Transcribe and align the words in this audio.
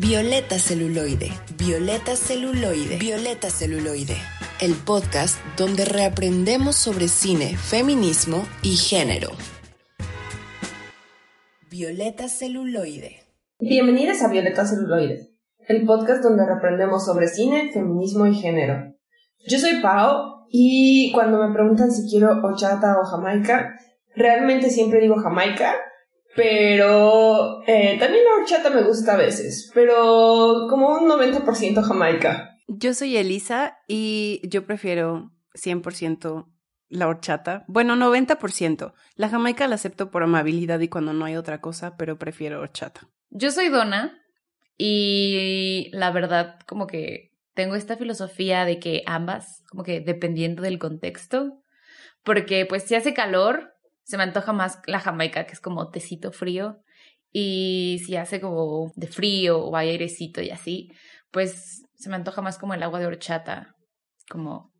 Violeta 0.00 0.60
Celuloide, 0.60 1.32
Violeta 1.58 2.14
Celuloide, 2.14 2.98
Violeta 2.98 3.50
Celuloide, 3.50 4.14
el 4.60 4.74
podcast 4.74 5.44
donde 5.56 5.84
reaprendemos 5.84 6.76
sobre 6.76 7.08
cine, 7.08 7.56
feminismo 7.56 8.46
y 8.62 8.76
género. 8.76 9.30
Violeta 11.68 12.28
Celuloide. 12.28 13.24
Bienvenidas 13.58 14.22
a 14.22 14.28
Violeta 14.28 14.64
Celuloide, 14.66 15.32
el 15.66 15.84
podcast 15.84 16.22
donde 16.22 16.46
reaprendemos 16.46 17.04
sobre 17.04 17.26
cine, 17.26 17.72
feminismo 17.72 18.28
y 18.28 18.36
género. 18.36 18.94
Yo 19.48 19.58
soy 19.58 19.82
Pau 19.82 20.46
y 20.48 21.10
cuando 21.12 21.44
me 21.44 21.52
preguntan 21.52 21.90
si 21.90 22.08
quiero 22.08 22.40
horchata 22.40 23.00
o 23.00 23.04
jamaica, 23.04 23.74
realmente 24.14 24.70
siempre 24.70 25.00
digo 25.00 25.16
jamaica 25.16 25.74
pero 26.34 27.62
eh, 27.66 27.96
también 27.98 28.24
la 28.24 28.34
horchata 28.40 28.70
me 28.70 28.82
gusta 28.82 29.14
a 29.14 29.16
veces, 29.16 29.70
pero 29.74 30.66
como 30.68 30.94
un 30.94 31.08
90% 31.08 31.82
jamaica. 31.82 32.56
Yo 32.68 32.94
soy 32.94 33.16
Elisa 33.16 33.78
y 33.88 34.40
yo 34.44 34.66
prefiero 34.66 35.32
100% 35.54 36.46
la 36.88 37.08
horchata. 37.08 37.64
Bueno, 37.68 37.96
90%. 37.96 38.92
La 39.14 39.28
jamaica 39.28 39.68
la 39.68 39.74
acepto 39.74 40.10
por 40.10 40.22
amabilidad 40.22 40.80
y 40.80 40.88
cuando 40.88 41.12
no 41.12 41.24
hay 41.24 41.36
otra 41.36 41.60
cosa, 41.60 41.96
pero 41.96 42.18
prefiero 42.18 42.60
horchata. 42.60 43.08
Yo 43.30 43.50
soy 43.50 43.68
Donna 43.68 44.18
y 44.76 45.90
la 45.92 46.10
verdad 46.10 46.60
como 46.66 46.86
que 46.86 47.32
tengo 47.54 47.74
esta 47.74 47.96
filosofía 47.96 48.64
de 48.64 48.78
que 48.78 49.02
ambas, 49.06 49.64
como 49.68 49.82
que 49.82 50.00
dependiendo 50.00 50.62
del 50.62 50.78
contexto, 50.78 51.62
porque 52.22 52.66
pues 52.66 52.84
si 52.84 52.94
hace 52.94 53.14
calor, 53.14 53.74
se 54.08 54.16
me 54.16 54.22
antoja 54.22 54.54
más 54.54 54.80
la 54.86 55.00
jamaica, 55.00 55.44
que 55.44 55.52
es 55.52 55.60
como 55.60 55.90
tecito 55.90 56.32
frío. 56.32 56.82
Y 57.30 58.00
si 58.06 58.16
hace 58.16 58.40
como 58.40 58.90
de 58.96 59.06
frío 59.06 59.58
o 59.62 59.76
hay 59.76 59.90
airecito 59.90 60.40
y 60.40 60.48
así, 60.48 60.90
pues 61.30 61.84
se 61.94 62.08
me 62.08 62.16
antoja 62.16 62.40
más 62.40 62.56
como 62.56 62.72
el 62.72 62.82
agua 62.82 63.00
de 63.00 63.06
horchata, 63.06 63.76
como, 64.30 64.72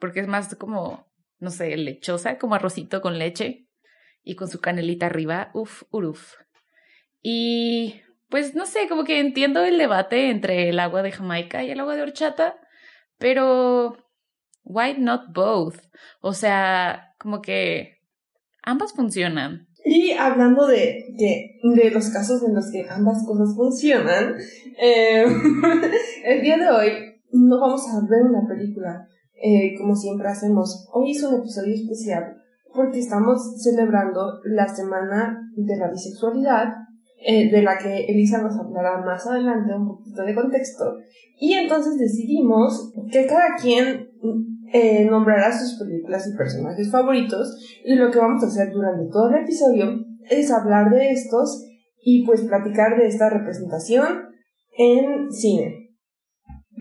porque 0.00 0.18
es 0.18 0.26
más 0.26 0.56
como, 0.56 1.08
no 1.38 1.50
sé, 1.50 1.76
lechosa, 1.76 2.36
como 2.38 2.56
arrocito 2.56 3.00
con 3.00 3.16
leche 3.16 3.68
y 4.24 4.34
con 4.34 4.48
su 4.48 4.60
canelita 4.60 5.06
arriba, 5.06 5.52
uf, 5.54 5.84
uruf. 5.92 6.34
Y 7.22 8.02
pues 8.28 8.56
no 8.56 8.66
sé, 8.66 8.88
como 8.88 9.04
que 9.04 9.20
entiendo 9.20 9.64
el 9.64 9.78
debate 9.78 10.30
entre 10.30 10.68
el 10.68 10.80
agua 10.80 11.02
de 11.02 11.12
Jamaica 11.12 11.62
y 11.62 11.70
el 11.70 11.78
agua 11.78 11.94
de 11.94 12.02
horchata, 12.02 12.56
pero 13.18 14.04
why 14.64 14.96
not 14.98 15.32
both? 15.32 15.76
O 16.20 16.32
sea, 16.32 17.14
como 17.18 17.40
que 17.40 18.01
ambas 18.62 18.92
funcionan. 18.92 19.66
Y 19.84 20.12
hablando 20.12 20.66
de, 20.66 21.04
de, 21.18 21.90
los 21.90 22.08
casos 22.10 22.42
en 22.44 22.54
los 22.54 22.70
que 22.70 22.86
ambas 22.88 23.24
cosas 23.26 23.54
funcionan, 23.56 24.36
eh, 24.80 25.24
el 26.24 26.40
día 26.40 26.56
de 26.56 26.68
hoy 26.68 26.90
no 27.32 27.60
vamos 27.60 27.82
a 27.88 28.00
ver 28.08 28.22
una 28.22 28.46
película 28.46 29.08
eh, 29.42 29.74
como 29.76 29.96
siempre 29.96 30.28
hacemos. 30.28 30.88
Hoy 30.92 31.10
es 31.10 31.22
un 31.24 31.40
episodio 31.40 31.74
especial 31.74 32.36
porque 32.72 33.00
estamos 33.00 33.60
celebrando 33.60 34.40
la 34.44 34.68
semana 34.68 35.50
de 35.56 35.76
la 35.76 35.90
bisexualidad, 35.90 36.68
eh, 37.26 37.50
de 37.50 37.62
la 37.62 37.76
que 37.76 38.06
Elisa 38.06 38.40
nos 38.40 38.56
hablará 38.56 39.02
más 39.04 39.26
adelante 39.26 39.74
un 39.74 39.88
poquito 39.88 40.22
de 40.22 40.34
contexto. 40.34 40.96
Y 41.38 41.54
entonces 41.54 41.98
decidimos 41.98 42.92
que 43.10 43.26
cada 43.26 43.56
quien 43.60 44.10
eh, 44.72 45.04
nombrará 45.04 45.56
sus 45.56 45.78
películas 45.78 46.26
y 46.26 46.36
personajes 46.36 46.90
favoritos 46.90 47.56
y 47.84 47.94
lo 47.94 48.10
que 48.10 48.18
vamos 48.18 48.42
a 48.42 48.46
hacer 48.46 48.72
durante 48.72 49.10
todo 49.10 49.28
el 49.28 49.42
episodio 49.42 50.04
es 50.28 50.50
hablar 50.50 50.90
de 50.90 51.10
estos 51.10 51.66
y 52.02 52.24
pues 52.24 52.42
platicar 52.42 52.96
de 52.96 53.06
esta 53.06 53.30
representación 53.30 54.30
en 54.76 55.30
cine. 55.30 55.90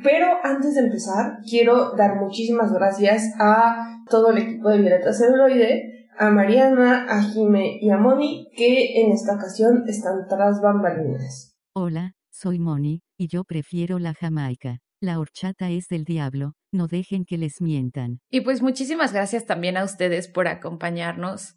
Pero 0.04 0.28
antes 0.44 0.76
de 0.76 0.82
empezar, 0.82 1.40
quiero 1.48 1.96
dar 1.96 2.16
muchísimas 2.16 2.72
gracias 2.72 3.34
a 3.40 4.00
todo 4.10 4.32
el 4.32 4.38
equipo 4.38 4.70
de 4.70 4.80
Violeta 4.80 5.14
Celuloide, 5.14 6.08
a 6.18 6.30
Mariana, 6.30 7.06
a 7.10 7.22
Jime 7.22 7.78
y 7.82 7.90
a 7.90 7.98
Moni, 7.98 8.50
que 8.56 9.02
en 9.02 9.12
esta 9.12 9.36
ocasión 9.36 9.84
están 9.88 10.28
tras 10.28 10.62
bambalinas. 10.62 11.58
Hola, 11.74 12.14
soy 12.30 12.60
Moni, 12.60 13.02
y 13.18 13.28
yo 13.28 13.44
prefiero 13.44 14.00
la 14.00 14.14
Jamaica. 14.14 14.80
La 15.04 15.18
horchata 15.18 15.72
es 15.72 15.88
del 15.88 16.06
diablo, 16.06 16.54
no 16.72 16.86
dejen 16.86 17.26
que 17.26 17.40
les 17.40 17.60
mientan. 17.60 18.20
Y 18.30 18.42
pues 18.42 18.62
muchísimas 18.62 19.14
gracias 19.14 19.48
también 19.48 19.76
a 19.76 19.84
ustedes 19.84 20.28
por 20.28 20.48
acompañarnos 20.48 21.56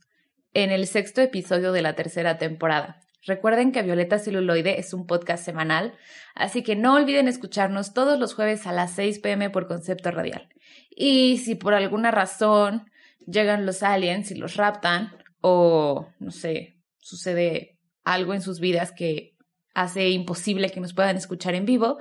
en 0.54 0.70
el 0.70 0.86
sexto 0.86 1.20
episodio 1.20 1.72
de 1.72 1.82
la 1.82 1.94
tercera 1.94 2.38
temporada. 2.38 3.00
Recuerden 3.20 3.70
que 3.70 3.82
Violeta 3.82 4.18
Celuloide 4.18 4.80
es 4.80 4.94
un 4.94 5.06
podcast 5.06 5.44
semanal, 5.44 5.92
así 6.34 6.62
que 6.62 6.74
no 6.74 6.94
olviden 6.94 7.28
escucharnos 7.28 7.92
todos 7.92 8.18
los 8.18 8.32
jueves 8.32 8.66
a 8.66 8.72
las 8.72 8.94
6 8.94 9.18
pm 9.18 9.50
por 9.50 9.68
concepto 9.68 10.10
radial. 10.10 10.48
Y 10.88 11.36
si 11.36 11.54
por 11.54 11.74
alguna 11.74 12.10
razón 12.10 12.90
llegan 13.26 13.66
los 13.66 13.82
aliens 13.82 14.30
y 14.30 14.36
los 14.36 14.56
raptan, 14.56 15.12
o 15.42 16.08
no 16.18 16.30
sé, 16.30 16.80
sucede 16.96 17.78
algo 18.04 18.32
en 18.32 18.40
sus 18.40 18.58
vidas 18.58 18.90
que 18.90 19.36
hace 19.74 20.08
imposible 20.08 20.70
que 20.70 20.80
nos 20.80 20.94
puedan 20.94 21.18
escuchar 21.18 21.54
en 21.54 21.66
vivo, 21.66 21.98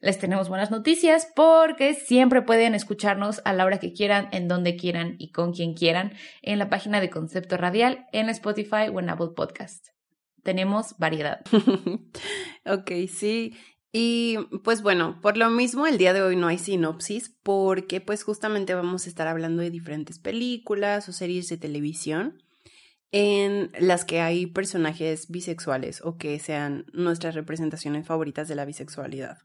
les 0.00 0.18
tenemos 0.18 0.48
buenas 0.48 0.70
noticias 0.70 1.28
porque 1.34 1.94
siempre 1.94 2.42
pueden 2.42 2.74
escucharnos 2.74 3.40
a 3.44 3.52
la 3.52 3.64
hora 3.64 3.78
que 3.78 3.92
quieran, 3.92 4.28
en 4.32 4.48
donde 4.48 4.76
quieran 4.76 5.16
y 5.18 5.32
con 5.32 5.52
quien 5.52 5.74
quieran 5.74 6.12
en 6.42 6.58
la 6.58 6.68
página 6.70 7.00
de 7.00 7.10
Concepto 7.10 7.56
Radial, 7.56 8.06
en 8.12 8.28
Spotify 8.28 8.88
o 8.92 9.00
en 9.00 9.10
Apple 9.10 9.30
Podcast. 9.34 9.88
Tenemos 10.42 10.96
variedad. 10.98 11.40
ok, 12.64 12.90
sí. 13.08 13.56
Y 13.92 14.38
pues 14.64 14.82
bueno, 14.82 15.18
por 15.20 15.36
lo 15.36 15.50
mismo 15.50 15.86
el 15.86 15.98
día 15.98 16.12
de 16.12 16.22
hoy 16.22 16.36
no 16.36 16.46
hay 16.46 16.58
sinopsis 16.58 17.34
porque 17.42 18.00
pues 18.00 18.22
justamente 18.22 18.74
vamos 18.74 19.06
a 19.06 19.08
estar 19.08 19.26
hablando 19.26 19.62
de 19.62 19.70
diferentes 19.70 20.18
películas 20.18 21.08
o 21.08 21.12
series 21.12 21.48
de 21.48 21.56
televisión 21.56 22.42
en 23.10 23.72
las 23.80 24.04
que 24.04 24.20
hay 24.20 24.46
personajes 24.46 25.28
bisexuales 25.28 26.02
o 26.04 26.18
que 26.18 26.38
sean 26.38 26.84
nuestras 26.92 27.34
representaciones 27.34 28.06
favoritas 28.06 28.46
de 28.48 28.54
la 28.54 28.66
bisexualidad. 28.66 29.38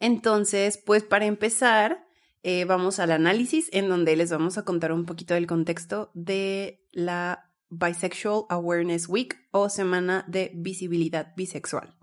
Entonces, 0.00 0.78
pues 0.78 1.02
para 1.02 1.26
empezar, 1.26 2.06
eh, 2.42 2.64
vamos 2.64 2.98
al 3.00 3.10
análisis 3.10 3.68
en 3.72 3.88
donde 3.88 4.16
les 4.16 4.30
vamos 4.30 4.58
a 4.58 4.64
contar 4.64 4.92
un 4.92 5.04
poquito 5.04 5.34
del 5.34 5.46
contexto 5.46 6.10
de 6.14 6.86
la 6.92 7.50
Bisexual 7.70 8.44
Awareness 8.48 9.08
Week 9.08 9.36
o 9.50 9.68
Semana 9.68 10.24
de 10.28 10.52
Visibilidad 10.54 11.34
Bisexual. 11.36 11.94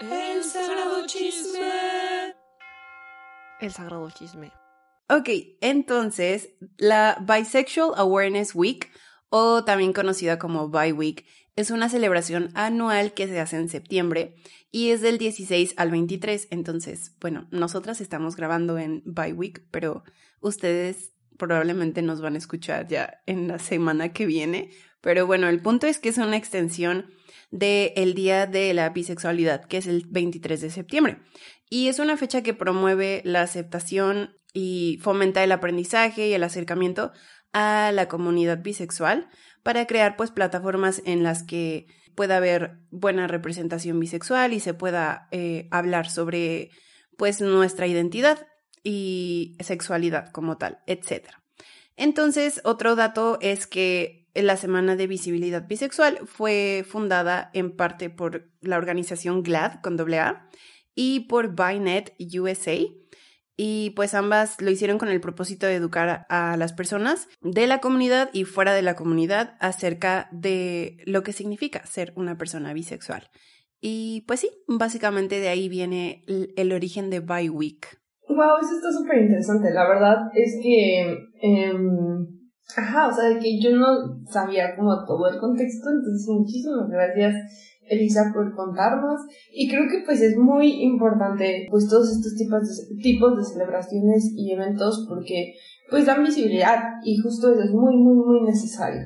El 0.00 0.42
sagrado 0.42 1.06
chisme. 1.06 2.34
El 3.60 3.70
sagrado 3.70 4.10
chisme. 4.10 4.52
Ok, 5.10 5.28
entonces 5.60 6.50
la 6.78 7.18
Bisexual 7.20 7.92
Awareness 7.96 8.54
Week, 8.54 8.90
o 9.28 9.64
también 9.64 9.92
conocida 9.92 10.38
como 10.38 10.68
Bi 10.68 10.92
Week, 10.92 11.26
es 11.56 11.70
una 11.70 11.88
celebración 11.88 12.50
anual 12.54 13.12
que 13.12 13.26
se 13.26 13.40
hace 13.40 13.56
en 13.56 13.68
septiembre 13.68 14.36
y 14.70 14.90
es 14.90 15.00
del 15.00 15.18
16 15.18 15.74
al 15.76 15.90
23. 15.90 16.48
Entonces, 16.50 17.14
bueno, 17.20 17.48
nosotras 17.50 18.00
estamos 18.00 18.36
grabando 18.36 18.78
en 18.78 19.02
By 19.04 19.32
Week, 19.32 19.64
pero 19.70 20.04
ustedes 20.40 21.12
probablemente 21.38 22.02
nos 22.02 22.20
van 22.20 22.34
a 22.34 22.38
escuchar 22.38 22.86
ya 22.86 23.20
en 23.26 23.48
la 23.48 23.58
semana 23.58 24.12
que 24.12 24.26
viene. 24.26 24.70
Pero 25.00 25.26
bueno, 25.26 25.48
el 25.48 25.60
punto 25.60 25.86
es 25.86 25.98
que 25.98 26.10
es 26.10 26.18
una 26.18 26.36
extensión 26.36 27.06
del 27.50 27.92
el 27.96 28.14
Día 28.14 28.46
de 28.46 28.72
la 28.74 28.90
Bisexualidad, 28.90 29.64
que 29.64 29.78
es 29.78 29.86
el 29.86 30.06
23 30.08 30.60
de 30.60 30.70
septiembre. 30.70 31.18
Y 31.68 31.88
es 31.88 31.98
una 31.98 32.16
fecha 32.16 32.42
que 32.42 32.54
promueve 32.54 33.22
la 33.24 33.42
aceptación 33.42 34.36
y 34.52 34.98
fomenta 35.02 35.42
el 35.42 35.52
aprendizaje 35.52 36.28
y 36.28 36.32
el 36.32 36.42
acercamiento 36.42 37.12
a 37.52 37.90
la 37.92 38.08
comunidad 38.08 38.62
bisexual 38.62 39.28
para 39.62 39.86
crear 39.86 40.16
pues 40.16 40.30
plataformas 40.30 41.02
en 41.04 41.22
las 41.22 41.42
que 41.42 41.86
pueda 42.14 42.36
haber 42.36 42.78
buena 42.90 43.26
representación 43.26 43.98
bisexual 44.00 44.52
y 44.52 44.60
se 44.60 44.74
pueda 44.74 45.28
eh, 45.30 45.68
hablar 45.70 46.10
sobre 46.10 46.70
pues 47.16 47.40
nuestra 47.40 47.86
identidad 47.86 48.46
y 48.82 49.56
sexualidad 49.60 50.30
como 50.32 50.56
tal, 50.56 50.78
etc. 50.86 51.28
Entonces, 51.96 52.60
otro 52.64 52.96
dato 52.96 53.38
es 53.40 53.66
que 53.66 54.20
la 54.34 54.56
Semana 54.56 54.96
de 54.96 55.06
Visibilidad 55.06 55.66
Bisexual 55.66 56.20
fue 56.26 56.84
fundada 56.88 57.50
en 57.52 57.76
parte 57.76 58.10
por 58.10 58.48
la 58.60 58.78
organización 58.78 59.42
GLAD 59.42 59.80
con 59.82 60.00
AA 60.00 60.48
y 60.94 61.20
por 61.20 61.54
Binet 61.54 62.14
USA, 62.18 62.78
y 63.62 63.90
pues 63.90 64.14
ambas 64.14 64.58
lo 64.62 64.70
hicieron 64.70 64.96
con 64.96 65.10
el 65.10 65.20
propósito 65.20 65.66
de 65.66 65.74
educar 65.74 66.24
a 66.30 66.56
las 66.56 66.72
personas 66.72 67.28
de 67.42 67.66
la 67.66 67.78
comunidad 67.82 68.30
y 68.32 68.44
fuera 68.44 68.72
de 68.72 68.80
la 68.80 68.96
comunidad 68.96 69.54
acerca 69.60 70.30
de 70.32 70.96
lo 71.04 71.22
que 71.22 71.34
significa 71.34 71.84
ser 71.84 72.14
una 72.16 72.38
persona 72.38 72.72
bisexual. 72.72 73.28
Y 73.78 74.24
pues 74.26 74.40
sí, 74.40 74.48
básicamente 74.66 75.40
de 75.40 75.50
ahí 75.50 75.68
viene 75.68 76.24
el, 76.56 76.72
origen 76.72 77.10
de 77.10 77.20
Bi 77.20 77.50
Week. 77.50 77.86
Wow, 78.28 78.60
eso 78.62 78.76
está 78.76 78.92
súper 78.92 79.18
interesante. 79.24 79.70
La 79.74 79.86
verdad 79.86 80.30
es 80.32 80.58
que 80.62 81.18
em, 81.42 82.40
Ajá, 82.76 83.08
o 83.08 83.12
sea, 83.12 83.38
que 83.38 83.60
yo 83.60 83.76
no 83.76 84.24
sabía 84.26 84.76
como 84.76 85.04
todo 85.04 85.28
el 85.28 85.38
contexto, 85.38 85.90
entonces 85.90 86.26
muchísimas 86.28 86.88
gracias 86.88 87.34
Elisa 87.90 88.30
por 88.32 88.54
contarnos 88.54 89.20
y 89.52 89.68
creo 89.68 89.88
que 89.90 90.02
pues 90.04 90.20
es 90.22 90.36
muy 90.36 90.82
importante 90.82 91.66
pues 91.70 91.88
todos 91.88 92.10
estos 92.10 92.34
tipos 92.36 92.62
de, 92.62 93.02
tipos 93.02 93.36
de 93.36 93.44
celebraciones 93.44 94.32
y 94.34 94.52
eventos 94.52 95.06
porque 95.08 95.54
pues 95.90 96.06
dan 96.06 96.22
visibilidad 96.22 96.78
y 97.04 97.18
justo 97.18 97.52
eso 97.52 97.62
es 97.62 97.70
muy 97.72 97.96
muy 97.96 98.14
muy 98.14 98.42
necesario. 98.42 99.02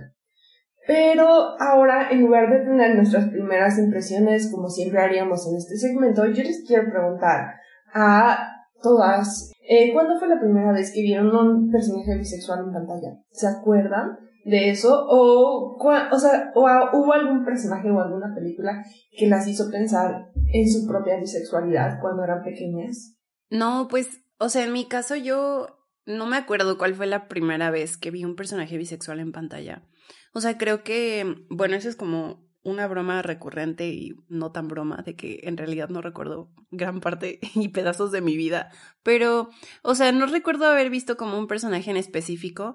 Pero 0.87 1.27
ahora, 1.59 2.11
en 2.11 2.21
lugar 2.21 2.51
de 2.51 2.59
tener 2.59 2.95
nuestras 2.95 3.31
primeras 3.31 3.79
impresiones, 3.79 4.51
como 4.53 4.69
siempre 4.69 5.01
haríamos 5.01 5.49
en 5.49 5.57
este 5.57 5.79
segmento, 5.79 6.27
yo 6.27 6.43
les 6.43 6.63
quiero 6.67 6.91
preguntar 6.91 7.55
a 7.95 8.51
todas, 8.83 9.51
eh, 9.67 9.95
¿cuándo 9.95 10.19
fue 10.19 10.29
la 10.29 10.39
primera 10.39 10.73
vez 10.73 10.93
que 10.93 11.01
vieron 11.01 11.35
un 11.35 11.71
personaje 11.71 12.19
bisexual 12.19 12.67
en 12.67 12.73
pantalla? 12.73 13.19
¿Se 13.31 13.47
acuerdan 13.47 14.19
de 14.45 14.71
eso? 14.71 15.07
¿O, 15.09 15.77
o 15.79 16.19
sea, 16.19 16.53
o 16.55 16.61
hubo 16.93 17.13
algún 17.13 17.45
personaje 17.45 17.91
o 17.91 18.01
alguna 18.01 18.35
película 18.35 18.85
que 19.17 19.27
las 19.27 19.49
hizo 19.49 19.71
pensar 19.71 20.31
en 20.53 20.71
su 20.71 20.87
propia 20.87 21.19
bisexualidad 21.19 22.01
cuando 22.01 22.25
eran 22.25 22.43
pequeñas? 22.43 23.17
No, 23.51 23.89
pues, 23.89 24.21
o 24.39 24.49
sea, 24.49 24.65
en 24.65 24.73
mi 24.73 24.87
caso 24.87 25.17
yo 25.17 25.79
no 26.07 26.27
me 26.27 26.37
acuerdo 26.37 26.77
cuál 26.77 26.95
fue 26.95 27.07
la 27.07 27.29
primera 27.29 27.71
vez 27.71 27.97
que 27.97 28.11
vi 28.11 28.25
un 28.25 28.37
personaje 28.37 28.77
bisexual 28.77 29.21
en 29.21 29.33
pantalla. 29.33 29.87
O 30.35 30.41
sea, 30.41 30.59
creo 30.59 30.83
que, 30.83 31.47
bueno, 31.49 31.77
eso 31.77 31.89
es 31.89 31.97
como 31.97 32.45
una 32.63 32.89
broma 32.89 33.23
recurrente 33.23 33.89
y 33.89 34.17
no 34.29 34.51
tan 34.51 34.69
broma, 34.69 35.03
de 35.05 35.17
que 35.17 35.41
en 35.45 35.57
realidad 35.57 35.91
no 35.91 36.01
recuerdo 36.01 36.51
gran 36.71 37.01
parte 37.01 37.39
y 37.55 37.69
pedazos 37.69 38.13
de 38.13 38.21
mi 38.21 38.37
vida. 38.37 38.71
Pero, 39.03 39.49
o 39.83 39.95
sea, 39.95 40.13
no 40.13 40.27
recuerdo 40.27 40.67
haber 40.67 40.91
visto 40.91 41.17
como 41.17 41.39
un 41.39 41.47
personaje 41.47 41.91
en 41.91 41.97
específico 41.97 42.75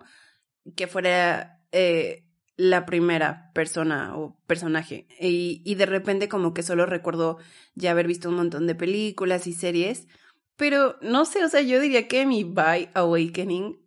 que 0.75 0.87
fuera 0.87 1.58
eh, 1.71 2.25
la 2.57 2.85
primera 2.85 3.51
persona 3.53 4.17
o 4.17 4.37
personaje. 4.47 5.07
Y, 5.19 5.61
y 5.65 5.75
de 5.75 5.85
repente 5.85 6.27
como 6.27 6.53
que 6.53 6.63
solo 6.63 6.85
recuerdo 6.85 7.37
ya 7.75 7.91
haber 7.91 8.07
visto 8.07 8.29
un 8.29 8.35
montón 8.35 8.67
de 8.67 8.75
películas 8.75 9.47
y 9.47 9.53
series. 9.53 10.07
Pero 10.59 10.97
no 11.01 11.23
sé, 11.23 11.45
o 11.45 11.47
sea, 11.47 11.61
yo 11.61 11.79
diría 11.79 12.09
que 12.09 12.25
mi 12.25 12.43
By 12.43 12.89
Awakening, 12.93 13.79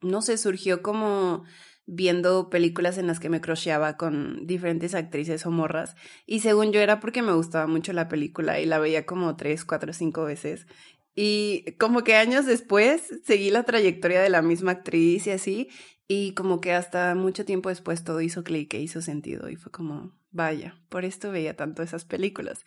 no 0.00 0.22
sé, 0.22 0.38
surgió 0.38 0.80
como 0.82 1.44
viendo 1.84 2.48
películas 2.48 2.96
en 2.96 3.06
las 3.06 3.20
que 3.20 3.28
me 3.28 3.42
crocheaba 3.42 3.98
con 3.98 4.46
diferentes 4.46 4.94
actrices 4.94 5.44
o 5.44 5.50
morras. 5.50 5.94
Y 6.24 6.40
según 6.40 6.72
yo 6.72 6.80
era 6.80 7.00
porque 7.00 7.20
me 7.20 7.34
gustaba 7.34 7.66
mucho 7.66 7.92
la 7.92 8.08
película 8.08 8.60
y 8.60 8.64
la 8.64 8.78
veía 8.78 9.04
como 9.04 9.36
tres, 9.36 9.66
cuatro, 9.66 9.92
cinco 9.92 10.24
veces. 10.24 10.66
Y 11.14 11.72
como 11.78 12.02
que 12.02 12.14
años 12.16 12.46
después 12.46 13.02
seguí 13.24 13.50
la 13.50 13.64
trayectoria 13.64 14.22
de 14.22 14.30
la 14.30 14.40
misma 14.40 14.70
actriz 14.72 15.26
y 15.26 15.32
así. 15.32 15.68
Y 16.08 16.32
como 16.32 16.60
que 16.60 16.72
hasta 16.72 17.14
mucho 17.14 17.44
tiempo 17.44 17.68
después 17.68 18.02
todo 18.02 18.20
hizo 18.22 18.42
clic 18.42 18.72
e 18.74 18.80
hizo 18.80 19.02
sentido. 19.02 19.50
Y 19.50 19.56
fue 19.56 19.70
como, 19.70 20.18
vaya, 20.30 20.80
por 20.88 21.04
esto 21.04 21.30
veía 21.30 21.54
tanto 21.54 21.82
esas 21.82 22.04
películas. 22.04 22.64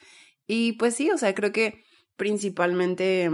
Y 0.47 0.73
pues 0.73 0.95
sí, 0.95 1.09
o 1.09 1.17
sea, 1.17 1.33
creo 1.33 1.51
que 1.51 1.83
principalmente 2.15 3.29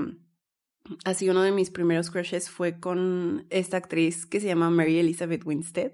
Así 1.04 1.30
uno 1.30 1.42
de 1.42 1.51
mis 1.51 1.69
primeros 1.69 2.12
crushes 2.12 2.50
fue 2.50 2.80
con 2.80 3.45
esta 3.50 3.77
actriz 3.77 4.25
que 4.25 4.39
se 4.39 4.48
llama 4.48 4.69
Mary 4.69 5.00
Elizabeth 5.00 5.45
Winstead, 5.45 5.94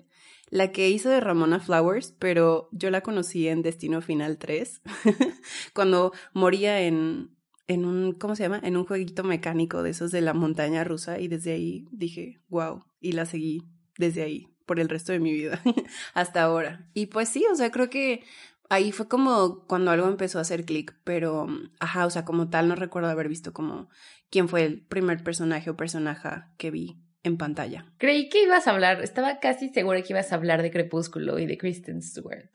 la 0.50 0.72
que 0.72 0.90
hizo 0.90 1.10
de 1.10 1.20
Ramona 1.20 1.60
Flowers, 1.60 2.14
pero 2.20 2.70
yo 2.72 2.90
la 2.92 3.02
conocí 3.02 3.48
en 3.48 3.62
Destino 3.62 4.02
Final 4.02 4.38
3, 4.38 4.82
cuando 5.74 6.14
moría 6.34 6.82
en, 6.82 7.36
en 7.68 7.86
un, 7.86 8.14
¿cómo 8.14 8.36
se 8.36 8.44
llama? 8.44 8.60
En 8.64 8.78
un 8.78 8.86
jueguito 8.86 9.24
mecánico 9.24 9.84
de 9.84 9.92
esos 9.92 10.12
de 10.12 10.22
la 10.22 10.34
montaña 10.34 10.84
rusa 10.84 11.20
y 11.20 11.28
desde 11.28 11.54
ahí 11.54 11.88
dije, 11.92 12.40
wow, 12.50 12.84
y 13.00 13.14
la 13.14 13.26
seguí 13.26 13.64
desde 13.98 14.24
ahí 14.24 14.48
por 14.66 14.80
el 14.80 14.90
resto 14.90 15.12
de 15.12 15.20
mi 15.20 15.34
vida 15.34 15.62
hasta 16.14 16.44
ahora. 16.44 16.90
Y 16.94 17.08
pues 17.08 17.30
sí, 17.30 17.46
o 17.52 17.56
sea, 17.56 17.72
creo 17.72 17.90
que 17.90 18.24
ahí 18.70 18.92
fue 18.92 19.08
como 19.08 19.66
cuando 19.68 19.92
algo 19.92 20.08
empezó 20.08 20.40
a 20.40 20.42
hacer 20.42 20.66
clic, 20.66 20.96
pero, 21.04 21.48
ajá, 21.80 22.06
o 22.06 22.10
sea, 22.10 22.26
como 22.26 22.50
tal 22.50 22.68
no 22.68 22.76
recuerdo 22.76 23.10
haber 23.10 23.30
visto 23.30 23.54
como 23.54 23.90
quién 24.30 24.50
fue 24.50 24.64
el 24.64 24.82
primer 24.86 25.24
personaje 25.24 25.70
o 25.70 25.78
personaje 25.78 26.30
que 26.58 26.72
vi 26.72 27.00
en 27.24 27.38
pantalla. 27.38 27.86
Creí 27.98 28.30
que 28.30 28.44
ibas 28.44 28.68
a 28.68 28.72
hablar, 28.72 29.02
estaba 29.02 29.40
casi 29.40 29.70
segura 29.70 30.02
que 30.02 30.14
ibas 30.14 30.32
a 30.32 30.36
hablar 30.36 30.62
de 30.62 30.72
Crepúsculo 30.72 31.40
y 31.40 31.46
de 31.46 31.58
Kristen 31.58 32.02
Stewart. 32.02 32.50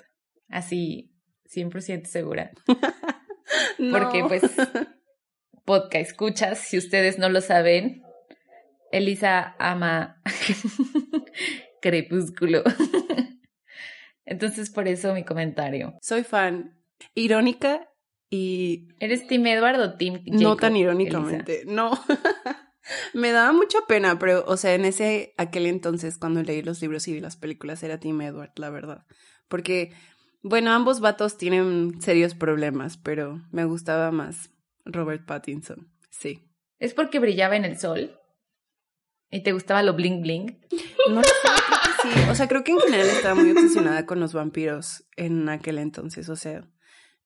Así, 0.48 1.14
100% 1.54 2.06
segura. 2.06 2.50
Porque 3.90 4.24
pues, 4.26 4.42
podcast 5.64 6.10
escuchas, 6.10 6.58
si 6.58 6.78
ustedes 6.78 7.18
no 7.18 7.28
lo 7.28 7.40
saben, 7.40 8.02
Elisa 8.92 9.56
ama 9.58 10.20
Crepúsculo. 11.82 12.62
Entonces, 14.24 14.70
por 14.70 14.88
eso 14.88 15.14
mi 15.14 15.24
comentario. 15.24 15.94
Soy 16.02 16.22
fan. 16.22 16.78
Irónica 17.14 17.88
y... 18.30 18.88
¿Eres 19.00 19.26
Team 19.26 19.46
Edward 19.46 19.80
o 19.80 19.96
Jacob, 19.98 20.20
No 20.26 20.56
tan 20.56 20.76
irónicamente, 20.76 21.62
no. 21.66 21.92
Me 23.14 23.32
daba 23.32 23.52
mucha 23.52 23.78
pena, 23.86 24.18
pero, 24.18 24.44
o 24.46 24.56
sea, 24.56 24.74
en 24.74 24.84
ese, 24.84 25.34
aquel 25.36 25.66
entonces, 25.66 26.18
cuando 26.18 26.42
leí 26.42 26.62
los 26.62 26.80
libros 26.80 27.06
y 27.08 27.14
vi 27.14 27.20
las 27.20 27.36
películas, 27.36 27.82
era 27.82 28.00
Team 28.00 28.20
Edward, 28.22 28.52
la 28.56 28.70
verdad. 28.70 29.06
Porque, 29.48 29.92
bueno, 30.42 30.72
ambos 30.72 31.00
vatos 31.00 31.36
tienen 31.36 32.00
serios 32.00 32.34
problemas, 32.34 32.96
pero 32.96 33.42
me 33.50 33.64
gustaba 33.64 34.10
más 34.10 34.50
Robert 34.84 35.26
Pattinson, 35.26 35.92
sí. 36.10 36.50
¿Es 36.78 36.94
porque 36.94 37.18
brillaba 37.18 37.56
en 37.56 37.64
el 37.64 37.78
sol? 37.78 38.17
¿Y 39.30 39.42
te 39.42 39.52
gustaba 39.52 39.82
lo 39.82 39.94
bling 39.94 40.22
bling? 40.22 40.58
No 41.08 41.22
sé, 41.22 41.30
sí. 42.02 42.08
O 42.30 42.34
sea, 42.34 42.48
creo 42.48 42.64
que 42.64 42.72
en 42.72 42.80
general 42.80 43.06
estaba 43.06 43.34
muy 43.34 43.50
obsesionada 43.50 44.04
con 44.04 44.20
los 44.20 44.34
vampiros 44.34 45.06
en 45.16 45.48
aquel 45.48 45.78
entonces. 45.78 46.28
O 46.28 46.36
sea, 46.36 46.68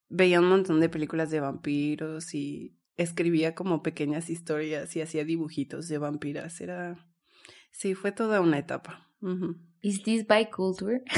veía 0.09 0.39
un 0.39 0.49
montón 0.49 0.79
de 0.79 0.89
películas 0.89 1.31
de 1.31 1.41
vampiros 1.41 2.33
y 2.33 2.77
escribía 2.97 3.57
como 3.57 3.83
pequeñas 3.83 4.31
historias 4.31 4.95
y 4.95 5.01
hacía 5.01 5.25
dibujitos 5.25 5.89
de 5.89 5.99
vampiras. 5.99 6.61
Era. 6.61 7.09
Sí, 7.73 7.97
fue 7.97 8.13
toda 8.13 8.41
una 8.41 8.59
etapa. 8.59 9.11
¿Is 9.81 10.05
this 10.05 10.29
by 10.29 10.49
culture? 10.49 11.03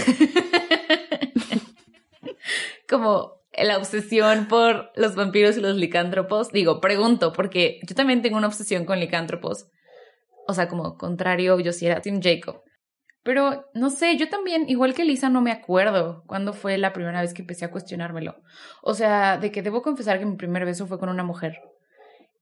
como 2.89 3.43
la 3.53 3.79
obsesión 3.79 4.49
por 4.49 4.91
los 4.97 5.15
vampiros 5.15 5.57
y 5.57 5.61
los 5.61 5.77
licántropos. 5.77 6.51
Digo, 6.51 6.81
pregunto, 6.81 7.33
porque 7.33 7.81
yo 7.87 7.95
también 7.95 8.23
tengo 8.23 8.37
una 8.37 8.47
obsesión 8.47 8.85
con 8.85 9.01
licántropos. 9.01 9.69
O 10.47 10.55
sea, 10.55 10.69
como 10.69 10.97
contrario, 10.97 11.59
yo 11.61 11.73
sí 11.73 11.87
era 11.87 12.01
Tim 12.01 12.21
Jacob. 12.23 12.63
Pero 13.23 13.71
no 13.73 13.89
sé, 13.89 14.17
yo 14.19 14.29
también, 14.29 14.69
igual 14.69 14.93
que 14.93 15.05
Lisa, 15.05 15.31
no 15.31 15.41
me 15.41 15.51
acuerdo 15.51 16.25
cuándo 16.27 16.53
fue 16.53 16.77
la 16.77 16.93
primera 16.93 17.23
vez 17.23 17.33
que 17.33 17.41
empecé 17.41 17.65
a 17.65 17.71
cuestionármelo. 17.71 18.37
O 18.83 18.93
sea, 18.93 19.39
de 19.39 19.51
que 19.51 19.63
debo 19.63 19.81
confesar 19.81 20.19
que 20.19 20.27
mi 20.27 20.37
primer 20.37 20.67
beso 20.67 20.87
fue 20.87 20.99
con 20.99 21.09
una 21.09 21.25
mujer. 21.25 21.59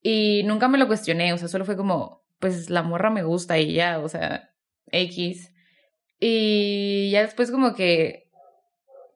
Y 0.03 0.43
nunca 0.45 0.67
me 0.67 0.79
lo 0.79 0.89
cuestioné, 0.89 1.33
o 1.33 1.39
sea, 1.39 1.47
solo 1.47 1.65
fue 1.65 1.77
como, 1.77 2.25
pues 2.41 2.69
la 2.69 2.83
morra 2.83 3.11
me 3.11 3.23
gusta 3.23 3.59
y 3.59 3.75
ya, 3.75 4.01
o 4.01 4.09
sea, 4.09 4.51
X. 4.91 5.53
Y 6.19 7.11
ya 7.13 7.23
después 7.23 7.53
como 7.53 7.75
que 7.75 8.29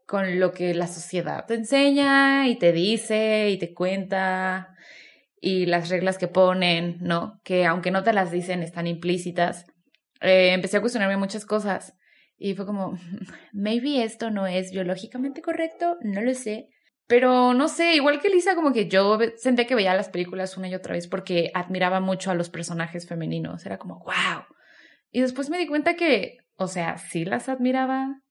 con 0.06 0.38
lo 0.38 0.52
que 0.52 0.72
la 0.74 0.86
sociedad 0.86 1.46
te 1.46 1.54
enseña 1.54 2.46
y 2.48 2.56
te 2.56 2.70
dice 2.70 3.50
y 3.50 3.58
te 3.58 3.74
cuenta 3.74 4.75
y 5.40 5.66
las 5.66 5.88
reglas 5.88 6.18
que 6.18 6.28
ponen, 6.28 6.98
¿no? 7.00 7.40
Que 7.44 7.66
aunque 7.66 7.90
no 7.90 8.02
te 8.02 8.12
las 8.12 8.30
dicen, 8.30 8.62
están 8.62 8.86
implícitas 8.86 9.66
eh, 10.20 10.52
empecé 10.52 10.78
a 10.78 10.80
cuestionarme 10.80 11.16
muchas 11.16 11.44
cosas 11.44 11.94
y 12.38 12.54
fue 12.54 12.66
como, 12.66 12.98
maybe 13.52 14.02
esto 14.02 14.30
no 14.30 14.46
es 14.46 14.70
biológicamente 14.70 15.42
correcto, 15.42 15.96
no 16.02 16.20
lo 16.20 16.34
sé. 16.34 16.68
Pero 17.08 17.54
no 17.54 17.68
sé, 17.68 17.94
igual 17.94 18.20
que 18.20 18.28
Lisa, 18.28 18.56
como 18.56 18.72
que 18.72 18.88
yo 18.88 19.16
sentía 19.36 19.66
que 19.66 19.76
veía 19.76 19.94
las 19.94 20.08
películas 20.08 20.56
una 20.56 20.68
y 20.68 20.74
otra 20.74 20.94
vez 20.94 21.06
porque 21.06 21.52
admiraba 21.54 22.00
mucho 22.00 22.32
a 22.32 22.34
los 22.34 22.50
personajes 22.50 23.06
femeninos. 23.06 23.64
Era 23.64 23.78
como, 23.78 24.00
wow. 24.00 24.42
Y 25.12 25.20
después 25.20 25.48
me 25.48 25.58
di 25.58 25.68
cuenta 25.68 25.94
que, 25.94 26.38
o 26.56 26.66
sea, 26.66 26.98
sí 26.98 27.24
las 27.24 27.48
admiraba, 27.48 28.22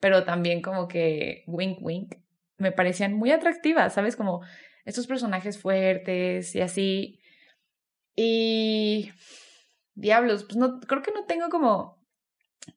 pero 0.00 0.24
también 0.24 0.60
como 0.60 0.88
que, 0.88 1.44
wink, 1.46 1.78
wink, 1.80 2.16
me 2.58 2.72
parecían 2.72 3.14
muy 3.14 3.30
atractivas, 3.30 3.94
¿sabes? 3.94 4.16
Como 4.16 4.42
estos 4.86 5.06
personajes 5.06 5.60
fuertes 5.60 6.54
y 6.54 6.60
así. 6.62 7.20
Y 8.14 9.10
diablos, 9.94 10.44
pues 10.44 10.56
no, 10.56 10.80
creo 10.80 11.02
que 11.02 11.12
no 11.12 11.26
tengo 11.26 11.50
como 11.50 11.98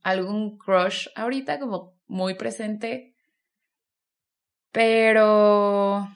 algún 0.03 0.57
crush 0.57 1.07
ahorita 1.15 1.59
como 1.59 1.97
muy 2.07 2.33
presente, 2.33 3.15
pero 4.71 6.07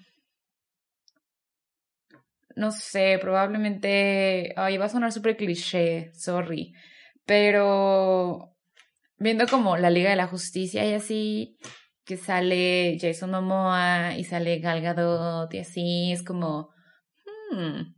no 2.55 2.71
sé, 2.71 3.17
probablemente, 3.21 4.53
ay, 4.57 4.77
va 4.77 4.85
a 4.85 4.89
sonar 4.89 5.11
súper 5.11 5.37
cliché, 5.37 6.11
sorry, 6.13 6.73
pero 7.25 8.55
viendo 9.17 9.47
como 9.47 9.77
la 9.77 9.89
Liga 9.89 10.09
de 10.09 10.15
la 10.15 10.27
Justicia 10.27 10.85
y 10.85 10.93
así, 10.93 11.57
que 12.05 12.17
sale 12.17 12.97
Jason 12.99 13.31
Momoa 13.31 14.15
y 14.17 14.23
sale 14.23 14.59
Gal 14.59 14.81
Gadot 14.81 15.53
y 15.53 15.59
así, 15.59 16.11
es 16.11 16.23
como, 16.23 16.69
hmm. 17.51 17.93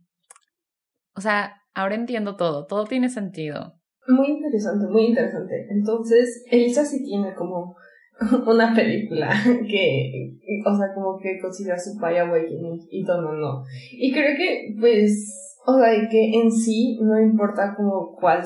o 1.16 1.20
sea, 1.20 1.54
ahora 1.74 1.94
entiendo 1.94 2.36
todo, 2.36 2.66
todo 2.66 2.84
tiene 2.84 3.08
sentido. 3.08 3.74
Muy 4.08 4.28
interesante, 4.28 4.86
muy 4.86 5.06
interesante. 5.06 5.66
Entonces, 5.68 6.44
Elisa 6.50 6.84
sí 6.84 7.04
tiene 7.04 7.34
como 7.34 7.74
una 8.46 8.74
película 8.74 9.28
que, 9.68 10.38
o 10.64 10.76
sea, 10.76 10.94
como 10.94 11.18
que 11.18 11.38
considera 11.40 11.78
su 11.78 11.98
Pie 11.98 12.20
Awakening 12.20 12.86
y 12.90 13.04
todo 13.04 13.32
no. 13.32 13.64
Y 13.92 14.12
creo 14.12 14.36
que, 14.36 14.74
pues, 14.78 15.58
o 15.66 15.76
sea, 15.76 16.08
que 16.08 16.30
en 16.40 16.50
sí 16.50 16.98
no 17.02 17.20
importa 17.20 17.74
como 17.76 18.14
cuál, 18.14 18.42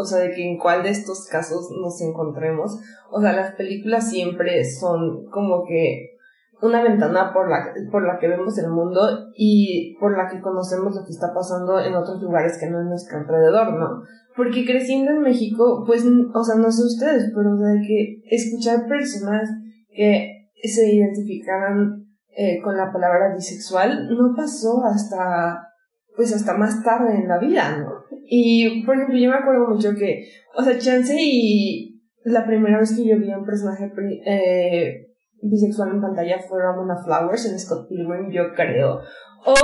o 0.00 0.04
sea, 0.04 0.18
de 0.18 0.32
que 0.32 0.50
en 0.50 0.58
cuál 0.58 0.82
de 0.82 0.90
estos 0.90 1.26
casos 1.28 1.70
nos 1.70 2.00
encontremos. 2.00 2.78
O 3.10 3.20
sea, 3.20 3.32
las 3.32 3.54
películas 3.54 4.10
siempre 4.10 4.64
son 4.64 5.26
como 5.30 5.64
que 5.64 6.16
una 6.62 6.82
ventana 6.82 7.32
por 7.32 7.48
la, 7.48 7.72
por 7.90 8.06
la 8.06 8.18
que 8.18 8.28
vemos 8.28 8.58
el 8.58 8.70
mundo 8.70 9.30
y 9.34 9.96
por 9.98 10.16
la 10.16 10.28
que 10.28 10.40
conocemos 10.40 10.94
lo 10.94 11.04
que 11.04 11.12
está 11.12 11.32
pasando 11.32 11.80
en 11.80 11.94
otros 11.94 12.20
lugares 12.20 12.58
que 12.58 12.68
no 12.68 12.80
es 12.80 12.86
nuestro 12.86 13.18
alrededor, 13.18 13.72
¿no? 13.74 14.02
Porque 14.36 14.64
creciendo 14.64 15.12
en 15.12 15.22
México, 15.22 15.84
pues, 15.86 16.04
o 16.34 16.44
sea, 16.44 16.56
no 16.56 16.70
sé 16.70 16.82
ustedes, 16.82 17.32
pero 17.34 17.56
de 17.56 17.80
que 17.86 18.22
escuchar 18.30 18.86
personas 18.86 19.48
que 19.88 20.50
se 20.62 20.94
identificaran 20.94 22.06
eh, 22.36 22.60
con 22.62 22.76
la 22.76 22.92
palabra 22.92 23.34
bisexual 23.34 24.08
no 24.16 24.34
pasó 24.36 24.84
hasta, 24.84 25.69
pues, 26.16 26.34
hasta 26.34 26.56
más 26.56 26.82
tarde 26.82 27.16
en 27.16 27.28
la 27.28 27.38
vida, 27.38 27.78
¿no? 27.78 28.04
Y, 28.24 28.84
por 28.84 28.94
ejemplo, 28.94 29.18
yo 29.18 29.30
me 29.30 29.36
acuerdo 29.36 29.66
mucho 29.68 29.94
que, 29.94 30.28
o 30.54 30.62
sea, 30.62 30.78
Chance 30.78 31.16
y 31.18 32.00
la 32.24 32.46
primera 32.46 32.78
vez 32.78 32.94
que 32.96 33.06
yo 33.06 33.18
vi 33.18 33.30
a 33.30 33.38
un 33.38 33.46
personaje 33.46 33.90
eh, 34.26 35.08
bisexual 35.42 35.90
en 35.90 36.00
pantalla 36.00 36.38
fue 36.38 36.62
Ramona 36.62 36.96
Flowers 37.02 37.46
en 37.46 37.58
Scott 37.58 37.88
Pilgrim, 37.88 38.30
yo 38.30 38.52
creo. 38.54 39.00
O 39.44 39.54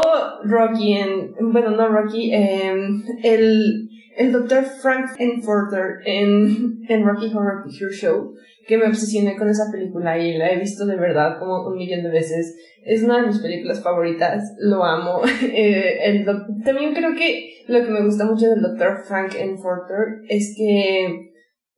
Rocky 0.45 0.95
en, 0.95 1.35
bueno, 1.53 1.71
no 1.71 1.89
Rocky, 1.89 2.33
em, 2.33 3.03
el, 3.23 3.89
el 4.17 4.33
Dr. 4.33 4.65
Frank 4.65 5.11
Enforter 5.19 5.99
en, 6.07 6.81
en 6.89 7.05
Rocky 7.05 7.27
Horror 7.35 7.63
Picture 7.65 7.93
Show, 7.93 8.35
que 8.67 8.79
me 8.79 8.87
obsesioné 8.87 9.37
con 9.37 9.49
esa 9.49 9.71
película 9.71 10.19
y 10.19 10.37
la 10.37 10.51
he 10.51 10.59
visto 10.59 10.87
de 10.87 10.97
verdad 10.97 11.39
como 11.39 11.69
un 11.69 11.77
millón 11.77 12.03
de 12.03 12.11
veces. 12.11 12.57
Es 12.85 13.03
una 13.03 13.21
de 13.21 13.29
mis 13.29 13.39
películas 13.39 13.83
favoritas, 13.83 14.55
lo 14.59 14.85
amo. 14.85 15.21
Eh, 15.43 15.99
el 16.05 16.25
también 16.65 16.95
creo 16.95 17.15
que 17.15 17.65
lo 17.69 17.85
que 17.85 17.91
me 17.91 18.05
gusta 18.05 18.25
mucho 18.25 18.49
del 18.49 18.63
Dr. 18.63 18.99
Frank 19.07 19.35
Enforter 19.39 20.23
es 20.29 20.55
que, 20.57 21.33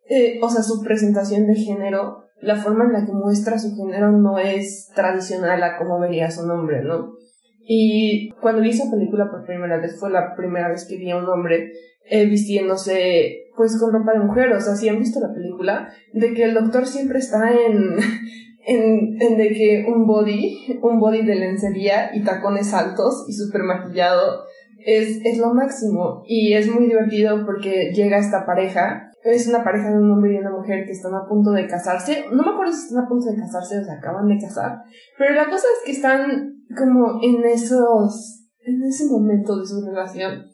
eh, 0.08 0.38
o 0.42 0.48
sea, 0.48 0.62
su 0.62 0.82
presentación 0.82 1.46
de 1.46 1.54
género 1.54 2.28
la 2.40 2.56
forma 2.56 2.84
en 2.84 2.92
la 2.92 3.04
que 3.04 3.12
muestra 3.12 3.58
su 3.58 3.74
género 3.74 4.12
no 4.12 4.38
es 4.38 4.90
tradicional 4.94 5.62
a 5.62 5.76
como 5.76 5.98
vería 5.98 6.30
su 6.30 6.46
nombre, 6.46 6.82
¿no? 6.82 7.14
Y 7.60 8.30
cuando 8.40 8.62
vi 8.62 8.70
esa 8.70 8.90
película 8.90 9.30
por 9.30 9.44
primera 9.44 9.78
vez, 9.78 9.98
fue 9.98 10.10
la 10.10 10.34
primera 10.34 10.68
vez 10.68 10.86
que 10.88 10.96
vi 10.96 11.10
a 11.10 11.16
un 11.16 11.28
hombre 11.28 11.72
eh, 12.10 12.26
vistiéndose 12.26 13.44
pues 13.56 13.76
con 13.80 13.92
ropa 13.92 14.12
de 14.12 14.24
mujer, 14.24 14.52
o 14.52 14.60
sea, 14.60 14.76
si 14.76 14.88
han 14.88 15.00
visto 15.00 15.18
la 15.18 15.34
película, 15.34 15.88
de 16.12 16.32
que 16.32 16.44
el 16.44 16.54
doctor 16.54 16.86
siempre 16.86 17.18
está 17.18 17.50
en, 17.50 17.96
en, 18.66 19.20
en 19.20 19.36
de 19.36 19.48
que 19.50 19.84
un 19.88 20.06
body, 20.06 20.78
un 20.80 21.00
body 21.00 21.24
de 21.24 21.34
lencería 21.34 22.10
y 22.14 22.22
tacones 22.22 22.72
altos 22.72 23.24
y 23.28 23.32
súper 23.32 23.62
maquillado 23.64 24.44
es, 24.86 25.20
es 25.24 25.38
lo 25.38 25.52
máximo 25.54 26.22
y 26.26 26.54
es 26.54 26.72
muy 26.72 26.86
divertido 26.86 27.44
porque 27.44 27.90
llega 27.92 28.18
esta 28.18 28.46
pareja 28.46 29.08
es 29.24 29.48
una 29.48 29.64
pareja 29.64 29.90
de 29.90 29.98
un 29.98 30.10
hombre 30.10 30.34
y 30.34 30.38
una 30.38 30.50
mujer 30.50 30.84
que 30.86 30.92
están 30.92 31.14
a 31.14 31.26
punto 31.28 31.50
de 31.50 31.66
casarse. 31.66 32.24
No 32.32 32.42
me 32.42 32.52
acuerdo 32.52 32.72
si 32.72 32.86
están 32.86 33.04
a 33.04 33.08
punto 33.08 33.30
de 33.30 33.36
casarse 33.36 33.78
o 33.78 33.84
se 33.84 33.92
acaban 33.92 34.28
de 34.28 34.38
casar. 34.38 34.78
Pero 35.18 35.34
la 35.34 35.46
cosa 35.46 35.66
es 35.76 35.84
que 35.84 35.92
están 35.92 36.64
como 36.76 37.18
en 37.22 37.44
esos, 37.44 38.46
en 38.60 38.82
ese 38.82 39.06
momento 39.06 39.58
de 39.58 39.66
su 39.66 39.84
relación. 39.84 40.46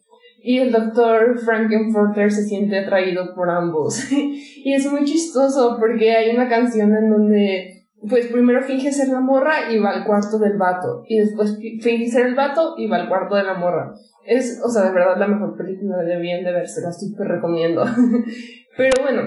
Y 0.46 0.58
el 0.58 0.72
doctor 0.72 1.38
Frankenfurter 1.38 2.30
se 2.30 2.44
siente 2.44 2.78
atraído 2.78 3.34
por 3.34 3.48
ambos. 3.48 4.12
y 4.12 4.74
es 4.74 4.90
muy 4.92 5.04
chistoso 5.04 5.78
porque 5.80 6.14
hay 6.14 6.36
una 6.36 6.50
canción 6.50 6.94
en 6.94 7.10
donde 7.10 7.88
pues 8.10 8.26
primero 8.26 8.60
finge 8.62 8.92
ser 8.92 9.08
la 9.08 9.20
morra 9.20 9.72
y 9.72 9.78
va 9.78 9.92
al 9.92 10.04
cuarto 10.04 10.38
del 10.38 10.58
vato. 10.58 11.02
Y 11.08 11.18
después 11.18 11.58
finge 11.80 12.08
ser 12.08 12.26
el 12.26 12.34
vato 12.34 12.74
y 12.76 12.86
va 12.86 12.98
al 12.98 13.08
cuarto 13.08 13.36
de 13.36 13.44
la 13.44 13.54
morra. 13.54 13.94
Es, 14.26 14.60
o 14.62 14.68
sea, 14.68 14.82
de 14.82 14.92
verdad 14.92 15.16
la 15.18 15.28
mejor 15.28 15.56
película 15.56 15.96
de 16.02 16.20
bien 16.20 16.44
de 16.44 16.52
verse, 16.52 16.82
la 16.82 16.92
súper 16.92 17.26
recomiendo. 17.26 17.82
Pero 18.76 19.02
bueno, 19.02 19.22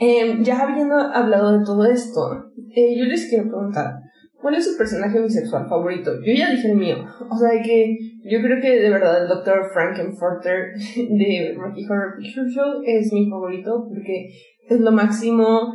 em, 0.00 0.42
ya 0.42 0.58
habiendo 0.58 0.96
hablado 0.96 1.56
de 1.56 1.64
todo 1.64 1.84
esto, 1.84 2.50
eh, 2.74 2.98
yo 2.98 3.04
les 3.04 3.28
quiero 3.28 3.48
preguntar, 3.48 4.00
¿cuál 4.46 4.58
es 4.58 4.70
su 4.70 4.78
personaje 4.78 5.20
bisexual 5.20 5.68
favorito? 5.68 6.12
Yo 6.24 6.32
ya 6.32 6.52
dije 6.52 6.70
el 6.70 6.76
mío. 6.76 6.98
O 7.28 7.36
sea, 7.36 7.60
que 7.60 7.98
yo 8.22 8.40
creo 8.40 8.60
que 8.62 8.78
de 8.78 8.90
verdad 8.90 9.22
el 9.22 9.28
Dr. 9.28 9.70
Frankenfurter 9.72 10.72
de 10.96 11.56
Rocky 11.58 11.84
Horror 11.84 12.14
Picture 12.16 12.48
Show 12.48 12.80
es 12.86 13.12
mi 13.12 13.28
favorito 13.28 13.88
porque 13.88 14.28
es 14.68 14.78
lo 14.78 14.92
máximo 14.92 15.72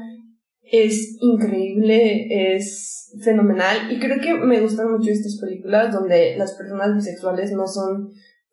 es 0.63 1.18
increíble, 1.20 2.56
es 2.56 3.12
fenomenal 3.25 3.92
y 3.92 4.00
creo 4.00 4.22
que 4.22 4.36
me 4.36 4.62
gustan 4.62 4.90
mucho 4.90 5.12
estas 5.12 5.38
películas 5.42 5.94
donde 5.94 6.38
las 6.38 6.56
personas 6.56 6.96
bisexuales 6.96 7.51
no 7.51 7.68
son 7.68 8.08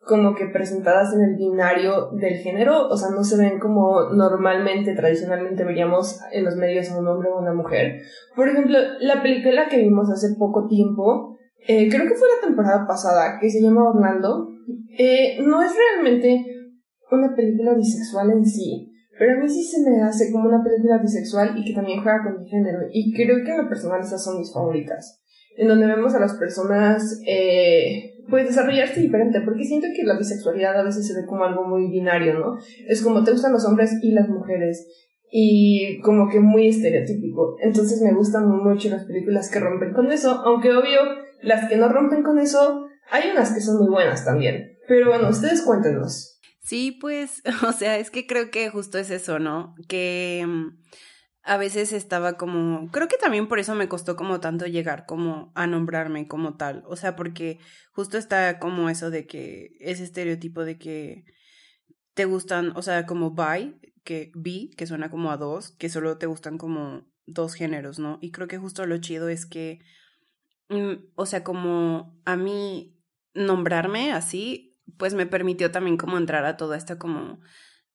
como 0.08 0.34
que 0.34 0.46
presentadas 0.46 1.14
en 1.14 1.20
el 1.20 1.36
binario 1.36 2.10
del 2.12 2.38
género, 2.38 2.88
o 2.88 2.96
sea, 2.96 3.10
no 3.10 3.22
se 3.22 3.36
ven 3.36 3.60
como 3.60 4.10
normalmente, 4.10 4.94
tradicionalmente 4.94 5.64
veríamos 5.64 6.18
en 6.32 6.44
los 6.44 6.56
medios 6.56 6.90
a 6.90 6.98
un 6.98 7.06
hombre 7.06 7.28
o 7.28 7.38
una 7.38 7.52
mujer. 7.52 8.00
Por 8.34 8.48
ejemplo, 8.48 8.78
la 9.00 9.22
película 9.22 9.68
que 9.68 9.76
vimos 9.76 10.10
hace 10.10 10.34
poco 10.38 10.66
tiempo, 10.66 11.36
eh, 11.66 11.90
creo 11.90 12.08
que 12.08 12.14
fue 12.14 12.28
la 12.40 12.46
temporada 12.46 12.86
pasada, 12.86 13.38
que 13.38 13.50
se 13.50 13.60
llama 13.60 13.90
Orlando, 13.90 14.48
eh, 14.98 15.38
no 15.42 15.62
es 15.62 15.72
realmente 15.76 16.44
una 17.12 17.34
película 17.36 17.74
bisexual 17.74 18.30
en 18.30 18.44
sí, 18.46 18.90
pero 19.18 19.32
a 19.32 19.42
mí 19.42 19.48
sí 19.48 19.62
se 19.62 19.88
me 19.88 20.00
hace 20.02 20.32
como 20.32 20.48
una 20.48 20.64
película 20.64 20.98
bisexual 20.98 21.58
y 21.58 21.64
que 21.64 21.74
también 21.74 22.02
juega 22.02 22.22
con 22.22 22.40
mi 22.40 22.48
género. 22.48 22.78
Y 22.92 23.12
creo 23.14 23.44
que 23.44 23.50
en 23.50 23.58
lo 23.58 23.68
personal 23.68 24.00
esas 24.00 24.24
son 24.24 24.38
mis 24.38 24.52
favoritas. 24.52 25.22
En 25.56 25.66
donde 25.66 25.88
vemos 25.88 26.14
a 26.14 26.20
las 26.20 26.34
personas 26.34 27.20
eh, 27.26 28.14
pues 28.28 28.47
desarrollarse 28.47 29.00
diferente. 29.00 29.40
Porque 29.44 29.64
siento 29.64 29.87
que 29.94 30.04
la 30.04 30.18
bisexualidad 30.18 30.78
a 30.78 30.85
veces 30.85 31.06
se 31.06 31.14
ve 31.14 31.26
como 31.26 31.44
algo 31.44 31.64
muy 31.64 31.90
binario, 31.90 32.38
¿no? 32.38 32.58
Es 32.87 33.02
como 33.02 33.25
te 33.25 33.32
gustan 33.32 33.52
los 33.52 33.64
hombres 33.64 33.92
y 34.02 34.12
las 34.12 34.28
mujeres. 34.28 34.87
Y 35.30 36.00
como 36.00 36.28
que 36.28 36.40
muy 36.40 36.68
estereotípico. 36.68 37.56
Entonces 37.61 38.00
me 38.02 38.14
gustan 38.14 38.49
mucho 38.49 38.88
las 38.88 39.04
películas 39.04 39.50
que 39.50 39.61
rompen 39.61 39.92
con 39.92 40.11
eso. 40.11 40.30
Aunque 40.44 40.73
obvio, 40.73 41.00
las 41.42 41.68
que 41.68 41.76
no 41.76 41.88
rompen 41.88 42.23
con 42.23 42.38
eso, 42.38 42.87
hay 43.11 43.30
unas 43.30 43.52
que 43.52 43.61
son 43.61 43.78
muy 43.78 43.88
buenas 43.88 44.25
también. 44.25 44.78
Pero 44.87 45.08
bueno, 45.08 45.28
ustedes 45.28 45.62
cuéntenos. 45.62 46.38
Sí, 46.68 46.92
pues, 47.00 47.42
o 47.66 47.73
sea, 47.73 47.99
es 47.99 48.11
que 48.11 48.26
creo 48.26 48.50
que 48.50 48.68
justo 48.70 48.99
es 48.99 49.11
eso, 49.11 49.38
¿no? 49.38 49.75
Que 49.88 50.44
mm, 50.47 50.78
a 51.48 51.56
veces 51.56 51.92
estaba 51.92 52.36
como, 52.36 52.90
creo 52.90 53.08
que 53.08 53.16
también 53.16 53.48
por 53.48 53.58
eso 53.58 53.74
me 53.74 53.88
costó 53.88 54.16
como 54.16 54.38
tanto 54.38 54.66
llegar 54.66 55.06
como 55.06 55.50
a 55.54 55.66
nombrarme 55.66 56.28
como 56.28 56.56
tal, 56.56 56.84
o 56.86 56.94
sea, 56.94 57.16
porque 57.16 57.58
justo 57.92 58.18
está 58.18 58.58
como 58.58 58.90
eso 58.90 59.10
de 59.10 59.26
que 59.26 59.76
ese 59.80 60.04
estereotipo 60.04 60.64
de 60.64 60.78
que 60.78 61.24
te 62.14 62.26
gustan, 62.26 62.76
o 62.76 62.82
sea, 62.82 63.06
como 63.06 63.30
bi, 63.30 63.76
que 64.04 64.30
bi, 64.34 64.70
que 64.76 64.86
suena 64.86 65.10
como 65.10 65.30
a 65.30 65.36
dos, 65.36 65.70
que 65.72 65.88
solo 65.88 66.18
te 66.18 66.26
gustan 66.26 66.58
como 66.58 67.06
dos 67.26 67.54
géneros, 67.54 67.98
¿no? 67.98 68.18
Y 68.20 68.30
creo 68.30 68.46
que 68.46 68.58
justo 68.58 68.86
lo 68.86 68.98
chido 68.98 69.28
es 69.28 69.46
que, 69.46 69.80
mm, 70.68 71.12
o 71.14 71.26
sea, 71.26 71.44
como 71.44 72.20
a 72.24 72.36
mí 72.36 72.94
nombrarme 73.34 74.12
así 74.12 74.68
pues 74.96 75.14
me 75.14 75.26
permitió 75.26 75.70
también 75.70 75.96
como 75.96 76.16
entrar 76.16 76.44
a 76.44 76.56
toda 76.56 76.76
esta 76.76 76.98
como 76.98 77.40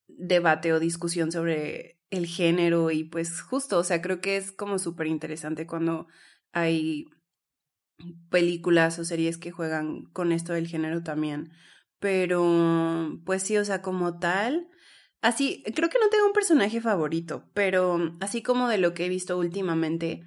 debate 0.07 0.73
o 0.73 0.79
discusión 0.79 1.31
sobre 1.31 1.99
el 2.13 2.27
género 2.27 2.91
y 2.91 3.03
pues 3.03 3.41
justo, 3.41 3.79
o 3.79 3.83
sea, 3.83 4.01
creo 4.01 4.21
que 4.21 4.37
es 4.37 4.51
como 4.51 4.77
súper 4.79 5.07
interesante 5.07 5.65
cuando 5.65 6.07
hay 6.51 7.07
películas 8.29 8.99
o 8.99 9.05
series 9.05 9.37
que 9.37 9.51
juegan 9.51 10.05
con 10.13 10.31
esto 10.31 10.53
del 10.53 10.67
género 10.67 11.03
también. 11.03 11.51
Pero, 11.99 13.19
pues 13.25 13.43
sí, 13.43 13.57
o 13.57 13.65
sea, 13.65 13.81
como 13.81 14.19
tal, 14.19 14.67
así, 15.21 15.63
creo 15.75 15.89
que 15.89 15.99
no 15.99 16.09
tengo 16.09 16.27
un 16.27 16.33
personaje 16.33 16.81
favorito, 16.81 17.49
pero 17.53 18.15
así 18.19 18.43
como 18.43 18.67
de 18.67 18.77
lo 18.77 18.93
que 18.93 19.05
he 19.05 19.09
visto 19.09 19.37
últimamente, 19.37 20.23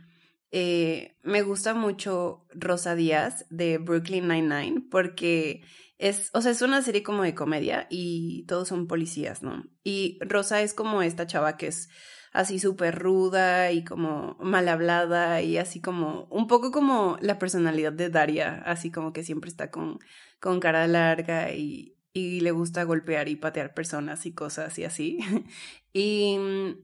eh, 0.51 1.17
me 1.23 1.43
gusta 1.43 1.75
mucho 1.75 2.47
Rosa 2.51 2.95
Díaz 2.95 3.47
de 3.51 3.79
Brooklyn 3.79 4.27
Nine-Nine 4.29 4.87
porque 4.91 5.63
es, 5.99 6.31
o 6.35 6.43
sea, 6.43 6.53
es 6.53 6.63
una 6.63 6.83
serie 6.83 7.03
como 7.03 7.23
de 7.23 7.35
comedia 7.35 7.87
y 7.91 8.45
todos 8.47 8.69
son 8.69 8.87
policías, 8.87 9.43
¿no? 9.43 9.65
Y 9.83 10.19
Rosa 10.21 10.63
es 10.63 10.75
como 10.75 11.03
esta 11.03 11.27
chava 11.27 11.57
que 11.57 11.69
es 11.69 11.89
así 12.33 12.59
súper 12.59 12.99
ruda 12.99 13.73
y 13.73 13.83
como 13.83 14.37
mal 14.41 14.69
hablada 14.69 15.41
y 15.41 15.57
así 15.57 15.81
como 15.81 16.25
un 16.31 16.47
poco 16.47 16.71
como 16.71 17.17
la 17.23 17.39
personalidad 17.39 17.93
de 17.93 18.11
Daria, 18.11 18.63
así 18.67 18.91
como 18.91 19.13
que 19.15 19.25
siempre 19.25 19.49
está 19.49 19.71
con, 19.71 19.99
con 20.39 20.61
cara 20.61 20.87
larga 20.87 21.53
y, 21.55 21.97
y 22.13 22.41
le 22.41 22.51
gusta 22.51 22.85
golpear 22.85 23.29
y 23.29 23.37
patear 23.37 23.73
personas 23.73 24.27
y 24.27 24.33
cosas 24.35 24.79
y 24.79 24.85
así. 24.85 25.19
y, 25.95 26.39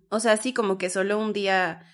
o 0.09 0.21
sea, 0.21 0.33
así 0.33 0.55
como 0.55 0.79
que 0.79 0.89
solo 0.89 1.19
un 1.19 1.35
día 1.35 1.85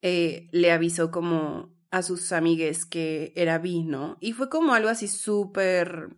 eh, 0.00 0.48
le 0.52 0.70
avisó 0.70 1.10
como 1.10 1.76
a 1.90 2.02
sus 2.02 2.32
amigues 2.32 2.84
que 2.84 3.32
era 3.34 3.58
bi, 3.58 3.82
¿no? 3.82 4.16
Y 4.20 4.32
fue 4.32 4.48
como 4.48 4.74
algo 4.74 4.90
así 4.90 5.08
súper 5.08 6.16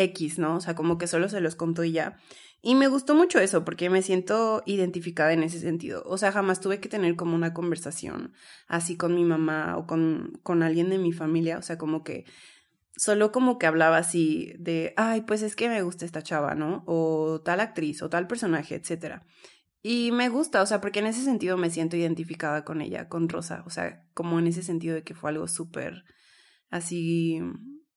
X, 0.00 0.38
¿no? 0.38 0.56
O 0.56 0.60
sea, 0.60 0.74
como 0.74 0.98
que 0.98 1.06
solo 1.06 1.28
se 1.28 1.40
los 1.40 1.54
contó 1.54 1.84
y 1.84 1.92
ya. 1.92 2.16
Y 2.62 2.74
me 2.74 2.88
gustó 2.88 3.14
mucho 3.14 3.38
eso 3.38 3.64
porque 3.64 3.88
me 3.88 4.02
siento 4.02 4.62
identificada 4.66 5.32
en 5.32 5.42
ese 5.42 5.60
sentido. 5.60 6.02
O 6.06 6.18
sea, 6.18 6.32
jamás 6.32 6.60
tuve 6.60 6.80
que 6.80 6.88
tener 6.90 7.16
como 7.16 7.34
una 7.34 7.54
conversación 7.54 8.34
así 8.66 8.96
con 8.96 9.14
mi 9.14 9.24
mamá 9.24 9.76
o 9.78 9.86
con, 9.86 10.38
con 10.42 10.62
alguien 10.62 10.90
de 10.90 10.98
mi 10.98 11.12
familia. 11.12 11.58
O 11.58 11.62
sea, 11.62 11.78
como 11.78 12.04
que 12.04 12.26
solo 12.96 13.32
como 13.32 13.58
que 13.58 13.66
hablaba 13.66 13.96
así 13.96 14.52
de, 14.58 14.92
ay, 14.96 15.22
pues 15.22 15.42
es 15.42 15.56
que 15.56 15.70
me 15.70 15.82
gusta 15.82 16.04
esta 16.04 16.22
chava, 16.22 16.54
¿no? 16.54 16.82
O 16.86 17.40
tal 17.42 17.60
actriz 17.60 18.02
o 18.02 18.10
tal 18.10 18.26
personaje, 18.26 18.74
etcétera. 18.74 19.24
Y 19.82 20.12
me 20.12 20.28
gusta, 20.28 20.60
o 20.60 20.66
sea, 20.66 20.82
porque 20.82 20.98
en 20.98 21.06
ese 21.06 21.22
sentido 21.22 21.56
me 21.56 21.70
siento 21.70 21.96
identificada 21.96 22.64
con 22.64 22.82
ella, 22.82 23.08
con 23.08 23.30
Rosa. 23.30 23.62
O 23.66 23.70
sea, 23.70 24.04
como 24.12 24.38
en 24.38 24.46
ese 24.46 24.62
sentido 24.62 24.94
de 24.94 25.02
que 25.02 25.14
fue 25.14 25.30
algo 25.30 25.48
súper 25.48 26.04
así 26.68 27.40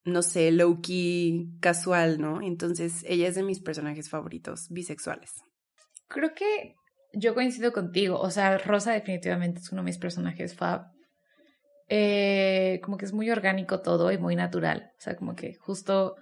no 0.05 0.21
sé, 0.21 0.51
low-key, 0.51 1.57
casual, 1.59 2.19
¿no? 2.19 2.41
Entonces, 2.41 3.05
ella 3.07 3.27
es 3.27 3.35
de 3.35 3.43
mis 3.43 3.61
personajes 3.61 4.09
favoritos 4.09 4.67
bisexuales. 4.69 5.31
Creo 6.07 6.33
que 6.33 6.75
yo 7.13 7.33
coincido 7.33 7.71
contigo. 7.71 8.19
O 8.19 8.29
sea, 8.29 8.57
Rosa 8.57 8.91
definitivamente 8.91 9.59
es 9.61 9.71
uno 9.71 9.81
de 9.81 9.85
mis 9.85 9.97
personajes 9.97 10.55
fab. 10.55 10.87
Eh, 11.87 12.79
como 12.83 12.97
que 12.97 13.05
es 13.05 13.13
muy 13.13 13.29
orgánico 13.29 13.81
todo 13.81 14.11
y 14.11 14.17
muy 14.17 14.35
natural. 14.35 14.91
O 14.97 15.01
sea, 15.01 15.15
como 15.15 15.35
que 15.35 15.55
justo 15.55 16.15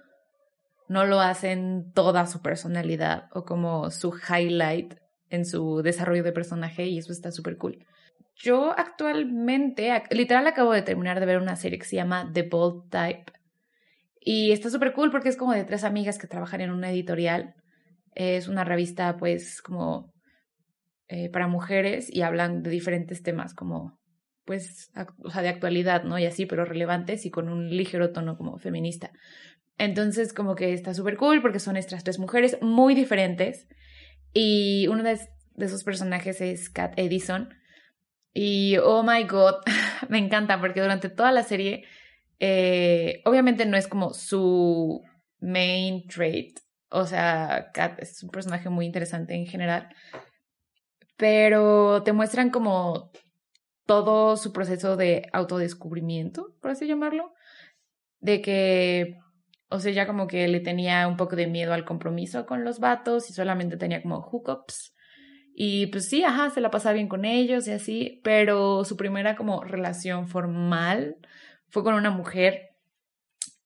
no 0.88 1.06
lo 1.06 1.20
hacen 1.20 1.92
toda 1.92 2.26
su 2.26 2.42
personalidad 2.42 3.28
o 3.32 3.44
como 3.44 3.90
su 3.90 4.12
highlight 4.14 4.94
en 5.30 5.46
su 5.46 5.82
desarrollo 5.82 6.22
de 6.22 6.32
personaje 6.32 6.86
y 6.86 6.98
eso 6.98 7.12
está 7.12 7.32
súper 7.32 7.56
cool. 7.56 7.86
Yo 8.36 8.72
actualmente, 8.76 10.02
literal 10.10 10.46
acabo 10.46 10.72
de 10.72 10.82
terminar 10.82 11.20
de 11.20 11.26
ver 11.26 11.38
una 11.38 11.56
serie 11.56 11.78
que 11.78 11.84
se 11.84 11.96
llama 11.96 12.30
The 12.32 12.42
Bold 12.42 12.90
Type 12.90 13.32
y 14.24 14.52
está 14.52 14.70
súper 14.70 14.92
cool 14.92 15.10
porque 15.10 15.28
es 15.28 15.36
como 15.36 15.52
de 15.52 15.64
tres 15.64 15.82
amigas 15.82 16.18
que 16.18 16.28
trabajan 16.28 16.60
en 16.60 16.70
una 16.70 16.90
editorial. 16.90 17.54
Es 18.14 18.46
una 18.46 18.62
revista 18.62 19.16
pues 19.16 19.60
como 19.62 20.12
eh, 21.08 21.28
para 21.30 21.48
mujeres 21.48 22.08
y 22.08 22.22
hablan 22.22 22.62
de 22.62 22.70
diferentes 22.70 23.22
temas 23.22 23.52
como 23.54 23.98
pues, 24.44 24.90
o 25.24 25.30
sea, 25.30 25.42
de 25.42 25.48
actualidad, 25.48 26.04
¿no? 26.04 26.18
Y 26.18 26.26
así, 26.26 26.46
pero 26.46 26.64
relevantes 26.64 27.26
y 27.26 27.30
con 27.30 27.48
un 27.48 27.70
ligero 27.70 28.12
tono 28.12 28.36
como 28.36 28.58
feminista. 28.58 29.12
Entonces, 29.78 30.32
como 30.32 30.54
que 30.54 30.72
está 30.72 30.94
súper 30.94 31.16
cool 31.16 31.40
porque 31.42 31.60
son 31.60 31.76
estas 31.76 32.04
tres 32.04 32.18
mujeres 32.18 32.58
muy 32.60 32.94
diferentes. 32.94 33.68
Y 34.32 34.86
uno 34.88 35.02
de, 35.02 35.18
de 35.54 35.66
esos 35.66 35.84
personajes 35.84 36.40
es 36.40 36.70
Kat 36.70 36.94
Edison. 36.96 37.54
Y, 38.34 38.76
oh 38.78 39.02
my 39.02 39.24
god, 39.24 39.56
me 40.08 40.18
encanta 40.18 40.60
porque 40.60 40.80
durante 40.80 41.08
toda 41.08 41.32
la 41.32 41.42
serie 41.42 41.84
eh, 42.44 43.22
obviamente 43.24 43.66
no 43.66 43.76
es 43.76 43.86
como 43.86 44.12
su 44.14 45.00
main 45.38 46.08
trait. 46.08 46.58
O 46.90 47.06
sea, 47.06 47.70
Kat 47.72 48.02
es 48.02 48.20
un 48.24 48.30
personaje 48.30 48.68
muy 48.68 48.84
interesante 48.84 49.34
en 49.34 49.46
general. 49.46 49.88
Pero 51.16 52.02
te 52.02 52.12
muestran 52.12 52.50
como 52.50 53.12
todo 53.86 54.36
su 54.36 54.52
proceso 54.52 54.96
de 54.96 55.28
autodescubrimiento, 55.32 56.56
por 56.60 56.72
así 56.72 56.88
llamarlo. 56.88 57.32
De 58.18 58.42
que, 58.42 59.18
o 59.68 59.78
sea, 59.78 59.92
ya 59.92 60.08
como 60.08 60.26
que 60.26 60.48
le 60.48 60.58
tenía 60.58 61.06
un 61.06 61.16
poco 61.16 61.36
de 61.36 61.46
miedo 61.46 61.72
al 61.72 61.84
compromiso 61.84 62.44
con 62.44 62.64
los 62.64 62.80
vatos 62.80 63.30
y 63.30 63.34
solamente 63.34 63.76
tenía 63.76 64.02
como 64.02 64.20
hookups. 64.20 64.96
Y 65.54 65.86
pues 65.88 66.08
sí, 66.08 66.24
ajá, 66.24 66.50
se 66.50 66.60
la 66.60 66.72
pasaba 66.72 66.94
bien 66.94 67.08
con 67.08 67.24
ellos 67.24 67.68
y 67.68 67.70
así, 67.70 68.20
pero 68.24 68.84
su 68.84 68.96
primera 68.96 69.36
como 69.36 69.62
relación 69.62 70.26
formal 70.26 71.18
fue 71.72 71.82
con 71.82 71.94
una 71.94 72.10
mujer 72.10 72.76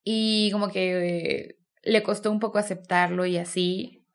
y 0.05 0.51
como 0.53 0.71
que 0.71 1.57
le 1.83 2.03
costó 2.05 2.31
un 2.31 2.39
poco 2.39 2.59
aceptarlo 2.59 3.27
y 3.27 3.37
así, 3.37 4.07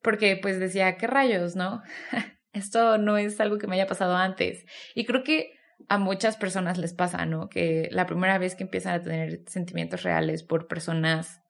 porque 0.00 0.38
pues 0.40 0.58
decía, 0.58 0.96
¿qué 0.96 1.06
rayos, 1.06 1.54
no? 1.54 1.82
Esto 2.54 2.96
no 2.96 3.18
es 3.18 3.38
algo 3.40 3.58
que 3.58 3.66
me 3.66 3.76
haya 3.76 3.86
pasado 3.86 4.16
antes. 4.16 4.64
Y 4.94 5.04
creo 5.04 5.22
que 5.22 5.52
a 5.88 5.98
muchas 5.98 6.38
personas 6.38 6.78
les 6.78 6.94
pasa, 6.94 7.26
¿no? 7.26 7.50
Que 7.50 7.88
la 7.92 8.06
primera 8.06 8.38
vez 8.38 8.54
que 8.54 8.64
empiezan 8.64 8.94
a 8.94 9.02
tener 9.02 9.42
sentimientos 9.46 10.02
reales 10.02 10.42
por 10.42 10.66
personas, 10.66 11.42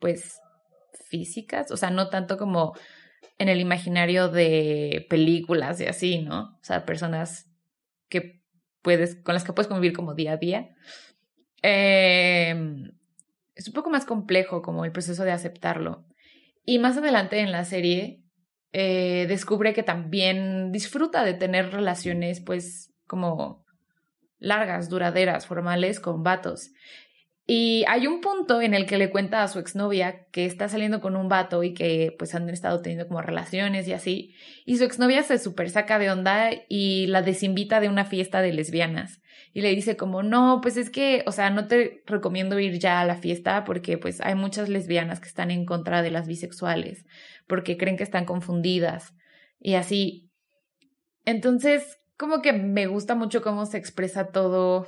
pues, 0.00 0.40
físicas, 1.08 1.70
o 1.70 1.76
sea, 1.76 1.90
no 1.90 2.08
tanto 2.08 2.36
como 2.36 2.74
en 3.38 3.48
el 3.48 3.60
imaginario 3.60 4.28
de 4.28 5.06
películas 5.08 5.80
y 5.80 5.86
así, 5.86 6.18
¿no? 6.18 6.58
O 6.60 6.64
sea, 6.64 6.84
personas 6.84 7.48
que 8.08 8.35
puedes, 8.86 9.16
con 9.16 9.34
las 9.34 9.42
que 9.42 9.52
puedes 9.52 9.66
convivir 9.66 9.96
como 9.96 10.14
día 10.14 10.34
a 10.34 10.36
día. 10.36 10.70
Em, 11.60 12.92
es 13.56 13.66
un 13.66 13.74
poco 13.74 13.90
más 13.90 14.04
complejo 14.04 14.62
como 14.62 14.84
el 14.84 14.92
proceso 14.92 15.24
de 15.24 15.32
aceptarlo. 15.32 16.04
Y 16.64 16.78
más 16.78 16.96
adelante 16.96 17.40
en 17.40 17.50
la 17.50 17.64
serie 17.64 18.22
eh, 18.72 19.26
descubre 19.28 19.74
que 19.74 19.82
también 19.82 20.70
disfruta 20.70 21.24
de 21.24 21.34
tener 21.34 21.72
relaciones 21.72 22.40
pues 22.40 22.94
como 23.08 23.64
largas, 24.38 24.88
duraderas, 24.88 25.48
formales 25.48 25.98
con 25.98 26.22
vatos. 26.22 26.70
Y 27.48 27.84
hay 27.86 28.08
un 28.08 28.20
punto 28.20 28.60
en 28.60 28.74
el 28.74 28.86
que 28.86 28.98
le 28.98 29.10
cuenta 29.10 29.44
a 29.44 29.48
su 29.48 29.60
exnovia 29.60 30.26
que 30.32 30.46
está 30.46 30.68
saliendo 30.68 31.00
con 31.00 31.14
un 31.14 31.28
vato 31.28 31.62
y 31.62 31.74
que 31.74 32.12
pues 32.18 32.34
han 32.34 32.48
estado 32.48 32.82
teniendo 32.82 33.06
como 33.06 33.22
relaciones 33.22 33.86
y 33.86 33.92
así. 33.92 34.34
Y 34.64 34.78
su 34.78 34.84
exnovia 34.84 35.22
se 35.22 35.38
super 35.38 35.70
saca 35.70 36.00
de 36.00 36.10
onda 36.10 36.50
y 36.68 37.06
la 37.06 37.22
desinvita 37.22 37.78
de 37.78 37.88
una 37.88 38.04
fiesta 38.04 38.42
de 38.42 38.52
lesbianas. 38.52 39.20
Y 39.52 39.60
le 39.60 39.74
dice 39.76 39.96
como, 39.96 40.24
no, 40.24 40.58
pues 40.60 40.76
es 40.76 40.90
que, 40.90 41.22
o 41.26 41.32
sea, 41.32 41.50
no 41.50 41.68
te 41.68 42.02
recomiendo 42.06 42.58
ir 42.58 42.80
ya 42.80 43.00
a 43.00 43.06
la 43.06 43.16
fiesta 43.16 43.62
porque 43.62 43.96
pues 43.96 44.20
hay 44.20 44.34
muchas 44.34 44.68
lesbianas 44.68 45.20
que 45.20 45.28
están 45.28 45.52
en 45.52 45.66
contra 45.66 46.02
de 46.02 46.10
las 46.10 46.26
bisexuales 46.26 47.06
porque 47.46 47.76
creen 47.76 47.96
que 47.96 48.02
están 48.02 48.24
confundidas 48.24 49.14
y 49.60 49.74
así. 49.74 50.30
Entonces, 51.24 51.98
como 52.16 52.42
que 52.42 52.52
me 52.52 52.88
gusta 52.88 53.14
mucho 53.14 53.40
cómo 53.40 53.66
se 53.66 53.78
expresa 53.78 54.32
todo. 54.32 54.86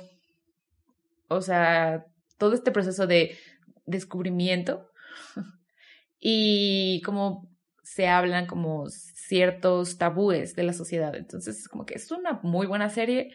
O 1.29 1.41
sea, 1.41 2.05
todo 2.39 2.55
este 2.55 2.71
proceso 2.71 3.05
de 3.05 3.37
descubrimiento 3.85 4.89
y 6.19 7.01
cómo 7.05 7.47
se 7.83 8.07
hablan 8.07 8.47
como 8.47 8.87
ciertos 8.89 9.97
tabúes 9.97 10.55
de 10.55 10.63
la 10.63 10.73
sociedad. 10.73 11.15
Entonces, 11.15 11.67
como 11.67 11.85
que 11.85 11.95
es 11.95 12.11
una 12.11 12.39
muy 12.41 12.65
buena 12.65 12.89
serie 12.89 13.31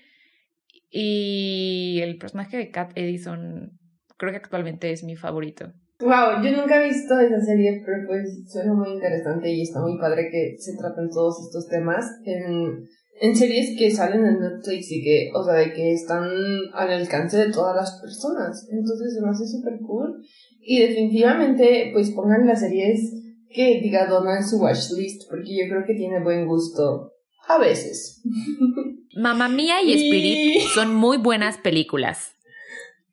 y 0.91 2.01
el 2.03 2.19
personaje 2.19 2.57
de 2.57 2.71
Kat 2.71 2.93
Edison 2.97 3.79
creo 4.17 4.33
que 4.33 4.39
actualmente 4.39 4.91
es 4.91 5.05
mi 5.05 5.17
favorito. 5.17 5.73
Wow, 6.01 6.43
yo 6.43 6.51
nunca 6.57 6.81
he 6.81 6.89
visto 6.89 7.19
esa 7.19 7.41
serie, 7.41 7.83
pero 7.85 8.07
pues 8.07 8.51
suena 8.51 8.75
muy 8.75 8.93
interesante 8.93 9.51
y 9.51 9.63
está 9.63 9.81
muy 9.81 9.99
padre 9.99 10.29
que 10.31 10.57
se 10.59 10.77
traten 10.77 11.09
todos 11.11 11.47
estos 11.47 11.69
temas. 11.69 12.05
En 12.25 12.89
en 13.21 13.37
series 13.37 13.79
que 13.79 13.91
salen 13.91 14.25
en 14.25 14.41
Netflix 14.41 14.91
y 14.91 15.03
que, 15.03 15.31
o 15.35 15.45
sea, 15.45 15.55
de 15.55 15.73
que 15.73 15.93
están 15.93 16.29
al 16.73 16.91
alcance 16.91 17.37
de 17.37 17.53
todas 17.53 17.77
las 17.77 18.01
personas. 18.01 18.67
Entonces 18.71 19.15
se 19.15 19.21
me 19.21 19.31
hace 19.31 19.47
súper 19.47 19.79
cool. 19.87 20.23
Y 20.61 20.81
definitivamente, 20.81 21.91
pues 21.93 22.11
pongan 22.11 22.47
las 22.47 22.61
series 22.61 23.13
que 23.49 23.81
diga 23.81 24.07
Donna 24.07 24.39
en 24.39 24.47
su 24.47 24.59
watchlist, 24.59 25.29
porque 25.31 25.57
yo 25.57 25.69
creo 25.69 25.85
que 25.87 25.95
tiene 25.95 26.23
buen 26.23 26.47
gusto. 26.47 27.13
A 27.47 27.59
veces. 27.59 28.23
Mamma 29.17 29.49
Mía 29.49 29.83
y 29.83 29.93
Spirit 29.93 30.63
son 30.75 30.95
muy 30.95 31.19
buenas 31.19 31.59
películas. 31.59 32.33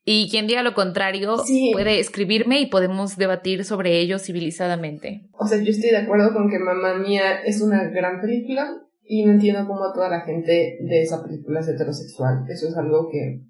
Y 0.03 0.29
quien 0.31 0.47
diga 0.47 0.63
lo 0.63 0.73
contrario 0.73 1.35
puede 1.73 1.99
escribirme 1.99 2.59
y 2.59 2.65
podemos 2.65 3.17
debatir 3.17 3.63
sobre 3.65 3.99
ello 3.99 4.17
civilizadamente. 4.17 5.29
O 5.33 5.45
sea, 5.45 5.61
yo 5.61 5.69
estoy 5.69 5.91
de 5.91 5.97
acuerdo 5.97 6.33
con 6.33 6.49
que 6.49 6.57
Mamma 6.57 6.95
Mía 6.95 7.41
es 7.45 7.61
una 7.61 7.83
gran 7.89 8.19
película, 8.19 8.81
y 9.13 9.25
no 9.25 9.33
entiendo 9.33 9.67
cómo 9.67 9.91
toda 9.91 10.07
la 10.07 10.21
gente 10.21 10.77
de 10.79 11.01
esa 11.01 11.21
película 11.21 11.59
es 11.59 11.67
heterosexual. 11.67 12.45
Eso 12.47 12.69
es 12.69 12.77
algo 12.77 13.09
que, 13.11 13.41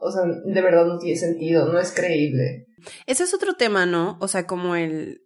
o 0.00 0.10
sea, 0.10 0.24
de 0.24 0.60
verdad 0.60 0.84
no 0.84 0.98
tiene 0.98 1.16
sentido, 1.16 1.72
no 1.72 1.78
es 1.78 1.92
creíble. 1.92 2.66
Ese 3.06 3.22
es 3.22 3.32
otro 3.32 3.54
tema, 3.54 3.86
¿no? 3.86 4.18
O 4.20 4.26
sea, 4.26 4.48
como 4.48 4.74
el, 4.74 5.22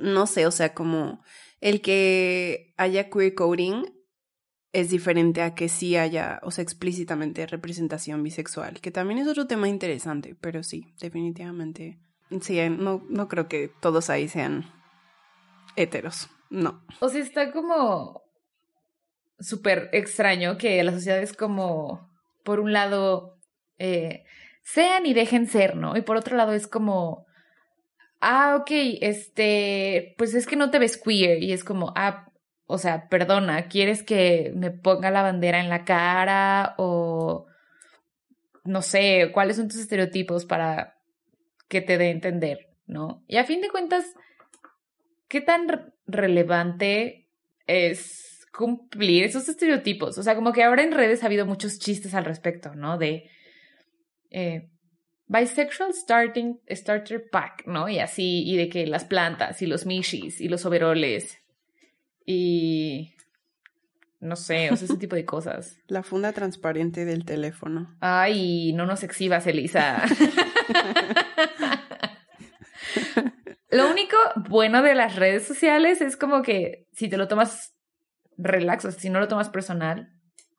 no 0.00 0.26
sé, 0.26 0.46
o 0.46 0.50
sea, 0.50 0.72
como 0.72 1.22
el 1.60 1.82
que 1.82 2.72
haya 2.78 3.10
queer 3.10 3.34
coding 3.34 3.84
es 4.72 4.88
diferente 4.88 5.42
a 5.42 5.54
que 5.54 5.68
sí 5.68 5.94
haya, 5.94 6.40
o 6.42 6.50
sea, 6.50 6.62
explícitamente 6.62 7.46
representación 7.46 8.22
bisexual, 8.22 8.80
que 8.80 8.92
también 8.92 9.18
es 9.18 9.28
otro 9.28 9.46
tema 9.46 9.68
interesante, 9.68 10.38
pero 10.40 10.62
sí, 10.62 10.94
definitivamente. 10.98 11.98
Sí, 12.40 12.58
no, 12.70 13.04
no 13.10 13.28
creo 13.28 13.46
que 13.46 13.70
todos 13.82 14.08
ahí 14.08 14.26
sean 14.26 14.64
heteros, 15.76 16.30
no. 16.48 16.82
O 17.00 17.10
sea, 17.10 17.20
está 17.20 17.52
como 17.52 18.21
súper 19.42 19.90
extraño 19.92 20.56
que 20.56 20.82
la 20.82 20.92
sociedad 20.92 21.20
es 21.20 21.32
como, 21.32 22.10
por 22.44 22.60
un 22.60 22.72
lado, 22.72 23.38
eh, 23.78 24.24
sean 24.62 25.06
y 25.06 25.14
dejen 25.14 25.46
ser, 25.46 25.76
¿no? 25.76 25.96
Y 25.96 26.02
por 26.02 26.16
otro 26.16 26.36
lado 26.36 26.52
es 26.52 26.66
como, 26.66 27.26
ah, 28.20 28.56
ok, 28.60 28.70
este, 29.00 30.14
pues 30.16 30.34
es 30.34 30.46
que 30.46 30.56
no 30.56 30.70
te 30.70 30.78
ves 30.78 30.96
queer 30.96 31.42
y 31.42 31.52
es 31.52 31.64
como, 31.64 31.92
ah, 31.96 32.28
o 32.66 32.78
sea, 32.78 33.08
perdona, 33.08 33.68
¿quieres 33.68 34.02
que 34.02 34.52
me 34.54 34.70
ponga 34.70 35.10
la 35.10 35.22
bandera 35.22 35.60
en 35.60 35.68
la 35.68 35.84
cara 35.84 36.74
o 36.78 37.46
no 38.64 38.80
sé, 38.80 39.30
cuáles 39.34 39.56
son 39.56 39.68
tus 39.68 39.80
estereotipos 39.80 40.44
para 40.44 40.98
que 41.68 41.80
te 41.80 41.98
dé 41.98 42.10
entender, 42.10 42.70
¿no? 42.86 43.24
Y 43.26 43.38
a 43.38 43.44
fin 43.44 43.60
de 43.60 43.70
cuentas, 43.70 44.04
¿qué 45.28 45.40
tan 45.40 45.92
relevante 46.06 47.28
es 47.66 48.31
cumplir 48.52 49.24
esos 49.24 49.48
estereotipos? 49.48 50.18
O 50.18 50.22
sea, 50.22 50.34
como 50.34 50.52
que 50.52 50.62
ahora 50.62 50.82
en 50.82 50.92
redes 50.92 51.22
ha 51.22 51.26
habido 51.26 51.46
muchos 51.46 51.78
chistes 51.78 52.14
al 52.14 52.24
respecto, 52.24 52.74
¿no? 52.74 52.98
De 52.98 53.30
eh, 54.30 54.68
bisexual 55.26 55.94
starting, 55.94 56.60
starter 56.70 57.28
pack, 57.30 57.66
¿no? 57.66 57.88
Y 57.88 57.98
así, 57.98 58.44
y 58.46 58.56
de 58.56 58.68
que 58.68 58.86
las 58.86 59.04
plantas 59.04 59.62
y 59.62 59.66
los 59.66 59.86
mishis 59.86 60.40
y 60.40 60.48
los 60.48 60.64
overoles 60.66 61.38
y 62.24 63.14
no 64.20 64.36
sé, 64.36 64.70
o 64.70 64.76
sea, 64.76 64.84
ese 64.84 64.96
tipo 64.98 65.16
de 65.16 65.24
cosas. 65.24 65.78
La 65.88 66.04
funda 66.04 66.32
transparente 66.32 67.04
del 67.04 67.24
teléfono. 67.24 67.96
Ay, 68.00 68.72
no 68.72 68.86
nos 68.86 69.02
exhibas, 69.02 69.46
Elisa. 69.46 70.02
Lo 73.70 73.90
único 73.90 74.16
bueno 74.48 74.82
de 74.82 74.94
las 74.94 75.16
redes 75.16 75.46
sociales 75.46 76.02
es 76.02 76.18
como 76.18 76.42
que 76.42 76.86
si 76.92 77.08
te 77.08 77.16
lo 77.16 77.26
tomas 77.26 77.74
relax, 78.38 78.84
o 78.84 78.90
si 78.90 79.10
no 79.10 79.20
lo 79.20 79.28
tomas 79.28 79.50
personal, 79.50 80.08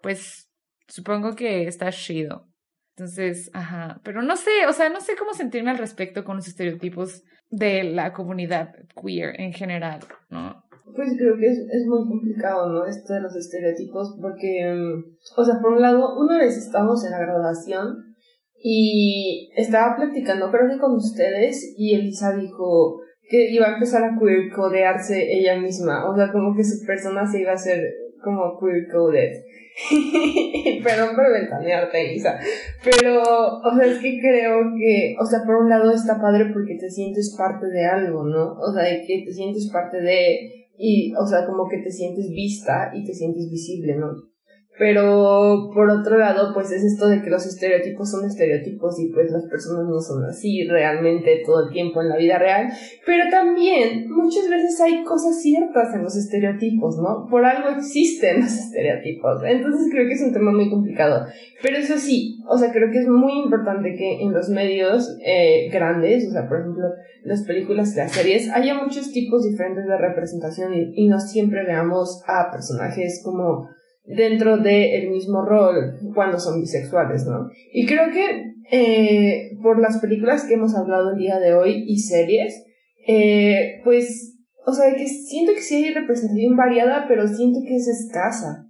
pues 0.01 0.49
supongo 0.87 1.35
que 1.35 1.67
está 1.67 1.91
chido. 1.91 2.47
Entonces, 2.95 3.49
ajá, 3.53 3.99
pero 4.03 4.21
no 4.21 4.35
sé, 4.35 4.67
o 4.69 4.73
sea, 4.73 4.89
no 4.89 5.01
sé 5.01 5.15
cómo 5.17 5.33
sentirme 5.33 5.71
al 5.71 5.79
respecto 5.79 6.23
con 6.23 6.35
los 6.35 6.47
estereotipos 6.47 7.23
de 7.49 7.83
la 7.83 8.13
comunidad 8.13 8.75
queer 9.01 9.39
en 9.39 9.53
general, 9.53 9.99
¿no? 10.29 10.63
Pues 10.95 11.15
creo 11.17 11.37
que 11.37 11.47
es, 11.47 11.57
es 11.57 11.87
muy 11.87 12.07
complicado, 12.07 12.69
¿no? 12.69 12.85
Esto 12.85 13.13
de 13.13 13.21
los 13.21 13.35
estereotipos, 13.35 14.17
porque, 14.21 14.73
mm, 14.73 15.15
o 15.37 15.43
sea, 15.43 15.59
por 15.61 15.73
un 15.73 15.81
lado, 15.81 16.19
una 16.19 16.37
vez 16.37 16.57
estábamos 16.57 17.03
en 17.05 17.11
la 17.11 17.19
graduación 17.19 18.15
y 18.61 19.51
estaba 19.55 19.95
platicando, 19.95 20.51
creo 20.51 20.69
que 20.69 20.79
con 20.79 20.93
ustedes, 20.93 21.73
y 21.77 21.95
Elisa 21.95 22.35
dijo 22.35 23.01
que 23.29 23.51
iba 23.51 23.67
a 23.67 23.73
empezar 23.73 24.03
a 24.03 24.17
queer 24.19 24.51
codearse 24.51 25.33
ella 25.33 25.59
misma, 25.59 26.09
o 26.09 26.15
sea, 26.15 26.31
como 26.31 26.55
que 26.55 26.63
su 26.63 26.85
persona 26.85 27.25
se 27.25 27.41
iba 27.41 27.51
a 27.51 27.55
hacer 27.55 27.81
como 28.23 28.59
queer 28.59 28.87
coded. 28.91 29.31
Perdón 30.83 31.15
por 31.15 31.33
ventanearte, 31.33 32.11
Elisa. 32.11 32.37
Pero, 32.83 33.21
o 33.23 33.75
sea, 33.75 33.85
es 33.85 33.97
que 33.99 34.19
creo 34.19 34.59
que, 34.77 35.15
o 35.19 35.25
sea, 35.25 35.43
por 35.45 35.55
un 35.55 35.69
lado 35.69 35.91
está 35.91 36.21
padre 36.21 36.51
porque 36.53 36.77
te 36.79 36.89
sientes 36.89 37.35
parte 37.37 37.67
de 37.67 37.85
algo, 37.85 38.23
¿no? 38.23 38.53
O 38.53 38.73
sea, 38.73 38.83
que 39.05 39.23
te 39.25 39.33
sientes 39.33 39.69
parte 39.71 39.99
de, 39.99 40.67
y, 40.77 41.13
o 41.15 41.25
sea, 41.25 41.45
como 41.45 41.67
que 41.67 41.77
te 41.77 41.91
sientes 41.91 42.29
vista 42.29 42.91
y 42.93 43.03
te 43.03 43.13
sientes 43.13 43.49
visible, 43.49 43.95
¿no? 43.95 44.32
Pero 44.77 45.69
por 45.71 45.89
otro 45.91 46.17
lado, 46.17 46.51
pues 46.53 46.71
es 46.71 46.83
esto 46.83 47.07
de 47.07 47.21
que 47.21 47.29
los 47.29 47.45
estereotipos 47.45 48.09
son 48.09 48.25
estereotipos 48.25 48.99
y 48.99 49.09
pues 49.09 49.31
las 49.31 49.45
personas 49.45 49.87
no 49.87 49.99
son 49.99 50.25
así 50.25 50.67
realmente 50.67 51.43
todo 51.45 51.67
el 51.67 51.71
tiempo 51.71 52.01
en 52.01 52.09
la 52.09 52.17
vida 52.17 52.39
real. 52.39 52.69
Pero 53.05 53.29
también 53.29 54.09
muchas 54.09 54.49
veces 54.49 54.81
hay 54.81 55.03
cosas 55.03 55.39
ciertas 55.41 55.93
en 55.93 56.01
los 56.01 56.15
estereotipos, 56.15 56.97
¿no? 56.97 57.27
Por 57.29 57.45
algo 57.45 57.69
existen 57.69 58.41
los 58.41 58.51
estereotipos. 58.51 59.43
Entonces 59.45 59.89
creo 59.91 60.07
que 60.07 60.13
es 60.13 60.23
un 60.23 60.33
tema 60.33 60.51
muy 60.51 60.67
complicado. 60.71 61.27
Pero 61.61 61.77
eso 61.77 61.99
sí, 61.99 62.41
o 62.49 62.57
sea, 62.57 62.71
creo 62.71 62.89
que 62.91 62.99
es 62.99 63.07
muy 63.07 63.43
importante 63.43 63.95
que 63.95 64.23
en 64.23 64.33
los 64.33 64.49
medios 64.49 65.17
eh, 65.23 65.69
grandes, 65.71 66.27
o 66.27 66.31
sea, 66.31 66.49
por 66.49 66.61
ejemplo, 66.61 66.85
las 67.23 67.43
películas 67.43 67.93
y 67.93 67.97
las 67.97 68.11
series, 68.11 68.49
haya 68.49 68.73
muchos 68.73 69.11
tipos 69.11 69.43
diferentes 69.43 69.85
de 69.85 69.97
representación 69.97 70.73
y, 70.73 70.93
y 70.95 71.07
no 71.07 71.19
siempre 71.19 71.63
veamos 71.63 72.23
a 72.25 72.51
personajes 72.51 73.21
como 73.23 73.69
dentro 74.05 74.57
del 74.57 75.09
mismo 75.09 75.43
rol 75.45 75.97
cuando 76.13 76.39
son 76.39 76.59
bisexuales, 76.61 77.25
¿no? 77.25 77.49
Y 77.71 77.85
creo 77.85 78.11
que 78.11 78.53
eh, 78.71 79.57
por 79.61 79.79
las 79.79 79.99
películas 79.99 80.45
que 80.45 80.55
hemos 80.55 80.75
hablado 80.75 81.11
el 81.11 81.17
día 81.17 81.39
de 81.39 81.53
hoy 81.53 81.85
y 81.87 81.99
series, 81.99 82.65
eh, 83.07 83.81
pues, 83.83 84.37
o 84.65 84.73
sea, 84.73 84.93
que 84.95 85.07
siento 85.07 85.53
que 85.53 85.61
sí 85.61 85.75
hay 85.75 85.93
representación 85.93 86.55
variada, 86.55 87.05
pero 87.07 87.27
siento 87.27 87.59
que 87.65 87.75
es 87.75 87.87
escasa. 87.87 88.67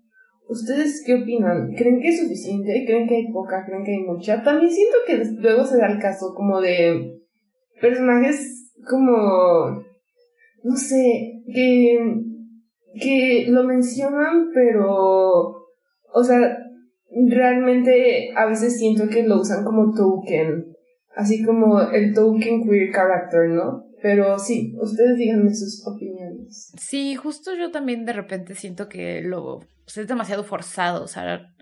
¿Ustedes 0.48 1.04
qué 1.06 1.16
opinan? 1.16 1.74
¿Creen 1.74 2.02
que 2.02 2.10
es 2.10 2.20
suficiente? 2.20 2.84
¿Creen 2.86 3.08
que 3.08 3.16
hay 3.16 3.32
poca? 3.32 3.66
¿Creen 3.66 3.84
que 3.84 3.92
hay 3.92 4.04
mucha? 4.04 4.44
También 4.44 4.72
siento 4.72 4.98
que 5.08 5.42
luego 5.42 5.66
se 5.66 5.78
da 5.78 5.88
el 5.88 6.00
caso 6.00 6.34
como 6.36 6.60
de 6.62 7.22
personajes 7.82 8.72
como, 8.88 9.84
no 10.64 10.76
sé, 10.76 11.42
que 11.48 11.98
que 13.00 13.46
lo 13.50 13.64
mencionan, 13.64 14.50
pero, 14.54 15.68
o 16.14 16.24
sea, 16.24 16.58
realmente 17.28 18.32
a 18.36 18.46
veces 18.46 18.78
siento 18.78 19.08
que 19.08 19.24
lo 19.24 19.40
usan 19.40 19.64
como 19.64 19.94
token, 19.94 20.66
así 21.16 21.44
como 21.44 21.82
el 21.82 22.14
token 22.14 22.64
queer 22.64 22.92
character, 22.92 23.50
¿no? 23.50 23.86
Pero 24.02 24.38
sí, 24.38 24.76
ustedes 24.82 25.18
díganme 25.18 25.54
sus 25.54 25.88
opiniones. 25.88 26.74
Sí, 26.78 27.16
justo 27.16 27.56
yo 27.56 27.72
también 27.72 28.06
de 28.06 28.14
repente 28.14 28.54
siento 28.54 28.90
que 28.90 29.22
lo 29.22 29.62
pues, 29.86 29.98
es 29.98 30.08
demasiado 30.08 30.44
forzado, 30.44 31.04
o 31.04 31.08
sea, 31.08 31.54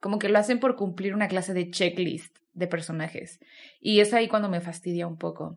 como 0.00 0.18
que 0.18 0.28
lo 0.28 0.38
hacen 0.38 0.58
por 0.58 0.76
cumplir 0.76 1.14
una 1.14 1.28
clase 1.28 1.54
de 1.54 1.70
checklist 1.70 2.36
de 2.52 2.66
personajes. 2.66 3.38
Y 3.80 4.00
es 4.00 4.12
ahí 4.12 4.28
cuando 4.28 4.48
me 4.48 4.60
fastidia 4.60 5.06
un 5.06 5.18
poco. 5.18 5.56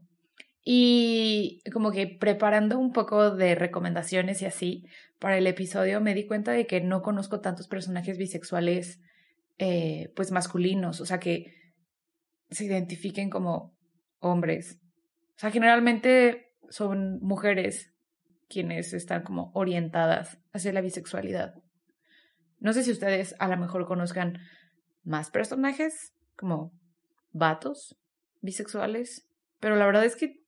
Y 0.69 1.61
como 1.71 1.93
que 1.93 2.07
preparando 2.07 2.77
un 2.77 2.91
poco 2.91 3.31
de 3.31 3.55
recomendaciones 3.55 4.41
y 4.41 4.47
así 4.47 4.85
para 5.17 5.37
el 5.37 5.47
episodio 5.47 6.01
me 6.01 6.13
di 6.13 6.27
cuenta 6.27 6.51
de 6.51 6.67
que 6.67 6.81
no 6.81 7.01
conozco 7.01 7.39
tantos 7.39 7.69
personajes 7.69 8.17
bisexuales 8.17 8.99
eh, 9.59 10.11
pues 10.13 10.33
masculinos, 10.33 10.99
o 10.99 11.05
sea 11.05 11.21
que 11.21 11.53
se 12.49 12.65
identifiquen 12.65 13.29
como 13.29 13.77
hombres. 14.19 14.81
O 15.37 15.39
sea, 15.39 15.51
generalmente 15.51 16.51
son 16.69 17.21
mujeres 17.21 17.93
quienes 18.49 18.91
están 18.91 19.23
como 19.23 19.51
orientadas 19.53 20.37
hacia 20.51 20.73
la 20.73 20.81
bisexualidad. 20.81 21.55
No 22.59 22.73
sé 22.73 22.83
si 22.83 22.91
ustedes 22.91 23.35
a 23.39 23.47
lo 23.47 23.55
mejor 23.55 23.85
conozcan 23.85 24.37
más 25.05 25.31
personajes 25.31 26.13
como 26.35 26.73
vatos 27.31 27.97
bisexuales, 28.41 29.29
pero 29.61 29.77
la 29.77 29.85
verdad 29.85 30.03
es 30.03 30.17
que 30.17 30.45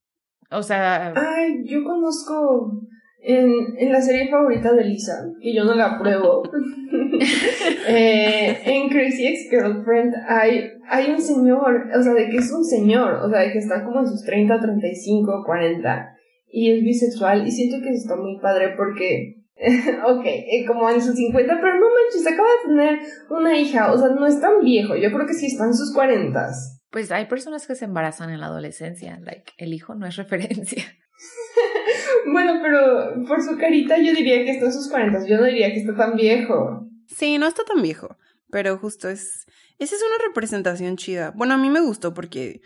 o 0.50 0.62
sea. 0.62 1.12
Ay, 1.16 1.62
yo 1.64 1.84
conozco 1.84 2.80
en, 3.22 3.52
en 3.78 3.92
la 3.92 4.00
serie 4.00 4.28
favorita 4.30 4.72
de 4.72 4.84
Lisa, 4.84 5.24
que 5.40 5.54
yo 5.54 5.64
no 5.64 5.74
la 5.74 5.96
apruebo. 5.96 6.42
eh, 7.88 8.58
en 8.64 8.88
Crazy 8.88 9.26
Ex 9.26 9.50
Girlfriend 9.50 10.14
hay, 10.28 10.70
hay 10.88 11.10
un 11.10 11.20
señor, 11.20 11.88
o 11.96 12.02
sea, 12.02 12.14
de 12.14 12.28
que 12.28 12.38
es 12.38 12.52
un 12.52 12.64
señor, 12.64 13.14
o 13.14 13.30
sea, 13.30 13.40
de 13.40 13.52
que 13.52 13.58
está 13.58 13.84
como 13.84 14.00
en 14.00 14.06
sus 14.06 14.24
30, 14.24 14.60
35, 14.60 15.42
40 15.44 16.16
y 16.52 16.72
es 16.72 16.82
bisexual 16.82 17.46
y 17.46 17.50
siento 17.50 17.76
que 17.82 17.90
está 17.90 18.16
muy 18.16 18.38
padre 18.40 18.74
porque 18.76 19.36
ok, 19.60 20.22
eh, 20.24 20.64
como 20.66 20.88
en 20.88 21.02
sus 21.02 21.14
50, 21.14 21.58
pero 21.60 21.74
no 21.78 21.86
manches, 21.90 22.26
acaba 22.26 22.48
de 22.48 22.68
tener 22.68 22.98
una 23.28 23.58
hija, 23.58 23.92
o 23.92 23.98
sea, 23.98 24.08
no 24.08 24.26
es 24.26 24.40
tan 24.40 24.60
viejo, 24.60 24.96
yo 24.96 25.12
creo 25.12 25.26
que 25.26 25.34
sí 25.34 25.46
está 25.46 25.66
en 25.66 25.74
sus 25.74 25.92
40. 25.92 26.50
Pues 26.90 27.10
hay 27.12 27.26
personas 27.26 27.66
que 27.66 27.74
se 27.74 27.84
embarazan 27.84 28.30
en 28.30 28.40
la 28.40 28.46
adolescencia, 28.46 29.18
like, 29.22 29.52
el 29.58 29.72
hijo 29.72 29.94
no 29.94 30.06
es 30.06 30.16
referencia. 30.16 30.84
bueno, 32.32 32.60
pero 32.62 33.24
por 33.26 33.42
su 33.42 33.56
carita 33.56 33.96
yo 33.98 34.12
diría 34.12 34.44
que 34.44 34.50
está 34.50 34.66
en 34.66 34.72
sus 34.72 34.88
40, 34.88 35.26
yo 35.26 35.38
no 35.38 35.44
diría 35.44 35.72
que 35.72 35.80
está 35.80 35.94
tan 35.94 36.16
viejo. 36.16 36.88
Sí, 37.06 37.38
no 37.38 37.46
está 37.46 37.64
tan 37.64 37.82
viejo, 37.82 38.16
pero 38.50 38.78
justo 38.78 39.08
es... 39.08 39.46
Esa 39.78 39.96
es 39.96 40.02
una 40.02 40.26
representación 40.28 40.96
chida. 40.96 41.32
Bueno, 41.34 41.54
a 41.54 41.58
mí 41.58 41.70
me 41.70 41.80
gustó 41.80 42.12
porque 42.12 42.60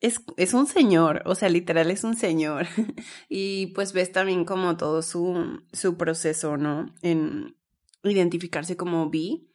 es, 0.00 0.20
es 0.36 0.54
un 0.54 0.66
señor, 0.66 1.22
o 1.26 1.34
sea, 1.34 1.48
literal 1.48 1.90
es 1.90 2.04
un 2.04 2.16
señor. 2.16 2.66
y 3.28 3.68
pues 3.68 3.92
ves 3.92 4.12
también 4.12 4.44
como 4.44 4.76
todo 4.76 5.02
su, 5.02 5.60
su 5.72 5.96
proceso, 5.96 6.56
¿no? 6.56 6.94
En 7.02 7.56
identificarse 8.02 8.76
como 8.76 9.10
bi 9.10 9.48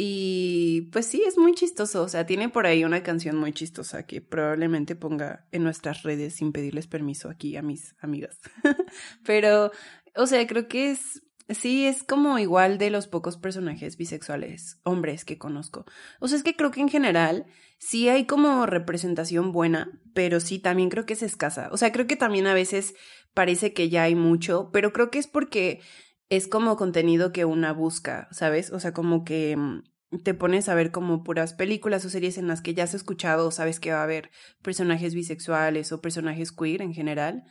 y 0.00 0.82
pues 0.92 1.06
sí, 1.06 1.24
es 1.26 1.36
muy 1.36 1.54
chistoso. 1.54 2.04
O 2.04 2.08
sea, 2.08 2.24
tiene 2.24 2.48
por 2.48 2.68
ahí 2.68 2.84
una 2.84 3.02
canción 3.02 3.36
muy 3.36 3.52
chistosa 3.52 4.06
que 4.06 4.20
probablemente 4.20 4.94
ponga 4.94 5.48
en 5.50 5.64
nuestras 5.64 6.04
redes 6.04 6.36
sin 6.36 6.52
pedirles 6.52 6.86
permiso 6.86 7.28
aquí 7.28 7.56
a 7.56 7.62
mis 7.62 7.96
amigas. 8.00 8.38
Pero, 9.26 9.72
o 10.14 10.26
sea, 10.28 10.46
creo 10.46 10.68
que 10.68 10.92
es, 10.92 11.24
sí, 11.48 11.84
es 11.84 12.04
como 12.04 12.38
igual 12.38 12.78
de 12.78 12.90
los 12.90 13.08
pocos 13.08 13.38
personajes 13.38 13.96
bisexuales, 13.96 14.78
hombres 14.84 15.24
que 15.24 15.36
conozco. 15.36 15.84
O 16.20 16.28
sea, 16.28 16.38
es 16.38 16.44
que 16.44 16.54
creo 16.54 16.70
que 16.70 16.80
en 16.80 16.90
general 16.90 17.46
sí 17.78 18.08
hay 18.08 18.24
como 18.24 18.66
representación 18.66 19.50
buena, 19.50 20.00
pero 20.14 20.38
sí 20.38 20.60
también 20.60 20.90
creo 20.90 21.06
que 21.06 21.14
es 21.14 21.24
escasa. 21.24 21.70
O 21.72 21.76
sea, 21.76 21.90
creo 21.90 22.06
que 22.06 22.14
también 22.14 22.46
a 22.46 22.54
veces 22.54 22.94
parece 23.34 23.72
que 23.72 23.88
ya 23.88 24.04
hay 24.04 24.14
mucho, 24.14 24.70
pero 24.72 24.92
creo 24.92 25.10
que 25.10 25.18
es 25.18 25.26
porque 25.26 25.80
es 26.28 26.48
como 26.48 26.76
contenido 26.76 27.32
que 27.32 27.44
una 27.44 27.72
busca, 27.72 28.28
¿sabes? 28.30 28.70
O 28.72 28.80
sea, 28.80 28.92
como 28.92 29.24
que 29.24 29.56
mm, 29.56 29.82
te 30.22 30.34
pones 30.34 30.68
a 30.68 30.74
ver 30.74 30.90
como 30.90 31.22
puras 31.22 31.54
películas 31.54 32.04
o 32.04 32.10
series 32.10 32.38
en 32.38 32.46
las 32.46 32.60
que 32.60 32.74
ya 32.74 32.84
has 32.84 32.94
escuchado 32.94 33.46
o 33.46 33.50
sabes 33.50 33.80
que 33.80 33.92
va 33.92 34.00
a 34.00 34.04
haber 34.04 34.30
personajes 34.62 35.14
bisexuales 35.14 35.92
o 35.92 36.00
personajes 36.00 36.52
queer 36.52 36.82
en 36.82 36.94
general. 36.94 37.44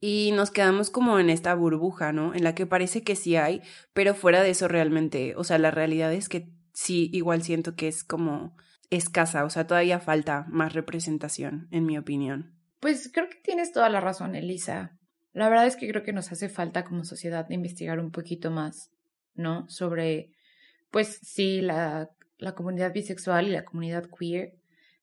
Y 0.00 0.32
nos 0.34 0.50
quedamos 0.50 0.88
como 0.88 1.18
en 1.18 1.28
esta 1.28 1.54
burbuja, 1.54 2.12
¿no? 2.12 2.34
En 2.34 2.42
la 2.42 2.54
que 2.54 2.66
parece 2.66 3.02
que 3.02 3.16
sí 3.16 3.36
hay, 3.36 3.60
pero 3.92 4.14
fuera 4.14 4.42
de 4.42 4.50
eso 4.50 4.66
realmente, 4.66 5.34
o 5.36 5.44
sea, 5.44 5.58
la 5.58 5.70
realidad 5.70 6.12
es 6.14 6.30
que 6.30 6.50
sí, 6.72 7.10
igual 7.12 7.42
siento 7.42 7.76
que 7.76 7.88
es 7.88 8.02
como 8.02 8.56
escasa, 8.88 9.44
o 9.44 9.50
sea, 9.50 9.66
todavía 9.66 10.00
falta 10.00 10.46
más 10.48 10.72
representación, 10.72 11.68
en 11.70 11.84
mi 11.84 11.98
opinión. 11.98 12.54
Pues 12.80 13.10
creo 13.12 13.28
que 13.28 13.36
tienes 13.36 13.72
toda 13.72 13.90
la 13.90 14.00
razón, 14.00 14.34
Elisa. 14.34 14.98
La 15.32 15.48
verdad 15.48 15.66
es 15.66 15.76
que 15.76 15.88
creo 15.88 16.02
que 16.02 16.12
nos 16.12 16.32
hace 16.32 16.48
falta 16.48 16.84
como 16.84 17.04
sociedad 17.04 17.48
investigar 17.50 18.00
un 18.00 18.10
poquito 18.10 18.50
más, 18.50 18.90
¿no? 19.34 19.68
Sobre, 19.68 20.32
pues 20.90 21.20
sí, 21.22 21.60
la, 21.60 22.10
la 22.38 22.54
comunidad 22.54 22.92
bisexual 22.92 23.48
y 23.48 23.52
la 23.52 23.64
comunidad 23.64 24.08
queer. 24.10 24.54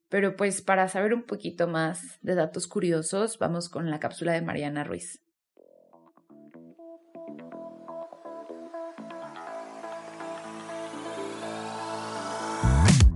Pero 0.10 0.36
pues 0.36 0.62
para 0.62 0.88
saber 0.88 1.14
un 1.14 1.24
poquito 1.24 1.68
más 1.68 2.20
de 2.22 2.36
datos 2.36 2.68
curiosos, 2.68 3.40
vamos 3.40 3.70
con 3.70 3.90
la 3.90 4.00
cápsula 4.00 4.34
de 4.34 4.42
Mariana 4.42 4.84
Ruiz. 4.84 5.22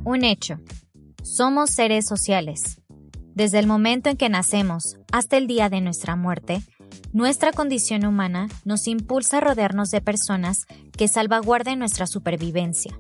Un 0.04 0.24
hecho. 0.24 0.60
Somos 1.24 1.70
seres 1.70 2.06
sociales. 2.08 2.82
Desde 3.34 3.60
el 3.60 3.68
momento 3.68 4.10
en 4.10 4.18
que 4.18 4.28
nacemos 4.28 4.98
hasta 5.12 5.38
el 5.38 5.48
día 5.48 5.70
de 5.70 5.80
nuestra 5.80 6.16
muerte, 6.16 6.62
nuestra 7.14 7.52
condición 7.52 8.06
humana 8.06 8.48
nos 8.64 8.88
impulsa 8.88 9.38
a 9.38 9.42
rodearnos 9.42 9.90
de 9.90 10.02
personas 10.02 10.66
que 10.98 11.08
salvaguarden 11.08 11.80
nuestra 11.80 12.08
supervivencia. 12.08 12.98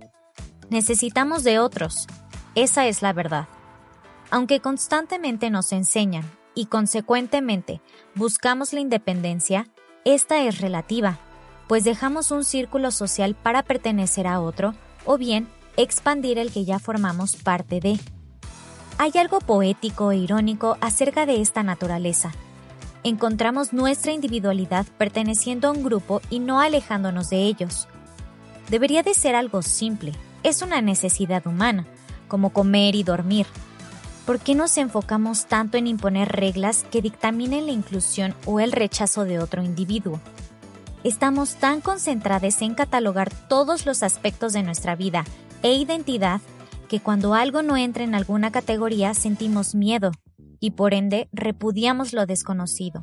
Necesitamos 0.69 1.43
de 1.43 1.59
otros, 1.59 2.07
esa 2.55 2.87
es 2.87 3.01
la 3.01 3.13
verdad. 3.13 3.47
Aunque 4.29 4.59
constantemente 4.59 5.49
nos 5.49 5.71
enseñan 5.71 6.23
y 6.55 6.65
consecuentemente 6.65 7.81
buscamos 8.15 8.73
la 8.73 8.79
independencia, 8.79 9.67
esta 10.03 10.41
es 10.43 10.59
relativa, 10.59 11.19
pues 11.67 11.83
dejamos 11.83 12.31
un 12.31 12.43
círculo 12.43 12.91
social 12.91 13.35
para 13.35 13.63
pertenecer 13.63 14.27
a 14.27 14.41
otro 14.41 14.73
o 15.05 15.17
bien 15.17 15.47
expandir 15.77 16.37
el 16.37 16.51
que 16.51 16.65
ya 16.65 16.79
formamos 16.79 17.35
parte 17.37 17.79
de. 17.79 17.99
Hay 18.97 19.11
algo 19.15 19.39
poético 19.39 20.11
e 20.11 20.17
irónico 20.17 20.77
acerca 20.81 21.25
de 21.25 21.41
esta 21.41 21.63
naturaleza. 21.63 22.31
Encontramos 23.03 23.73
nuestra 23.73 24.11
individualidad 24.11 24.85
perteneciendo 24.99 25.67
a 25.67 25.71
un 25.71 25.83
grupo 25.83 26.21
y 26.29 26.37
no 26.37 26.59
alejándonos 26.59 27.31
de 27.31 27.37
ellos. 27.47 27.87
Debería 28.69 29.01
de 29.01 29.15
ser 29.15 29.33
algo 29.33 29.63
simple, 29.63 30.13
es 30.43 30.61
una 30.61 30.81
necesidad 30.81 31.47
humana, 31.47 31.87
como 32.27 32.51
comer 32.51 32.93
y 32.93 33.01
dormir. 33.01 33.47
¿Por 34.27 34.39
qué 34.39 34.53
nos 34.53 34.77
enfocamos 34.77 35.47
tanto 35.47 35.77
en 35.77 35.87
imponer 35.87 36.29
reglas 36.29 36.85
que 36.91 37.01
dictaminen 37.01 37.65
la 37.65 37.71
inclusión 37.71 38.35
o 38.45 38.59
el 38.59 38.71
rechazo 38.71 39.25
de 39.25 39.39
otro 39.39 39.63
individuo? 39.63 40.21
Estamos 41.03 41.55
tan 41.55 41.81
concentrados 41.81 42.61
en 42.61 42.75
catalogar 42.75 43.33
todos 43.47 43.87
los 43.87 44.03
aspectos 44.03 44.53
de 44.53 44.61
nuestra 44.61 44.95
vida 44.95 45.25
e 45.63 45.73
identidad 45.73 46.39
que 46.87 46.99
cuando 46.99 47.33
algo 47.33 47.63
no 47.63 47.77
entra 47.77 48.03
en 48.03 48.13
alguna 48.13 48.51
categoría 48.51 49.15
sentimos 49.15 49.73
miedo 49.73 50.11
y 50.61 50.71
por 50.71 50.93
ende 50.93 51.27
repudiamos 51.33 52.13
lo 52.13 52.25
desconocido. 52.25 53.01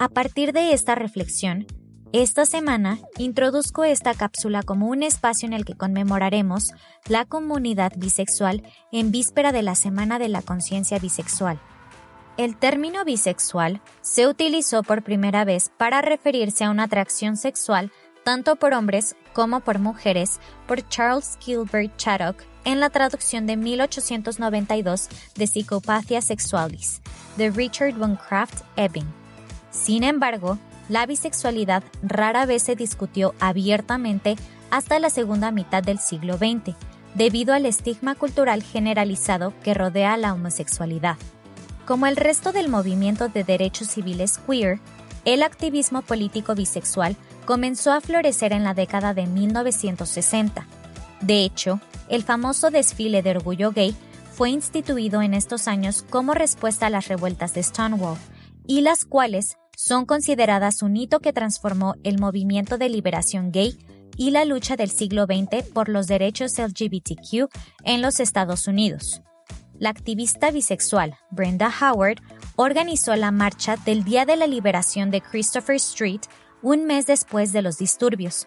A 0.00 0.08
partir 0.08 0.52
de 0.52 0.72
esta 0.72 0.96
reflexión, 0.96 1.66
esta 2.12 2.44
semana 2.44 2.98
introduzco 3.18 3.84
esta 3.84 4.14
cápsula 4.14 4.64
como 4.64 4.88
un 4.88 5.04
espacio 5.04 5.46
en 5.46 5.52
el 5.52 5.64
que 5.64 5.76
conmemoraremos 5.76 6.72
la 7.06 7.24
comunidad 7.24 7.92
bisexual 7.96 8.64
en 8.90 9.12
víspera 9.12 9.52
de 9.52 9.62
la 9.62 9.76
Semana 9.76 10.18
de 10.18 10.28
la 10.28 10.42
Conciencia 10.42 10.98
Bisexual. 10.98 11.60
El 12.36 12.56
término 12.56 13.04
bisexual 13.04 13.80
se 14.00 14.26
utilizó 14.26 14.82
por 14.82 15.04
primera 15.04 15.44
vez 15.44 15.70
para 15.76 16.00
referirse 16.02 16.64
a 16.64 16.70
una 16.70 16.84
atracción 16.84 17.36
sexual 17.36 17.92
tanto 18.24 18.56
por 18.56 18.74
hombres 18.74 19.14
como 19.32 19.60
por 19.60 19.78
mujeres, 19.78 20.40
por 20.66 20.86
Charles 20.88 21.38
Gilbert 21.40 21.96
Chaddock 21.96 22.49
en 22.64 22.80
la 22.80 22.90
traducción 22.90 23.46
de 23.46 23.56
1892 23.56 25.08
de 25.34 25.46
Psychopathia 25.46 26.20
Sexualis, 26.20 27.00
de 27.36 27.50
Richard 27.50 27.94
von 27.94 28.16
Kraft 28.16 28.62
Ebing. 28.76 29.06
Sin 29.70 30.04
embargo, 30.04 30.58
la 30.88 31.06
bisexualidad 31.06 31.82
rara 32.02 32.46
vez 32.46 32.64
se 32.64 32.74
discutió 32.74 33.34
abiertamente 33.38 34.36
hasta 34.70 34.98
la 34.98 35.10
segunda 35.10 35.50
mitad 35.50 35.82
del 35.82 35.98
siglo 35.98 36.36
XX, 36.36 36.74
debido 37.14 37.54
al 37.54 37.66
estigma 37.66 38.14
cultural 38.14 38.62
generalizado 38.62 39.52
que 39.62 39.74
rodea 39.74 40.14
a 40.14 40.16
la 40.16 40.32
homosexualidad. 40.32 41.16
Como 41.86 42.06
el 42.06 42.16
resto 42.16 42.52
del 42.52 42.68
movimiento 42.68 43.28
de 43.28 43.44
derechos 43.44 43.88
civiles 43.88 44.38
queer, 44.38 44.78
el 45.24 45.42
activismo 45.42 46.02
político 46.02 46.54
bisexual 46.54 47.16
comenzó 47.44 47.92
a 47.92 48.00
florecer 48.00 48.52
en 48.52 48.64
la 48.64 48.74
década 48.74 49.12
de 49.12 49.26
1960. 49.26 50.66
De 51.20 51.44
hecho, 51.44 51.80
el 52.10 52.24
famoso 52.24 52.70
desfile 52.70 53.22
de 53.22 53.30
orgullo 53.30 53.72
gay 53.72 53.96
fue 54.32 54.50
instituido 54.50 55.22
en 55.22 55.32
estos 55.32 55.68
años 55.68 56.04
como 56.08 56.34
respuesta 56.34 56.86
a 56.86 56.90
las 56.90 57.08
revueltas 57.08 57.54
de 57.54 57.62
Stonewall, 57.62 58.18
y 58.66 58.82
las 58.82 59.04
cuales 59.04 59.56
son 59.76 60.04
consideradas 60.04 60.82
un 60.82 60.96
hito 60.96 61.20
que 61.20 61.32
transformó 61.32 61.94
el 62.04 62.18
movimiento 62.18 62.78
de 62.78 62.88
liberación 62.88 63.50
gay 63.52 63.78
y 64.16 64.30
la 64.30 64.44
lucha 64.44 64.76
del 64.76 64.90
siglo 64.90 65.24
XX 65.24 65.66
por 65.70 65.88
los 65.88 66.06
derechos 66.06 66.58
LGBTQ 66.58 67.48
en 67.84 68.02
los 68.02 68.20
Estados 68.20 68.66
Unidos. 68.66 69.22
La 69.78 69.88
activista 69.88 70.50
bisexual 70.50 71.16
Brenda 71.30 71.72
Howard 71.80 72.20
organizó 72.56 73.16
la 73.16 73.30
marcha 73.30 73.76
del 73.76 74.04
Día 74.04 74.26
de 74.26 74.36
la 74.36 74.46
Liberación 74.46 75.10
de 75.10 75.22
Christopher 75.22 75.76
Street 75.76 76.20
un 76.60 76.84
mes 76.84 77.06
después 77.06 77.52
de 77.52 77.62
los 77.62 77.78
disturbios. 77.78 78.46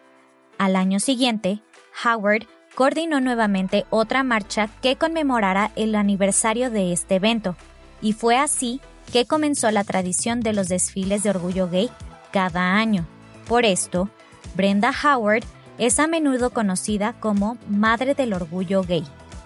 Al 0.59 0.75
año 0.75 0.99
siguiente, 0.99 1.63
Howard 2.05 2.45
coordinó 2.75 3.21
nuevamente 3.21 3.85
otra 3.89 4.23
marcha 4.23 4.69
que 4.81 4.95
conmemorara 4.95 5.71
el 5.75 5.95
aniversario 5.95 6.71
de 6.71 6.93
este 6.93 7.15
evento, 7.15 7.55
y 8.01 8.13
fue 8.13 8.37
así 8.37 8.81
que 9.11 9.25
comenzó 9.25 9.69
la 9.71 9.83
tradición 9.83 10.41
de 10.41 10.53
los 10.53 10.67
desfiles 10.67 11.23
de 11.23 11.29
orgullo 11.29 11.69
gay 11.69 11.89
cada 12.31 12.75
año. 12.75 13.05
Por 13.47 13.65
esto, 13.65 14.09
Brenda 14.55 14.91
Howard 15.03 15.43
es 15.77 15.99
a 15.99 16.07
menudo 16.07 16.51
conocida 16.51 17.13
como 17.19 17.57
Madre 17.67 18.13
del 18.15 18.33
Orgullo 18.33 18.83
Gay. 18.83 19.03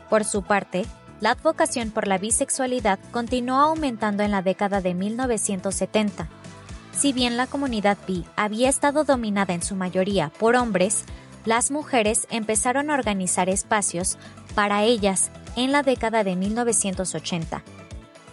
Por 0.09 0.25
su 0.25 0.43
parte, 0.43 0.85
la 1.21 1.31
advocación 1.31 1.91
por 1.91 2.07
la 2.07 2.17
bisexualidad 2.17 2.99
continuó 3.11 3.57
aumentando 3.57 4.23
en 4.23 4.31
la 4.31 4.41
década 4.41 4.81
de 4.81 4.93
1970 4.93 6.27
si 6.97 7.13
bien 7.13 7.37
la 7.37 7.45
comunidad 7.45 7.97
bi 8.07 8.25
había 8.35 8.69
estado 8.69 9.03
dominada 9.03 9.53
en 9.53 9.61
su 9.61 9.75
mayoría 9.75 10.31
por 10.39 10.55
hombres, 10.55 11.05
las 11.47 11.71
mujeres 11.71 12.27
empezaron 12.29 12.91
a 12.91 12.95
organizar 12.95 13.47
espacios 13.47 14.17
para 14.53 14.83
ellas 14.83 15.31
en 15.55 15.71
la 15.71 15.81
década 15.81 16.25
de 16.25 16.35
1980. 16.35 17.63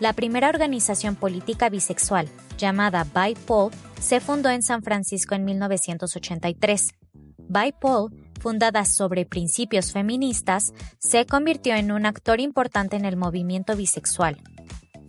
La 0.00 0.12
primera 0.14 0.48
organización 0.48 1.14
política 1.14 1.68
bisexual, 1.68 2.28
llamada 2.58 3.04
BIPOL, 3.04 3.70
se 4.00 4.18
fundó 4.18 4.50
en 4.50 4.64
San 4.64 4.82
Francisco 4.82 5.36
en 5.36 5.44
1983. 5.44 6.92
BIPOL, 7.38 8.10
fundada 8.40 8.84
sobre 8.84 9.26
principios 9.26 9.92
feministas, 9.92 10.72
se 10.98 11.24
convirtió 11.24 11.76
en 11.76 11.92
un 11.92 12.06
actor 12.06 12.40
importante 12.40 12.96
en 12.96 13.04
el 13.04 13.16
movimiento 13.16 13.76
bisexual. 13.76 14.42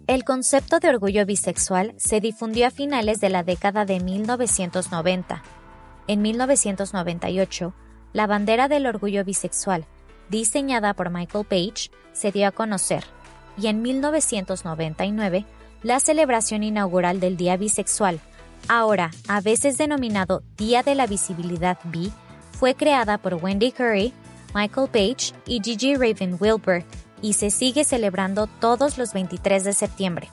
El 0.05 0.23
concepto 0.23 0.79
de 0.79 0.89
orgullo 0.89 1.25
bisexual 1.25 1.95
se 1.97 2.19
difundió 2.21 2.67
a 2.67 2.71
finales 2.71 3.19
de 3.19 3.29
la 3.29 3.41
década 3.41 3.83
de 3.83 3.99
1990. 3.99 5.41
En 6.07 6.21
1998, 6.21 7.73
la 8.15 8.28
bandera 8.28 8.69
del 8.69 8.88
orgullo 8.88 9.25
bisexual, 9.25 9.86
diseñada 10.30 10.93
por 10.93 11.10
Michael 11.10 11.43
Page, 11.43 11.91
se 12.13 12.32
dio 12.32 12.47
a 12.47 12.51
conocer, 12.51 13.04
y 13.58 13.67
en 13.67 13.82
1999, 13.82 15.45
la 15.84 15.99
celebración 15.99 16.63
inaugural 16.63 17.19
del 17.19 17.36
Día 17.36 17.58
Bisexual, 17.58 18.21
ahora 18.69 19.12
a 19.28 19.41
veces 19.41 19.78
denominado 19.78 20.43
Día 20.56 20.82
de 20.82 20.95
la 20.95 21.08
Visibilidad 21.08 21.78
Bi, 21.84 22.10
fue 22.58 22.73
creada 22.73 23.17
por 23.17 23.34
Wendy 23.34 23.73
Curry, 23.73 24.13
Michael 24.54 24.88
Page 24.88 25.34
y 25.45 25.60
Gigi 25.62 25.95
Raven 25.95 26.38
Wilbur 26.39 26.86
y 27.21 27.34
se 27.34 27.51
sigue 27.51 27.84
celebrando 27.84 28.47
todos 28.47 28.97
los 28.97 29.12
23 29.12 29.65
de 29.65 29.73
septiembre. 29.73 30.30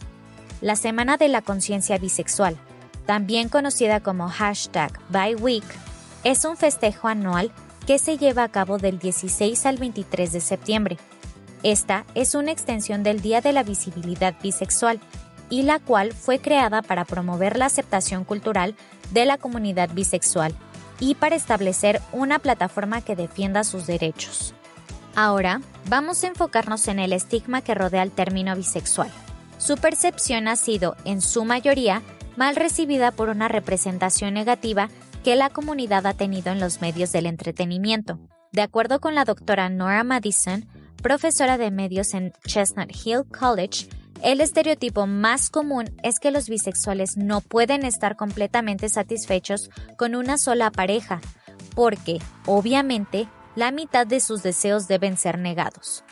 La 0.60 0.76
Semana 0.76 1.16
de 1.16 1.26
la 1.26 1.42
Conciencia 1.42 1.98
Bisexual, 1.98 2.56
también 3.06 3.48
conocida 3.48 3.98
como 3.98 4.28
hashtag 4.28 4.92
ByWeek, 5.08 5.64
es 6.22 6.44
un 6.44 6.56
festejo 6.56 7.08
anual 7.08 7.50
que 7.86 7.98
se 7.98 8.18
lleva 8.18 8.44
a 8.44 8.48
cabo 8.48 8.78
del 8.78 8.98
16 8.98 9.66
al 9.66 9.76
23 9.78 10.32
de 10.32 10.40
septiembre. 10.40 10.98
Esta 11.62 12.04
es 12.14 12.34
una 12.34 12.52
extensión 12.52 13.02
del 13.02 13.20
Día 13.20 13.40
de 13.40 13.52
la 13.52 13.62
Visibilidad 13.62 14.34
Bisexual 14.42 15.00
y 15.50 15.62
la 15.62 15.78
cual 15.78 16.12
fue 16.12 16.38
creada 16.38 16.82
para 16.82 17.04
promover 17.04 17.56
la 17.56 17.66
aceptación 17.66 18.24
cultural 18.24 18.74
de 19.10 19.26
la 19.26 19.38
comunidad 19.38 19.90
bisexual 19.92 20.54
y 20.98 21.14
para 21.14 21.36
establecer 21.36 22.00
una 22.12 22.38
plataforma 22.38 23.00
que 23.00 23.16
defienda 23.16 23.64
sus 23.64 23.86
derechos. 23.86 24.54
Ahora, 25.14 25.60
vamos 25.88 26.24
a 26.24 26.28
enfocarnos 26.28 26.88
en 26.88 26.98
el 26.98 27.12
estigma 27.12 27.60
que 27.60 27.74
rodea 27.74 28.02
el 28.02 28.12
término 28.12 28.56
bisexual. 28.56 29.10
Su 29.58 29.76
percepción 29.76 30.48
ha 30.48 30.56
sido, 30.56 30.96
en 31.04 31.20
su 31.20 31.44
mayoría, 31.44 32.02
mal 32.36 32.56
recibida 32.56 33.10
por 33.10 33.28
una 33.28 33.48
representación 33.48 34.34
negativa 34.34 34.88
que 35.22 35.36
la 35.36 35.50
comunidad 35.50 36.06
ha 36.06 36.14
tenido 36.14 36.52
en 36.52 36.58
los 36.58 36.80
medios 36.80 37.12
del 37.12 37.26
entretenimiento. 37.26 38.18
De 38.52 38.62
acuerdo 38.62 39.00
con 39.00 39.14
la 39.14 39.24
doctora 39.24 39.68
Nora 39.68 40.04
Madison, 40.04 40.66
profesora 41.02 41.58
de 41.58 41.70
medios 41.70 42.12
en 42.14 42.32
Chestnut 42.46 42.90
Hill 43.04 43.22
College, 43.30 43.88
El 44.22 44.40
estereotipo 44.40 45.08
más 45.08 45.50
común 45.50 45.96
es 46.04 46.20
que 46.20 46.30
los 46.30 46.48
bisexuales 46.48 47.16
no 47.16 47.40
pueden 47.40 47.84
estar 47.84 48.14
completamente 48.14 48.88
satisfechos 48.88 49.68
con 49.96 50.14
una 50.14 50.38
sola 50.38 50.70
pareja, 50.70 51.20
porque, 51.74 52.20
obviamente, 52.46 53.26
la 53.56 53.72
mitad 53.72 54.06
de 54.06 54.20
sus 54.20 54.44
deseos 54.44 54.86
deben 54.86 55.16
ser 55.16 55.38
negados. 55.38 56.04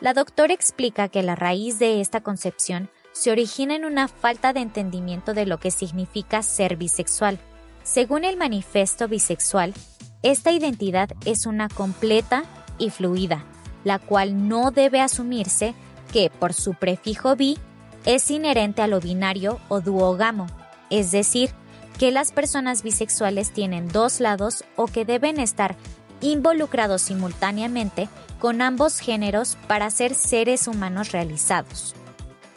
La 0.00 0.12
doctora 0.12 0.52
explica 0.52 1.08
que 1.08 1.22
la 1.22 1.36
raíz 1.36 1.78
de 1.78 2.00
esta 2.00 2.20
concepción 2.20 2.90
se 3.12 3.30
origina 3.30 3.76
en 3.76 3.84
una 3.84 4.08
falta 4.08 4.52
de 4.52 4.60
entendimiento 4.60 5.32
de 5.32 5.46
lo 5.46 5.58
que 5.58 5.70
significa 5.70 6.42
ser 6.42 6.74
bisexual. 6.74 7.38
Según 7.84 8.24
el 8.24 8.36
manifiesto 8.36 9.08
bisexual, 9.08 9.74
esta 10.22 10.52
identidad 10.52 11.10
es 11.24 11.46
una 11.46 11.68
completa 11.68 12.44
y 12.78 12.90
fluida, 12.90 13.44
la 13.84 13.98
cual 13.98 14.48
no 14.48 14.70
debe 14.70 15.00
asumirse 15.00 15.74
que 16.12 16.30
por 16.30 16.52
su 16.52 16.74
prefijo 16.74 17.34
bi 17.36 17.58
es 18.04 18.30
inherente 18.30 18.82
a 18.82 18.86
lo 18.86 19.00
binario 19.00 19.58
o 19.68 19.80
duógamo, 19.80 20.46
es 20.90 21.10
decir, 21.10 21.50
que 21.98 22.10
las 22.10 22.32
personas 22.32 22.82
bisexuales 22.82 23.52
tienen 23.52 23.88
dos 23.88 24.20
lados 24.20 24.64
o 24.76 24.86
que 24.86 25.04
deben 25.04 25.38
estar 25.38 25.76
involucrados 26.20 27.02
simultáneamente 27.02 28.08
con 28.38 28.62
ambos 28.62 28.98
géneros 28.98 29.56
para 29.66 29.90
ser 29.90 30.14
seres 30.14 30.68
humanos 30.68 31.12
realizados. 31.12 31.94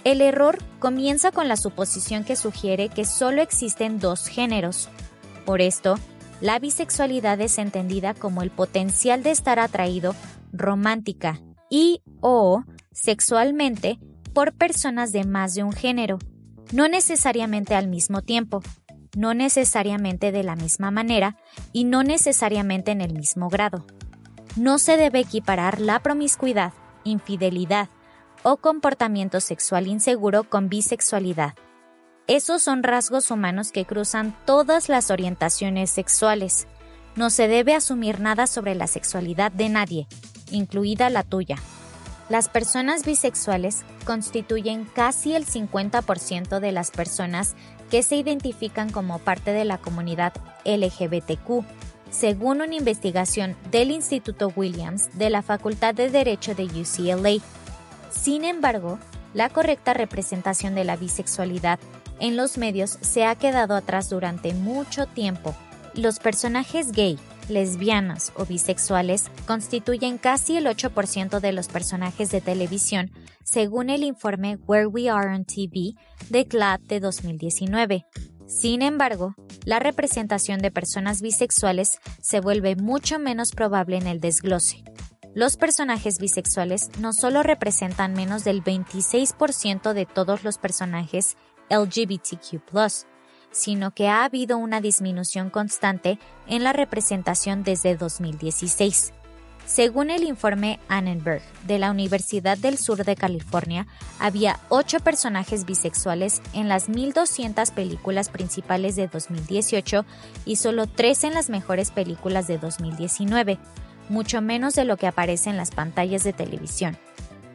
El 0.04 0.22
error 0.22 0.60
comienza 0.80 1.32
con 1.32 1.48
la 1.48 1.58
suposición 1.58 2.24
que 2.24 2.36
sugiere 2.36 2.90
que 2.90 3.06
solo 3.06 3.42
existen 3.42 4.00
dos 4.00 4.28
géneros. 4.28 4.90
Por 5.46 5.62
esto, 5.62 5.96
la 6.42 6.60
bisexualidad 6.60 7.40
es 7.40 7.58
entendida 7.60 8.14
como 8.14 8.42
el 8.42 8.50
potencial 8.50 9.24
de 9.24 9.32
estar 9.32 9.60
atraído 9.60 10.16
romántica 10.52 11.40
y 11.70 12.02
o 12.22 12.64
sexualmente 12.92 14.00
por 14.34 14.54
personas 14.54 15.12
de 15.12 15.24
más 15.24 15.54
de 15.54 15.64
un 15.64 15.72
género, 15.72 16.20
no 16.74 16.88
necesariamente 16.88 17.76
al 17.76 17.88
mismo 17.88 18.22
tiempo, 18.22 18.62
no 19.16 19.34
necesariamente 19.34 20.32
de 20.32 20.44
la 20.44 20.56
misma 20.56 20.92
manera 20.92 21.38
y 21.72 21.86
no 21.86 22.04
necesariamente 22.04 22.92
en 22.92 23.02
el 23.02 23.14
mismo 23.14 23.50
grado. 23.50 23.86
No 24.56 24.78
se 24.78 24.98
debe 24.98 25.20
equiparar 25.20 25.80
la 25.80 26.00
promiscuidad, 26.00 26.74
infidelidad 27.04 27.90
o 28.44 28.58
comportamiento 28.58 29.40
sexual 29.40 29.88
inseguro 29.88 30.44
con 30.44 30.70
bisexualidad. 30.70 31.56
Esos 32.28 32.64
son 32.64 32.82
rasgos 32.82 33.30
humanos 33.30 33.72
que 33.72 33.86
cruzan 33.86 34.36
todas 34.46 34.90
las 34.90 35.12
orientaciones 35.12 35.92
sexuales. 35.92 36.68
No 37.16 37.30
se 37.30 37.48
debe 37.48 37.76
asumir 37.76 38.20
nada 38.20 38.48
sobre 38.48 38.74
la 38.74 38.88
sexualidad 38.88 39.52
de 39.52 39.70
nadie, 39.70 40.08
incluida 40.50 41.12
la 41.12 41.22
tuya. 41.22 41.58
Las 42.28 42.50
personas 42.50 43.06
bisexuales 43.06 43.86
constituyen 44.08 44.86
casi 44.86 45.36
el 45.36 45.46
50% 45.46 46.60
de 46.60 46.72
las 46.72 46.90
personas 46.90 47.54
que 47.92 48.02
se 48.02 48.16
identifican 48.16 48.92
como 48.92 49.20
parte 49.20 49.52
de 49.52 49.64
la 49.64 49.78
comunidad 49.78 50.34
LGBTQ, 50.66 51.64
según 52.10 52.62
una 52.62 52.74
investigación 52.74 53.56
del 53.70 53.92
Instituto 53.92 54.52
Williams 54.56 55.16
de 55.16 55.30
la 55.30 55.44
Facultad 55.44 55.94
de 55.94 56.10
Derecho 56.10 56.56
de 56.56 56.64
UCLA. 56.64 57.44
Sin 58.10 58.44
embargo, 58.46 58.98
la 59.36 59.50
correcta 59.50 59.94
representación 59.94 60.74
de 60.74 60.86
la 60.86 60.96
bisexualidad 60.96 61.78
en 62.20 62.38
los 62.38 62.58
medios 62.58 62.98
se 63.02 63.26
ha 63.26 63.36
quedado 63.36 63.76
atrás 63.76 64.10
durante 64.10 64.54
mucho 64.54 65.06
tiempo. 65.06 65.56
Los 65.94 66.20
personajes 66.20 66.92
gay 66.92 67.18
lesbianas 67.50 68.32
o 68.36 68.46
bisexuales 68.46 69.26
constituyen 69.46 70.18
casi 70.18 70.58
el 70.58 70.66
8% 70.66 71.40
de 71.40 71.52
los 71.52 71.68
personajes 71.68 72.32
de 72.32 72.42
televisión, 72.42 73.12
según 73.44 73.90
el 73.90 74.04
informe 74.04 74.58
Where 74.68 74.88
We 74.88 75.10
Are 75.10 75.34
on 75.34 75.46
TV 75.46 75.94
de 76.30 76.48
CLAD 76.48 76.80
de 76.82 77.00
2019. 77.00 78.06
Sin 78.48 78.82
embargo, 78.82 79.36
la 79.64 79.80
representación 79.80 80.60
de 80.60 80.72
personas 80.72 81.22
bisexuales 81.22 82.00
se 82.22 82.40
vuelve 82.40 82.76
mucho 82.76 83.20
menos 83.20 83.52
probable 83.52 83.98
en 83.98 84.08
el 84.08 84.20
desglose. 84.20 84.84
Los 85.34 85.58
personajes 85.58 86.18
bisexuales 86.20 86.90
no 87.00 87.12
solo 87.12 87.44
representan 87.44 88.14
menos 88.14 88.44
del 88.44 88.64
26% 88.64 89.94
de 89.94 90.06
todos 90.06 90.44
los 90.44 90.58
personajes 90.58 91.36
LGBTQ, 91.70 92.62
sino 93.52 93.92
que 93.92 94.08
ha 94.08 94.26
habido 94.26 94.58
una 94.58 94.82
disminución 94.82 95.50
constante 95.50 96.20
en 96.48 96.64
la 96.64 96.74
representación 96.74 97.64
desde 97.64 97.96
2016. 97.96 99.14
Según 99.66 100.12
el 100.12 100.24
informe 100.24 100.80
Annenberg 100.90 101.42
de 101.66 101.80
la 101.80 101.90
Universidad 101.90 102.56
del 102.56 102.78
Sur 102.78 103.04
de 103.04 103.16
California, 103.16 103.88
había 104.20 104.60
ocho 104.70 105.00
personajes 105.00 105.66
bisexuales 105.66 106.44
en 106.54 106.70
las 106.70 106.88
1.200 106.88 107.74
películas 107.74 108.30
principales 108.30 108.96
de 108.96 109.08
2018 109.08 110.06
y 110.46 110.58
solo 110.58 110.86
tres 110.86 111.24
en 111.24 111.34
las 111.34 111.50
mejores 111.50 111.90
películas 111.90 112.46
de 112.46 112.60
2019, 112.60 113.58
mucho 114.10 114.40
menos 114.40 114.76
de 114.76 114.86
lo 114.86 114.98
que 114.98 115.08
aparece 115.08 115.50
en 115.50 115.58
las 115.58 115.72
pantallas 115.72 116.24
de 116.24 116.34
televisión. 116.34 116.96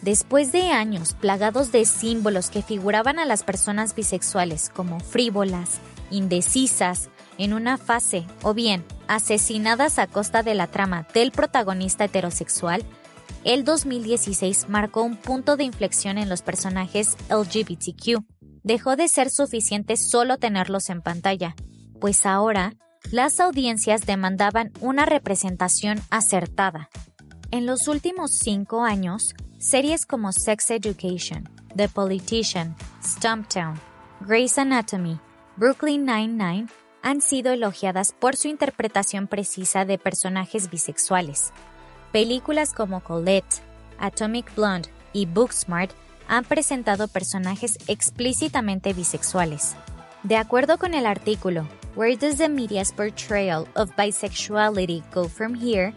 Después 0.02 0.50
de 0.50 0.70
años 0.70 1.14
plagados 1.14 1.72
de 1.72 1.84
símbolos 1.84 2.48
que 2.48 2.62
figuraban 2.62 3.18
a 3.18 3.26
las 3.26 3.42
personas 3.42 3.94
bisexuales 3.94 4.70
como 4.70 5.00
frívolas, 5.00 5.78
indecisas, 6.10 7.10
en 7.36 7.52
una 7.52 7.78
fase 7.78 8.26
o 8.42 8.52
bien 8.52 8.84
asesinadas 9.08 9.98
a 9.98 10.06
costa 10.06 10.42
de 10.42 10.54
la 10.54 10.66
trama 10.66 11.06
del 11.14 11.32
protagonista 11.32 12.04
heterosexual, 12.04 12.82
el 13.44 13.64
2016 13.64 14.68
marcó 14.68 15.02
un 15.02 15.16
punto 15.16 15.56
de 15.56 15.64
inflexión 15.64 16.18
en 16.18 16.28
los 16.28 16.42
personajes 16.42 17.16
LGBTQ. 17.30 18.22
Dejó 18.62 18.96
de 18.96 19.08
ser 19.08 19.30
suficiente 19.30 19.96
solo 19.96 20.36
tenerlos 20.36 20.90
en 20.90 21.00
pantalla, 21.00 21.54
pues 21.98 22.26
ahora 22.26 22.74
las 23.10 23.40
audiencias 23.40 24.04
demandaban 24.04 24.72
una 24.80 25.06
representación 25.06 25.98
acertada. 26.10 26.90
En 27.50 27.64
los 27.64 27.88
últimos 27.88 28.32
cinco 28.32 28.84
años, 28.84 29.34
Series 29.60 30.06
como 30.06 30.32
Sex 30.32 30.70
Education, 30.70 31.46
The 31.76 31.90
Politician, 31.90 32.74
Stumptown, 33.04 33.78
Grey's 34.20 34.56
Anatomy, 34.56 35.20
Brooklyn 35.56 36.06
Nine-Nine 36.06 36.68
han 37.02 37.20
sido 37.20 37.52
elogiadas 37.52 38.12
por 38.18 38.36
su 38.36 38.48
interpretación 38.48 39.26
precisa 39.26 39.84
de 39.84 39.98
personajes 39.98 40.70
bisexuales. 40.70 41.52
Películas 42.10 42.72
como 42.72 43.02
Colette, 43.04 43.60
Atomic 43.98 44.54
Blonde 44.54 44.88
y 45.12 45.26
Booksmart 45.26 45.90
han 46.26 46.44
presentado 46.44 47.06
personajes 47.06 47.76
explícitamente 47.86 48.94
bisexuales. 48.94 49.76
De 50.22 50.38
acuerdo 50.38 50.78
con 50.78 50.94
el 50.94 51.04
artículo 51.04 51.68
Where 51.96 52.16
Does 52.16 52.38
the 52.38 52.48
Media's 52.48 52.92
Portrayal 52.92 53.66
of 53.74 53.90
Bisexuality 53.94 55.02
Go 55.12 55.28
From 55.28 55.54
Here? 55.54 55.92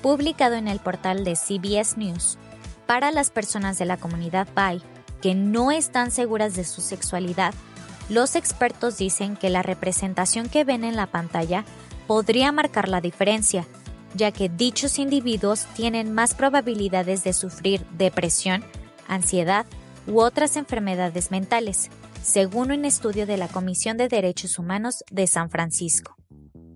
publicado 0.00 0.54
en 0.54 0.68
el 0.68 0.78
portal 0.78 1.24
de 1.24 1.36
CBS 1.36 1.98
News, 1.98 2.38
para 2.90 3.12
las 3.12 3.30
personas 3.30 3.78
de 3.78 3.84
la 3.84 3.98
comunidad 3.98 4.48
bi 4.56 4.82
que 5.22 5.36
no 5.36 5.70
están 5.70 6.10
seguras 6.10 6.56
de 6.56 6.64
su 6.64 6.80
sexualidad, 6.80 7.54
los 8.08 8.34
expertos 8.34 8.98
dicen 8.98 9.36
que 9.36 9.48
la 9.48 9.62
representación 9.62 10.48
que 10.48 10.64
ven 10.64 10.82
en 10.82 10.96
la 10.96 11.06
pantalla 11.06 11.64
podría 12.08 12.50
marcar 12.50 12.88
la 12.88 13.00
diferencia, 13.00 13.64
ya 14.16 14.32
que 14.32 14.48
dichos 14.48 14.98
individuos 14.98 15.66
tienen 15.76 16.12
más 16.12 16.34
probabilidades 16.34 17.22
de 17.22 17.32
sufrir 17.32 17.86
depresión, 17.96 18.64
ansiedad 19.06 19.66
u 20.08 20.20
otras 20.20 20.56
enfermedades 20.56 21.30
mentales, 21.30 21.90
según 22.24 22.72
un 22.72 22.84
estudio 22.84 23.24
de 23.24 23.36
la 23.36 23.46
Comisión 23.46 23.98
de 23.98 24.08
Derechos 24.08 24.58
Humanos 24.58 25.04
de 25.12 25.28
San 25.28 25.48
Francisco. 25.48 26.16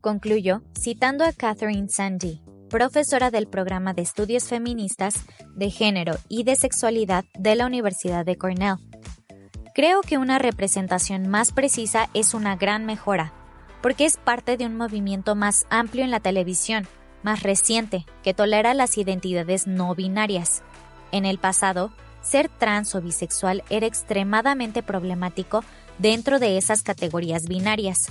Concluyo 0.00 0.62
citando 0.78 1.24
a 1.24 1.32
Catherine 1.32 1.88
Sandy, 1.88 2.40
profesora 2.74 3.30
del 3.30 3.46
programa 3.46 3.94
de 3.94 4.02
estudios 4.02 4.48
feministas 4.48 5.26
de 5.54 5.70
género 5.70 6.16
y 6.28 6.42
de 6.42 6.56
sexualidad 6.56 7.24
de 7.38 7.54
la 7.54 7.66
Universidad 7.66 8.26
de 8.26 8.36
Cornell. 8.36 8.78
Creo 9.76 10.00
que 10.00 10.18
una 10.18 10.40
representación 10.40 11.28
más 11.28 11.52
precisa 11.52 12.10
es 12.14 12.34
una 12.34 12.56
gran 12.56 12.84
mejora, 12.84 13.32
porque 13.80 14.06
es 14.06 14.16
parte 14.16 14.56
de 14.56 14.66
un 14.66 14.76
movimiento 14.76 15.36
más 15.36 15.66
amplio 15.70 16.02
en 16.02 16.10
la 16.10 16.18
televisión, 16.18 16.88
más 17.22 17.44
reciente, 17.44 18.06
que 18.24 18.34
tolera 18.34 18.74
las 18.74 18.98
identidades 18.98 19.68
no 19.68 19.94
binarias. 19.94 20.64
En 21.12 21.26
el 21.26 21.38
pasado, 21.38 21.92
ser 22.22 22.48
trans 22.48 22.96
o 22.96 23.00
bisexual 23.00 23.62
era 23.70 23.86
extremadamente 23.86 24.82
problemático 24.82 25.62
dentro 26.00 26.40
de 26.40 26.58
esas 26.58 26.82
categorías 26.82 27.46
binarias. 27.46 28.08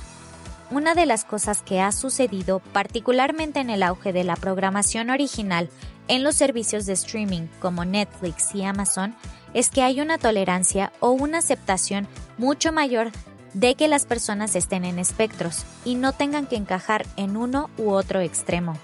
Una 0.74 0.95
de 0.95 1.05
las 1.05 1.24
cosas 1.24 1.61
que 1.61 1.82
ha 1.82 1.91
sucedido, 1.91 2.57
particularmente 2.57 3.59
en 3.59 3.69
el 3.69 3.84
auge 3.84 4.11
de 4.11 4.24
la 4.24 4.36
programación 4.36 5.11
original 5.11 5.69
en 6.07 6.24
los 6.24 6.36
servicios 6.36 6.88
de 6.88 6.93
streaming 6.93 7.43
como 7.59 7.86
Netflix 7.86 8.55
y 8.55 8.63
Amazon, 8.63 9.13
es 9.53 9.69
que 9.69 9.84
hay 9.84 10.01
una 10.01 10.17
tolerancia 10.17 10.91
o 10.99 11.11
una 11.11 11.38
aceptación 11.38 12.07
mucho 12.39 12.71
mayor 12.71 13.11
de 13.53 13.76
que 13.76 13.88
las 13.88 14.07
personas 14.07 14.55
estén 14.55 14.84
en 14.84 14.97
espectros 14.97 15.63
y 15.86 15.93
no 15.93 16.11
tengan 16.11 16.47
que 16.47 16.55
encajar 16.55 17.05
en 17.17 17.38
uno 17.38 17.69
u 17.78 17.91
otro 17.91 18.19
extremo. 18.21 18.76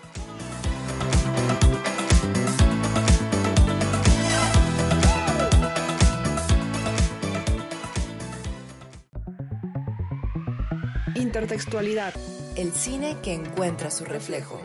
Intertextualidad. 11.29 12.11
El 12.57 12.71
cine 12.71 13.17
que 13.23 13.35
encuentra 13.35 13.91
su 13.91 14.03
reflejo. 14.03 14.59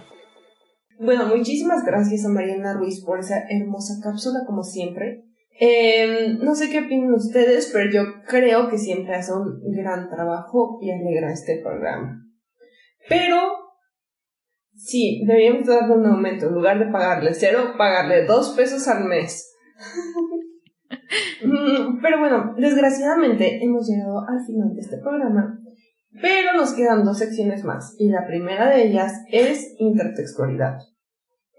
Bueno, 0.99 1.27
muchísimas 1.27 1.85
gracias 1.85 2.25
a 2.25 2.31
Mariana 2.31 2.73
Ruiz 2.73 3.05
por 3.05 3.21
esa 3.21 3.45
hermosa 3.51 4.01
cápsula, 4.03 4.39
como 4.47 4.63
siempre. 4.63 5.27
Eh, 5.61 6.39
no 6.41 6.55
sé 6.55 6.71
qué 6.71 6.87
opinan 6.87 7.13
ustedes, 7.13 7.69
pero 7.71 7.91
yo 7.93 8.23
creo 8.27 8.71
que 8.71 8.79
siempre 8.79 9.15
hace 9.15 9.35
un 9.35 9.61
gran 9.77 10.09
trabajo 10.09 10.79
y 10.81 10.91
alegra 10.91 11.35
este 11.35 11.61
programa. 11.63 12.25
Pero, 13.11 13.43
sí, 14.75 15.23
deberíamos 15.27 15.67
darle 15.67 15.97
un 15.97 16.07
aumento. 16.07 16.47
En 16.47 16.55
lugar 16.55 16.79
de 16.79 16.91
pagarle 16.91 17.35
cero, 17.35 17.75
pagarle 17.77 18.25
dos 18.25 18.55
pesos 18.57 18.89
al 18.89 19.05
mes. 19.05 19.53
Mm, 21.45 22.01
pero 22.01 22.21
bueno, 22.21 22.55
desgraciadamente 22.57 23.63
hemos 23.63 23.87
llegado 23.87 24.21
al 24.21 24.45
final 24.47 24.73
de 24.75 24.81
este 24.81 24.99
programa. 24.99 25.64
Pero 26.21 26.55
nos 26.55 26.73
quedan 26.73 27.05
dos 27.05 27.19
secciones 27.19 27.65
más, 27.65 27.97
y 27.99 28.09
la 28.09 28.27
primera 28.27 28.71
de 28.71 28.87
ellas 28.87 29.13
es 29.31 29.75
intertextualidad. 29.79 30.79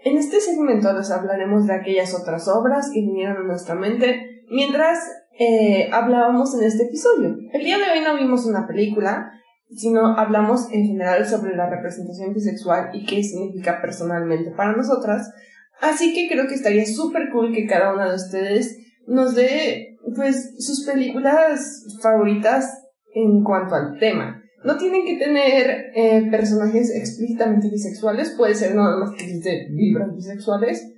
En 0.04 0.18
este 0.18 0.40
segmento 0.40 0.94
les 0.94 1.12
hablaremos 1.12 1.68
de 1.68 1.74
aquellas 1.74 2.14
otras 2.14 2.48
obras 2.48 2.92
que 2.94 3.02
vinieron 3.02 3.38
a 3.38 3.48
nuestra 3.48 3.76
mente 3.76 4.44
mientras 4.50 5.00
eh, 5.40 5.90
hablábamos 5.92 6.54
en 6.56 6.64
este 6.64 6.84
episodio. 6.84 7.36
El 7.52 7.64
día 7.64 7.78
de 7.78 7.92
hoy 7.92 8.04
no 8.06 8.16
vimos 8.16 8.46
una 8.46 8.68
película, 8.68 9.32
sino 9.76 10.18
hablamos 10.18 10.72
en 10.72 10.86
general 10.86 11.26
sobre 11.26 11.56
la 11.56 11.70
representación 11.70 12.34
bisexual 12.34 12.92
y 12.94 13.06
qué 13.06 13.24
significa 13.24 13.82
personalmente 13.82 14.52
para 14.52 14.76
nosotras. 14.76 15.34
Así 15.82 16.14
que 16.14 16.34
creo 16.34 16.48
que 16.48 16.54
estaría 16.54 16.86
súper 16.86 17.30
cool 17.32 17.54
que 17.54 17.66
cada 17.66 17.94
una 17.94 18.08
de 18.08 18.16
ustedes 18.16 18.78
nos 19.08 19.36
dé 19.36 19.98
pues 20.16 20.54
sus 20.60 20.86
películas 20.86 22.00
favoritas 22.02 22.86
en 23.14 23.44
cuanto 23.44 23.76
al 23.76 23.98
tema. 24.00 24.42
No 24.66 24.78
tienen 24.78 25.06
que 25.06 25.16
tener 25.18 25.92
eh, 25.96 26.28
personajes 26.32 26.90
explícitamente 26.96 27.70
bisexuales, 27.70 28.32
puede 28.36 28.56
ser 28.56 28.76
nada 28.76 28.98
más 28.98 29.12
que 29.16 29.26
de 29.28 29.68
vibras 29.72 30.14
bisexuales, 30.16 30.92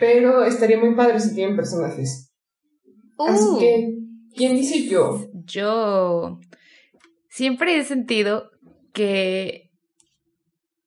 pero 0.00 0.44
estaría 0.44 0.78
muy 0.78 0.94
padre 0.94 1.20
si 1.20 1.34
tienen 1.34 1.54
personajes. 1.56 2.32
Así 3.18 3.44
Uh. 3.44 3.58
que, 3.58 3.94
¿quién 4.34 4.56
dice 4.56 4.88
yo? 4.88 5.28
Yo 5.44 6.40
siempre 7.28 7.76
he 7.78 7.84
sentido 7.84 8.50
que 8.92 9.70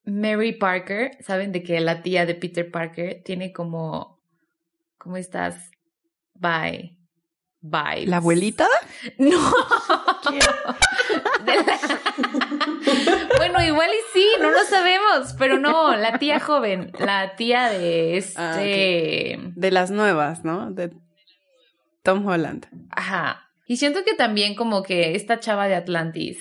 Mary 0.03 0.53
Parker, 0.53 1.11
saben 1.23 1.51
de 1.51 1.63
que 1.63 1.79
la 1.79 2.01
tía 2.01 2.25
de 2.25 2.35
Peter 2.35 2.69
Parker 2.69 3.21
tiene 3.23 3.53
como, 3.53 4.19
¿cómo 4.97 5.17
estás? 5.17 5.55
Bye. 6.33 6.97
Bye. 7.61 8.05
¿La 8.05 8.17
abuelita? 8.17 8.67
No. 9.17 9.39
La- 11.45 11.79
bueno, 13.37 13.63
igual 13.63 13.89
y 13.89 14.13
sí, 14.19 14.27
no 14.39 14.51
lo 14.51 14.63
sabemos, 14.63 15.35
pero 15.37 15.59
no, 15.59 15.95
la 15.95 16.17
tía 16.19 16.39
joven, 16.39 16.91
la 16.99 17.35
tía 17.35 17.69
de 17.69 18.17
este... 18.17 19.35
Ah, 19.39 19.51
De 19.55 19.71
las 19.71 19.91
nuevas, 19.91 20.43
¿no? 20.43 20.71
De 20.71 20.91
Tom 22.03 22.25
Holland. 22.25 22.67
Ajá. 22.91 23.49
Y 23.67 23.77
siento 23.77 24.03
que 24.03 24.13
también 24.13 24.55
como 24.55 24.83
que 24.83 25.15
esta 25.15 25.39
chava 25.39 25.67
de 25.67 25.75
Atlantis, 25.75 26.39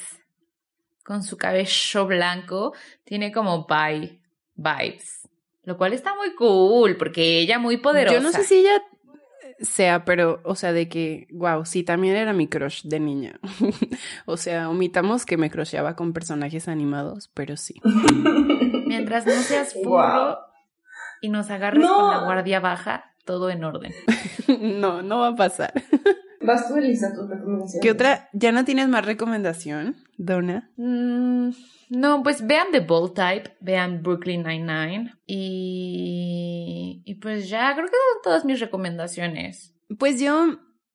con 1.04 1.22
su 1.22 1.36
cabello 1.36 2.06
blanco, 2.06 2.74
tiene 3.04 3.32
como 3.32 3.66
bye 3.66 4.20
vibes. 4.54 5.28
Lo 5.62 5.78
cual 5.78 5.94
está 5.94 6.14
muy 6.14 6.34
cool, 6.34 6.96
porque 6.98 7.38
ella 7.38 7.58
muy 7.58 7.78
poderosa. 7.78 8.14
Yo 8.16 8.22
no 8.22 8.30
sé 8.32 8.44
si 8.44 8.56
ella 8.58 8.82
sea, 9.64 10.04
pero, 10.04 10.40
o 10.44 10.54
sea, 10.54 10.72
de 10.72 10.88
que, 10.88 11.26
wow, 11.32 11.64
sí, 11.64 11.82
también 11.82 12.16
era 12.16 12.32
mi 12.32 12.46
crush 12.48 12.82
de 12.84 13.00
niña. 13.00 13.40
o 14.26 14.36
sea, 14.36 14.68
omitamos 14.70 15.24
que 15.26 15.36
me 15.36 15.50
crusheaba 15.50 15.96
con 15.96 16.12
personajes 16.12 16.68
animados, 16.68 17.30
pero 17.34 17.56
sí. 17.56 17.80
Mientras 18.86 19.26
no 19.26 19.32
seas 19.32 19.74
furro 19.74 19.90
Wow. 19.90 20.36
y 21.22 21.28
nos 21.28 21.50
agarres 21.50 21.82
No. 21.82 21.94
con 21.96 22.10
la 22.10 22.24
guardia 22.24 22.60
baja, 22.60 23.12
todo 23.24 23.50
en 23.50 23.64
orden. 23.64 23.92
no, 24.60 25.02
no 25.02 25.18
va 25.20 25.28
a 25.28 25.34
pasar. 25.36 25.72
Vas 26.40 26.68
tú, 26.68 26.76
Elisa, 26.76 27.12
tus 27.14 27.28
recomendaciones. 27.28 27.80
¿Qué 27.82 27.90
otra? 27.90 28.28
¿Ya 28.34 28.52
no 28.52 28.64
tienes 28.66 28.88
más 28.88 29.04
recomendación, 29.06 29.96
Donna? 30.18 30.70
Mm, 30.76 31.50
no, 31.96 32.22
pues 32.22 32.46
vean 32.46 32.68
The 32.72 32.80
Bold 32.80 33.14
Type, 33.14 33.56
vean 33.60 34.02
Brooklyn 34.02 34.42
Nine-Nine 34.42 35.14
y, 35.26 37.02
y 37.04 37.14
pues 37.16 37.48
ya 37.48 37.74
creo 37.74 37.86
que 37.86 37.92
son 37.92 38.22
todas 38.22 38.44
mis 38.44 38.60
recomendaciones. 38.60 39.74
Pues 39.98 40.20
yo 40.20 40.46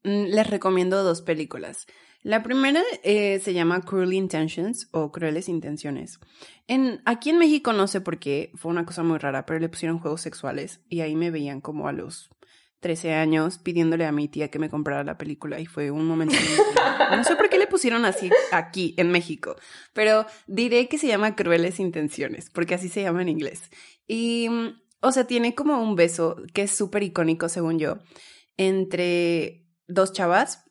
mm, 0.04 0.26
les 0.26 0.48
recomiendo 0.50 1.04
dos 1.04 1.22
películas. 1.22 1.88
La 2.22 2.44
primera 2.44 2.82
eh, 3.04 3.40
se 3.40 3.54
llama 3.54 3.82
Cruel 3.82 4.14
Intentions 4.14 4.90
o 4.92 5.12
Crueles 5.12 5.48
Intenciones. 5.48 6.20
En, 6.68 7.02
aquí 7.06 7.30
en 7.30 7.38
México 7.38 7.72
no 7.72 7.88
sé 7.88 8.02
por 8.02 8.20
qué, 8.20 8.52
fue 8.56 8.72
una 8.72 8.86
cosa 8.86 9.04
muy 9.04 9.18
rara, 9.20 9.46
pero 9.46 9.60
le 9.60 9.70
pusieron 9.70 10.00
juegos 10.00 10.22
sexuales 10.22 10.82
y 10.90 11.00
ahí 11.00 11.16
me 11.16 11.32
veían 11.32 11.62
como 11.62 11.88
a 11.88 11.94
los 11.94 12.30
13 12.80 13.14
años 13.14 13.58
pidiéndole 13.58 14.06
a 14.06 14.12
mi 14.12 14.28
tía 14.28 14.50
que 14.50 14.60
me 14.60 14.70
comprara 14.70 15.04
la 15.04 15.18
película 15.18 15.60
y 15.60 15.66
fue 15.66 15.92
un 15.92 16.06
momento... 16.06 16.36
No 17.12 17.24
sé 17.24 17.36
por 17.36 17.50
qué 17.50 17.58
le 17.58 17.68
pusieron 17.68 18.06
así 18.06 18.30
aquí 18.52 18.94
en 18.98 19.12
México, 19.12 19.56
pero 19.94 20.26
diré 20.48 20.88
que 20.88 20.98
se 20.98 21.08
llama 21.08 21.36
Crueles 21.36 21.80
Intenciones, 21.80 22.50
porque 22.52 22.76
así 22.76 22.88
se 22.88 23.02
llama 23.02 23.24
en 23.24 23.30
inglés. 23.30 23.64
Y, 24.08 24.48
mm, 24.50 24.80
o 25.02 25.12
sea, 25.12 25.26
tiene 25.26 25.56
como 25.56 25.82
un 25.82 25.96
beso 25.96 26.38
que 26.54 26.64
es 26.64 26.72
súper 26.72 27.04
icónico 27.04 27.50
según 27.50 27.80
yo, 27.80 27.98
entre 28.58 29.66
dos 29.88 30.14
chavas. 30.14 30.66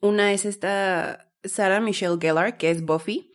Una 0.00 0.32
es 0.32 0.44
esta 0.44 1.32
Sarah 1.42 1.80
Michelle 1.80 2.18
Gellar, 2.20 2.56
que 2.56 2.70
es 2.70 2.84
Buffy. 2.84 3.32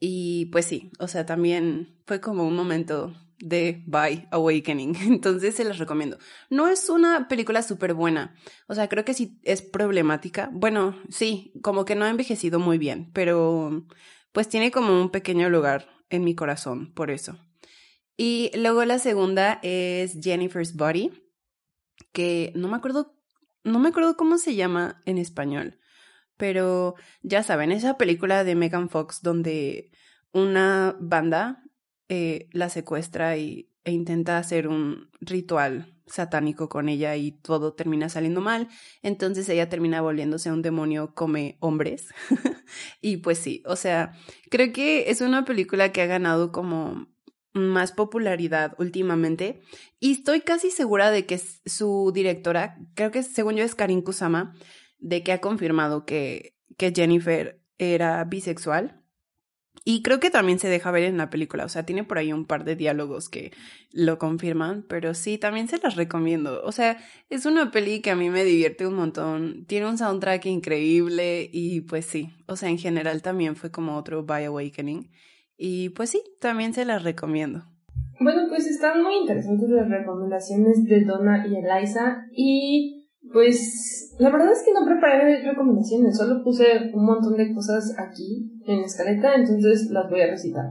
Y 0.00 0.46
pues 0.46 0.66
sí, 0.66 0.92
o 0.98 1.08
sea, 1.08 1.26
también 1.26 1.98
fue 2.06 2.20
como 2.20 2.46
un 2.46 2.54
momento 2.54 3.14
de 3.38 3.82
Bye 3.86 4.28
Awakening. 4.30 4.96
Entonces 5.06 5.54
se 5.54 5.64
las 5.64 5.78
recomiendo. 5.78 6.18
No 6.50 6.68
es 6.68 6.88
una 6.88 7.28
película 7.28 7.62
súper 7.62 7.94
buena. 7.94 8.34
O 8.66 8.74
sea, 8.74 8.88
creo 8.88 9.04
que 9.04 9.14
sí 9.14 9.38
es 9.42 9.62
problemática. 9.62 10.50
Bueno, 10.52 10.96
sí, 11.08 11.52
como 11.62 11.84
que 11.84 11.94
no 11.94 12.04
ha 12.04 12.10
envejecido 12.10 12.58
muy 12.58 12.78
bien, 12.78 13.10
pero 13.12 13.86
pues 14.32 14.48
tiene 14.48 14.70
como 14.70 15.00
un 15.00 15.10
pequeño 15.10 15.48
lugar 15.50 15.88
en 16.10 16.24
mi 16.24 16.34
corazón 16.34 16.92
por 16.94 17.10
eso. 17.10 17.38
Y 18.16 18.50
luego 18.56 18.84
la 18.84 18.98
segunda 18.98 19.60
es 19.62 20.18
Jennifer's 20.20 20.74
Body, 20.74 21.12
que 22.12 22.52
no 22.56 22.68
me 22.68 22.76
acuerdo, 22.76 23.16
no 23.62 23.78
me 23.78 23.90
acuerdo 23.90 24.16
cómo 24.16 24.38
se 24.38 24.56
llama 24.56 25.02
en 25.06 25.18
español, 25.18 25.78
pero 26.36 26.96
ya 27.22 27.44
saben, 27.44 27.70
esa 27.70 27.96
película 27.96 28.42
de 28.42 28.56
Megan 28.56 28.88
Fox 28.88 29.22
donde 29.22 29.92
una 30.32 30.96
banda 30.98 31.62
eh, 32.08 32.48
la 32.52 32.68
secuestra 32.68 33.36
y, 33.36 33.70
e 33.84 33.92
intenta 33.92 34.38
hacer 34.38 34.68
un 34.68 35.10
ritual 35.20 35.94
satánico 36.06 36.68
con 36.68 36.88
ella 36.88 37.16
y 37.16 37.32
todo 37.32 37.74
termina 37.74 38.08
saliendo 38.08 38.40
mal, 38.40 38.68
entonces 39.02 39.48
ella 39.48 39.68
termina 39.68 40.00
volviéndose 40.00 40.50
un 40.50 40.62
demonio 40.62 41.14
come 41.14 41.56
hombres. 41.60 42.08
y 43.00 43.18
pues 43.18 43.38
sí, 43.38 43.62
o 43.66 43.76
sea, 43.76 44.12
creo 44.50 44.72
que 44.72 45.10
es 45.10 45.20
una 45.20 45.44
película 45.44 45.92
que 45.92 46.02
ha 46.02 46.06
ganado 46.06 46.52
como 46.52 47.08
más 47.54 47.92
popularidad 47.92 48.74
últimamente 48.78 49.60
y 49.98 50.12
estoy 50.12 50.42
casi 50.42 50.70
segura 50.70 51.10
de 51.10 51.26
que 51.26 51.38
su 51.38 52.12
directora, 52.14 52.78
creo 52.94 53.10
que 53.10 53.22
según 53.22 53.56
yo 53.56 53.64
es 53.64 53.74
Karin 53.74 54.02
Kusama, 54.02 54.54
de 54.98 55.22
que 55.22 55.32
ha 55.32 55.40
confirmado 55.40 56.04
que, 56.04 56.56
que 56.76 56.92
Jennifer 56.94 57.60
era 57.78 58.24
bisexual. 58.24 58.97
Y 59.90 60.02
creo 60.02 60.20
que 60.20 60.28
también 60.28 60.58
se 60.58 60.68
deja 60.68 60.90
ver 60.90 61.04
en 61.04 61.16
la 61.16 61.30
película, 61.30 61.64
o 61.64 61.68
sea, 61.70 61.86
tiene 61.86 62.04
por 62.04 62.18
ahí 62.18 62.30
un 62.30 62.44
par 62.44 62.64
de 62.64 62.76
diálogos 62.76 63.30
que 63.30 63.52
lo 63.90 64.18
confirman, 64.18 64.84
pero 64.86 65.14
sí, 65.14 65.38
también 65.38 65.66
se 65.66 65.78
las 65.78 65.96
recomiendo. 65.96 66.60
O 66.62 66.72
sea, 66.72 66.98
es 67.30 67.46
una 67.46 67.70
peli 67.70 68.02
que 68.02 68.10
a 68.10 68.14
mí 68.14 68.28
me 68.28 68.44
divierte 68.44 68.86
un 68.86 68.96
montón, 68.96 69.64
tiene 69.64 69.88
un 69.88 69.96
soundtrack 69.96 70.44
increíble 70.44 71.48
y 71.50 71.80
pues 71.80 72.04
sí, 72.04 72.28
o 72.44 72.54
sea, 72.54 72.68
en 72.68 72.76
general 72.76 73.22
también 73.22 73.56
fue 73.56 73.70
como 73.70 73.96
otro 73.96 74.24
By 74.24 74.44
Awakening. 74.44 75.10
Y 75.56 75.88
pues 75.88 76.10
sí, 76.10 76.22
también 76.38 76.74
se 76.74 76.84
las 76.84 77.02
recomiendo. 77.02 77.64
Bueno, 78.20 78.42
pues 78.50 78.66
están 78.66 79.02
muy 79.02 79.14
interesantes 79.16 79.70
las 79.70 79.88
recomendaciones 79.88 80.84
de 80.84 81.06
Donna 81.06 81.46
y 81.46 81.56
Eliza. 81.56 82.26
Y 82.30 82.97
pues 83.32 84.14
la 84.18 84.30
verdad 84.30 84.52
es 84.52 84.62
que 84.64 84.72
no 84.72 84.84
preparé 84.84 85.42
recomendaciones, 85.42 86.16
solo 86.16 86.42
puse 86.42 86.90
un 86.92 87.04
montón 87.04 87.36
de 87.36 87.54
cosas 87.54 87.94
aquí 87.98 88.50
en 88.66 88.80
la 88.80 88.86
escaleta, 88.86 89.34
entonces 89.34 89.88
las 89.90 90.08
voy 90.10 90.22
a 90.22 90.30
recitar. 90.30 90.64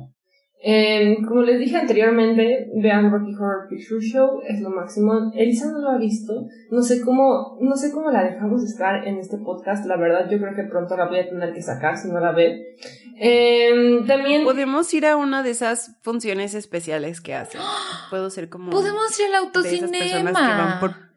Eh, 0.60 1.18
como 1.28 1.43
les 1.43 1.60
dije 1.60 1.78
anteriormente, 1.78 2.72
vean 2.82 3.12
Rocky 3.12 3.32
Horror 3.36 3.68
Picture 3.70 4.01
Show, 4.01 4.41
es 4.47 4.60
lo 4.60 4.72
máximo. 4.72 5.32
Elisa 5.36 5.72
no 5.72 5.80
lo 5.80 5.89
ha 5.91 5.97
visto, 5.97 6.47
no 6.72 6.82
sé 6.82 6.99
cómo, 7.01 7.58
no 7.62 7.76
sé 7.76 7.91
cómo 7.91 8.10
la 8.10 8.24
dejamos 8.24 8.64
estar 8.64 9.08
en 9.08 9.18
este 9.18 9.38
podcast, 9.38 9.86
la 9.86 9.97
verdad 9.97 10.28
yo 10.32 10.39
creo 10.39 10.55
que 10.55 10.64
pronto 10.64 10.97
la 10.97 11.08
voy 11.08 11.20
a 11.20 11.30
tener 11.30 11.53
que 11.53 11.62
sacar 11.62 11.95
si 11.97 12.10
no 12.10 12.20
la 12.20 12.32
ve. 12.32 12.76
Eh, 13.20 14.03
también 14.08 14.43
Podemos 14.43 14.91
ir 14.93 15.05
a 15.05 15.16
una 15.16 15.43
de 15.43 15.51
esas 15.51 15.95
funciones 16.01 16.55
especiales 16.55 17.22
que 17.22 17.36
hacen. 17.36 17.62
Puedo 18.10 18.30
ser 18.32 18.49
como 18.49 18.72
Podemos 18.72 19.20
ir 19.20 19.28
al 19.36 19.51
de 19.51 19.60
esas 19.60 19.89
personas 19.91 19.91
que 19.91 20.14
van 20.18 20.28
autocinema. 20.28 20.80
por 20.80 21.08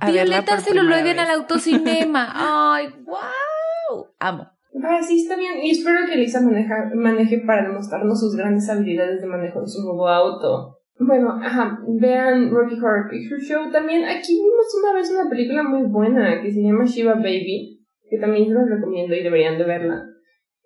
a 0.00 0.10
Violeta 0.10 0.56
por 0.56 0.60
celuloide 0.60 1.10
en 1.10 1.16
vez. 1.16 1.30
autocinema. 1.30 2.32
Ay, 2.34 2.88
wow. 3.04 4.06
Amo. 4.18 4.50
Ah, 4.82 5.00
sí, 5.02 5.22
está 5.22 5.36
bien. 5.36 5.54
Y 5.62 5.70
espero 5.70 6.06
que 6.08 6.16
Lisa 6.16 6.40
maneja, 6.40 6.90
maneje 6.94 7.38
para 7.46 7.66
demostrarnos 7.66 8.20
sus 8.20 8.36
grandes 8.36 8.68
habilidades 8.68 9.20
de 9.20 9.26
manejo 9.26 9.60
de 9.60 9.66
su 9.66 9.82
nuevo 9.82 10.08
auto. 10.08 10.78
Bueno, 11.00 11.38
ajá, 11.40 11.78
vean 11.86 12.50
Rocky 12.50 12.74
Horror 12.74 13.08
Picture 13.10 13.40
Show. 13.40 13.70
También 13.70 14.04
aquí 14.04 14.34
vimos 14.34 14.66
una 14.82 14.94
vez 14.94 15.10
una 15.10 15.30
película 15.30 15.62
muy 15.62 15.88
buena 15.88 16.42
que 16.42 16.50
se 16.50 16.60
llama 16.60 16.84
Shiva 16.84 17.14
Baby, 17.14 17.86
que 18.10 18.18
también 18.18 18.46
se 18.46 18.54
los 18.54 18.68
recomiendo 18.68 19.14
y 19.14 19.22
deberían 19.22 19.58
de 19.58 19.64
verla. 19.64 20.04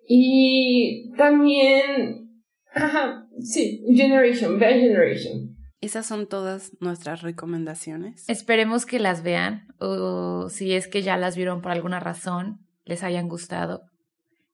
Y 0.07 1.11
también, 1.15 2.29
ajá, 2.73 3.27
sí, 3.39 3.83
Generation, 3.93 4.59
vean 4.59 4.79
Generation. 4.79 5.52
Esas 5.83 6.05
son 6.05 6.27
todas 6.27 6.71
nuestras 6.79 7.23
recomendaciones. 7.23 8.23
Esperemos 8.29 8.85
que 8.85 8.99
las 8.99 9.21
vean 9.21 9.67
o 9.79 10.47
si 10.49 10.71
es 10.71 10.87
que 10.87 11.01
ya 11.01 11.17
las 11.17 11.35
vieron 11.35 11.61
por 11.61 11.73
alguna 11.73 11.99
razón, 11.99 12.65
les 12.85 13.03
hayan 13.03 13.27
gustado. 13.27 13.81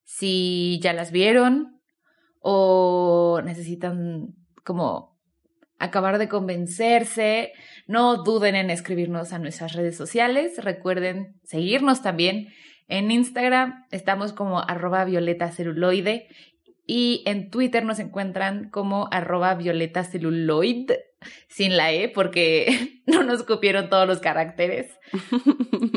Si 0.03 0.79
ya 0.81 0.91
las 0.91 1.11
vieron 1.11 1.79
o 2.39 3.41
necesitan 3.45 4.29
como 4.63 5.19
acabar 5.77 6.17
de 6.17 6.27
convencerse, 6.27 7.51
no 7.85 8.23
duden 8.23 8.55
en 8.55 8.71
escribirnos 8.71 9.31
a 9.31 9.37
nuestras 9.37 9.73
redes 9.73 9.95
sociales. 9.95 10.57
Recuerden 10.57 11.39
seguirnos 11.43 12.01
también 12.01 12.47
en 12.87 13.11
Instagram. 13.11 13.85
Estamos 13.91 14.33
como 14.33 14.61
arroba 14.61 15.05
violeta 15.05 15.51
celuloide 15.51 16.27
y 16.87 17.21
en 17.27 17.51
Twitter 17.51 17.85
nos 17.85 17.99
encuentran 17.99 18.71
como 18.71 19.09
arroba 19.11 19.53
violeta 19.53 20.03
sin 21.47 21.77
la 21.77 21.91
E 21.91 22.09
porque 22.09 23.01
no 23.07 23.23
nos 23.23 23.43
cupieron 23.43 23.89
todos 23.89 24.07
los 24.07 24.19
caracteres. 24.19 24.97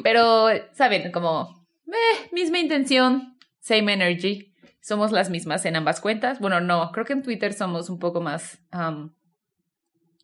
Pero, 0.02 0.48
saben, 0.72 1.12
como 1.12 1.66
eh, 1.86 2.28
misma 2.32 2.58
intención, 2.58 3.36
same 3.60 3.92
energy. 3.92 4.52
Somos 4.80 5.12
las 5.12 5.30
mismas 5.30 5.64
en 5.64 5.76
ambas 5.76 6.00
cuentas. 6.00 6.40
Bueno, 6.40 6.60
no, 6.60 6.90
creo 6.92 7.04
que 7.04 7.12
en 7.12 7.22
Twitter 7.22 7.52
somos 7.52 7.88
un 7.88 7.98
poco 7.98 8.20
más 8.20 8.58
um, 8.72 9.10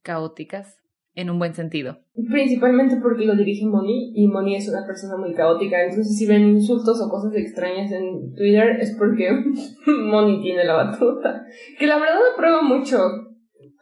caóticas 0.02 0.78
en 1.14 1.30
un 1.30 1.38
buen 1.38 1.54
sentido. 1.54 1.98
Principalmente 2.30 2.96
porque 3.02 3.24
lo 3.24 3.34
dirige 3.36 3.66
Moni 3.66 4.12
y 4.14 4.28
Moni 4.28 4.54
es 4.54 4.68
una 4.68 4.86
persona 4.86 5.16
muy 5.16 5.34
caótica. 5.34 5.82
Entonces, 5.82 6.16
si 6.16 6.26
ven 6.26 6.48
insultos 6.48 7.00
o 7.00 7.08
cosas 7.08 7.34
extrañas 7.34 7.90
en 7.92 8.34
Twitter 8.34 8.78
es 8.80 8.94
porque 8.96 9.30
Moni 9.86 10.40
tiene 10.42 10.64
la 10.64 10.74
batuta. 10.74 11.44
Que 11.78 11.86
la 11.86 11.98
verdad 11.98 12.18
apruebo 12.34 12.62
mucho. 12.62 12.98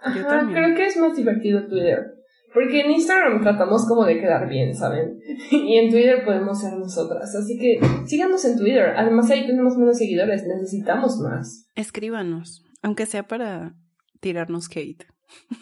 Ajá, 0.06 0.48
creo 0.50 0.74
que 0.74 0.86
es 0.86 0.96
más 0.96 1.16
divertido 1.16 1.66
Twitter. 1.66 2.16
Porque 2.52 2.80
en 2.80 2.90
Instagram 2.90 3.42
tratamos 3.42 3.86
como 3.86 4.06
de 4.06 4.18
quedar 4.18 4.48
bien, 4.48 4.74
¿saben? 4.74 5.18
Y 5.50 5.76
en 5.76 5.90
Twitter 5.90 6.24
podemos 6.24 6.58
ser 6.58 6.72
nosotras. 6.78 7.34
Así 7.34 7.58
que 7.58 7.78
síganos 8.06 8.44
en 8.46 8.56
Twitter. 8.56 8.94
Además 8.96 9.30
ahí 9.30 9.46
tenemos 9.46 9.76
menos 9.76 9.98
seguidores. 9.98 10.46
Necesitamos 10.46 11.18
más. 11.18 11.68
Escríbanos. 11.74 12.64
Aunque 12.80 13.04
sea 13.04 13.24
para 13.24 13.74
tirarnos 14.20 14.68
hate. 14.74 15.04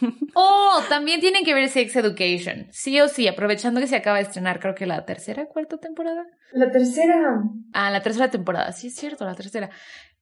Oh, 0.36 0.80
también 0.88 1.20
tienen 1.20 1.44
que 1.44 1.54
ver 1.54 1.68
Sex 1.68 1.94
Education. 1.96 2.66
Sí 2.70 3.00
o 3.00 3.08
sí, 3.08 3.28
aprovechando 3.28 3.80
que 3.80 3.86
se 3.86 3.96
acaba 3.96 4.16
de 4.16 4.24
estrenar, 4.24 4.58
creo 4.58 4.74
que 4.74 4.84
la 4.84 5.04
tercera, 5.04 5.46
cuarta 5.46 5.78
temporada. 5.78 6.24
La 6.52 6.70
tercera. 6.70 7.40
Ah, 7.72 7.90
la 7.90 8.02
tercera 8.02 8.30
temporada. 8.30 8.72
Sí, 8.72 8.88
es 8.88 8.96
cierto, 8.96 9.24
la 9.24 9.34
tercera. 9.34 9.70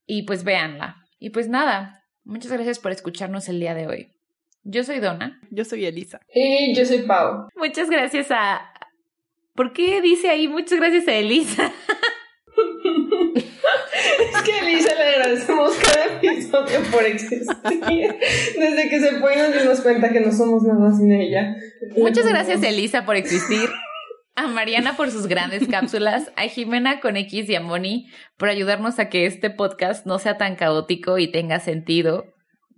Y 0.04 0.24
pues 0.24 0.44
véanla. 0.44 0.96
Y 1.18 1.30
pues 1.30 1.48
nada, 1.48 2.01
muchas 2.24 2.52
gracias 2.52 2.78
por 2.78 2.92
escucharnos 2.92 3.48
el 3.48 3.60
día 3.60 3.74
de 3.74 3.86
hoy. 3.86 4.12
Yo 4.64 4.84
soy 4.84 5.00
Donna. 5.00 5.40
Yo 5.50 5.64
soy 5.64 5.86
Elisa. 5.86 6.20
Y 6.32 6.74
yo 6.74 6.86
soy 6.86 7.02
Pau. 7.02 7.48
Muchas 7.56 7.90
gracias 7.90 8.30
a... 8.30 8.72
¿Por 9.54 9.72
qué 9.72 10.00
dice 10.00 10.30
ahí 10.30 10.48
muchas 10.48 10.78
gracias 10.78 11.08
a 11.08 11.14
Elisa? 11.14 11.72
es 13.34 14.42
que 14.42 14.52
a 14.52 14.58
Elisa 14.60 14.94
le 14.94 15.02
agradecemos 15.02 15.74
cada 15.76 16.06
episodio 16.16 16.80
por 16.90 17.04
existir. 17.04 18.16
Desde 18.56 18.88
que 18.88 19.00
se 19.00 19.18
fue 19.18 19.36
nos 19.36 19.60
dimos 19.60 19.80
cuenta 19.80 20.10
que 20.12 20.20
no 20.20 20.32
somos 20.32 20.62
nada 20.62 20.92
sin 20.94 21.12
ella. 21.12 21.56
Muchas 21.96 22.26
gracias 22.26 22.62
a 22.62 22.68
Elisa 22.68 23.04
por 23.04 23.16
existir. 23.16 23.68
A 24.34 24.48
Mariana 24.48 24.96
por 24.96 25.10
sus 25.10 25.26
grandes 25.26 25.68
cápsulas, 25.68 26.32
a 26.36 26.42
Jimena 26.42 27.00
con 27.00 27.16
X 27.16 27.48
y 27.50 27.54
a 27.54 27.60
Moni 27.60 28.08
por 28.38 28.48
ayudarnos 28.48 28.98
a 28.98 29.10
que 29.10 29.26
este 29.26 29.50
podcast 29.50 30.06
no 30.06 30.18
sea 30.18 30.38
tan 30.38 30.56
caótico 30.56 31.18
y 31.18 31.30
tenga 31.30 31.60
sentido 31.60 32.24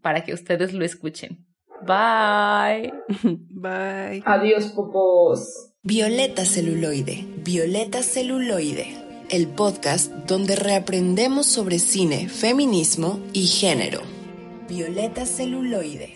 para 0.03 0.25
que 0.25 0.35
ustedes 0.35 0.73
lo 0.73 0.85
escuchen. 0.85 1.47
Bye. 1.87 2.93
Bye. 3.51 4.23
Adiós, 4.27 4.67
popos. 4.75 5.73
Violeta 5.83 6.45
celuloide. 6.45 7.25
Violeta 7.45 8.03
celuloide. 8.03 8.97
El 9.31 9.49
podcast 9.49 10.13
donde 10.27 10.57
reaprendemos 10.57 11.47
sobre 11.47 11.79
cine, 11.79 12.29
feminismo 12.29 13.21
y 13.33 13.47
género. 13.47 14.01
Violeta 14.69 15.25
celuloide. 15.25 16.14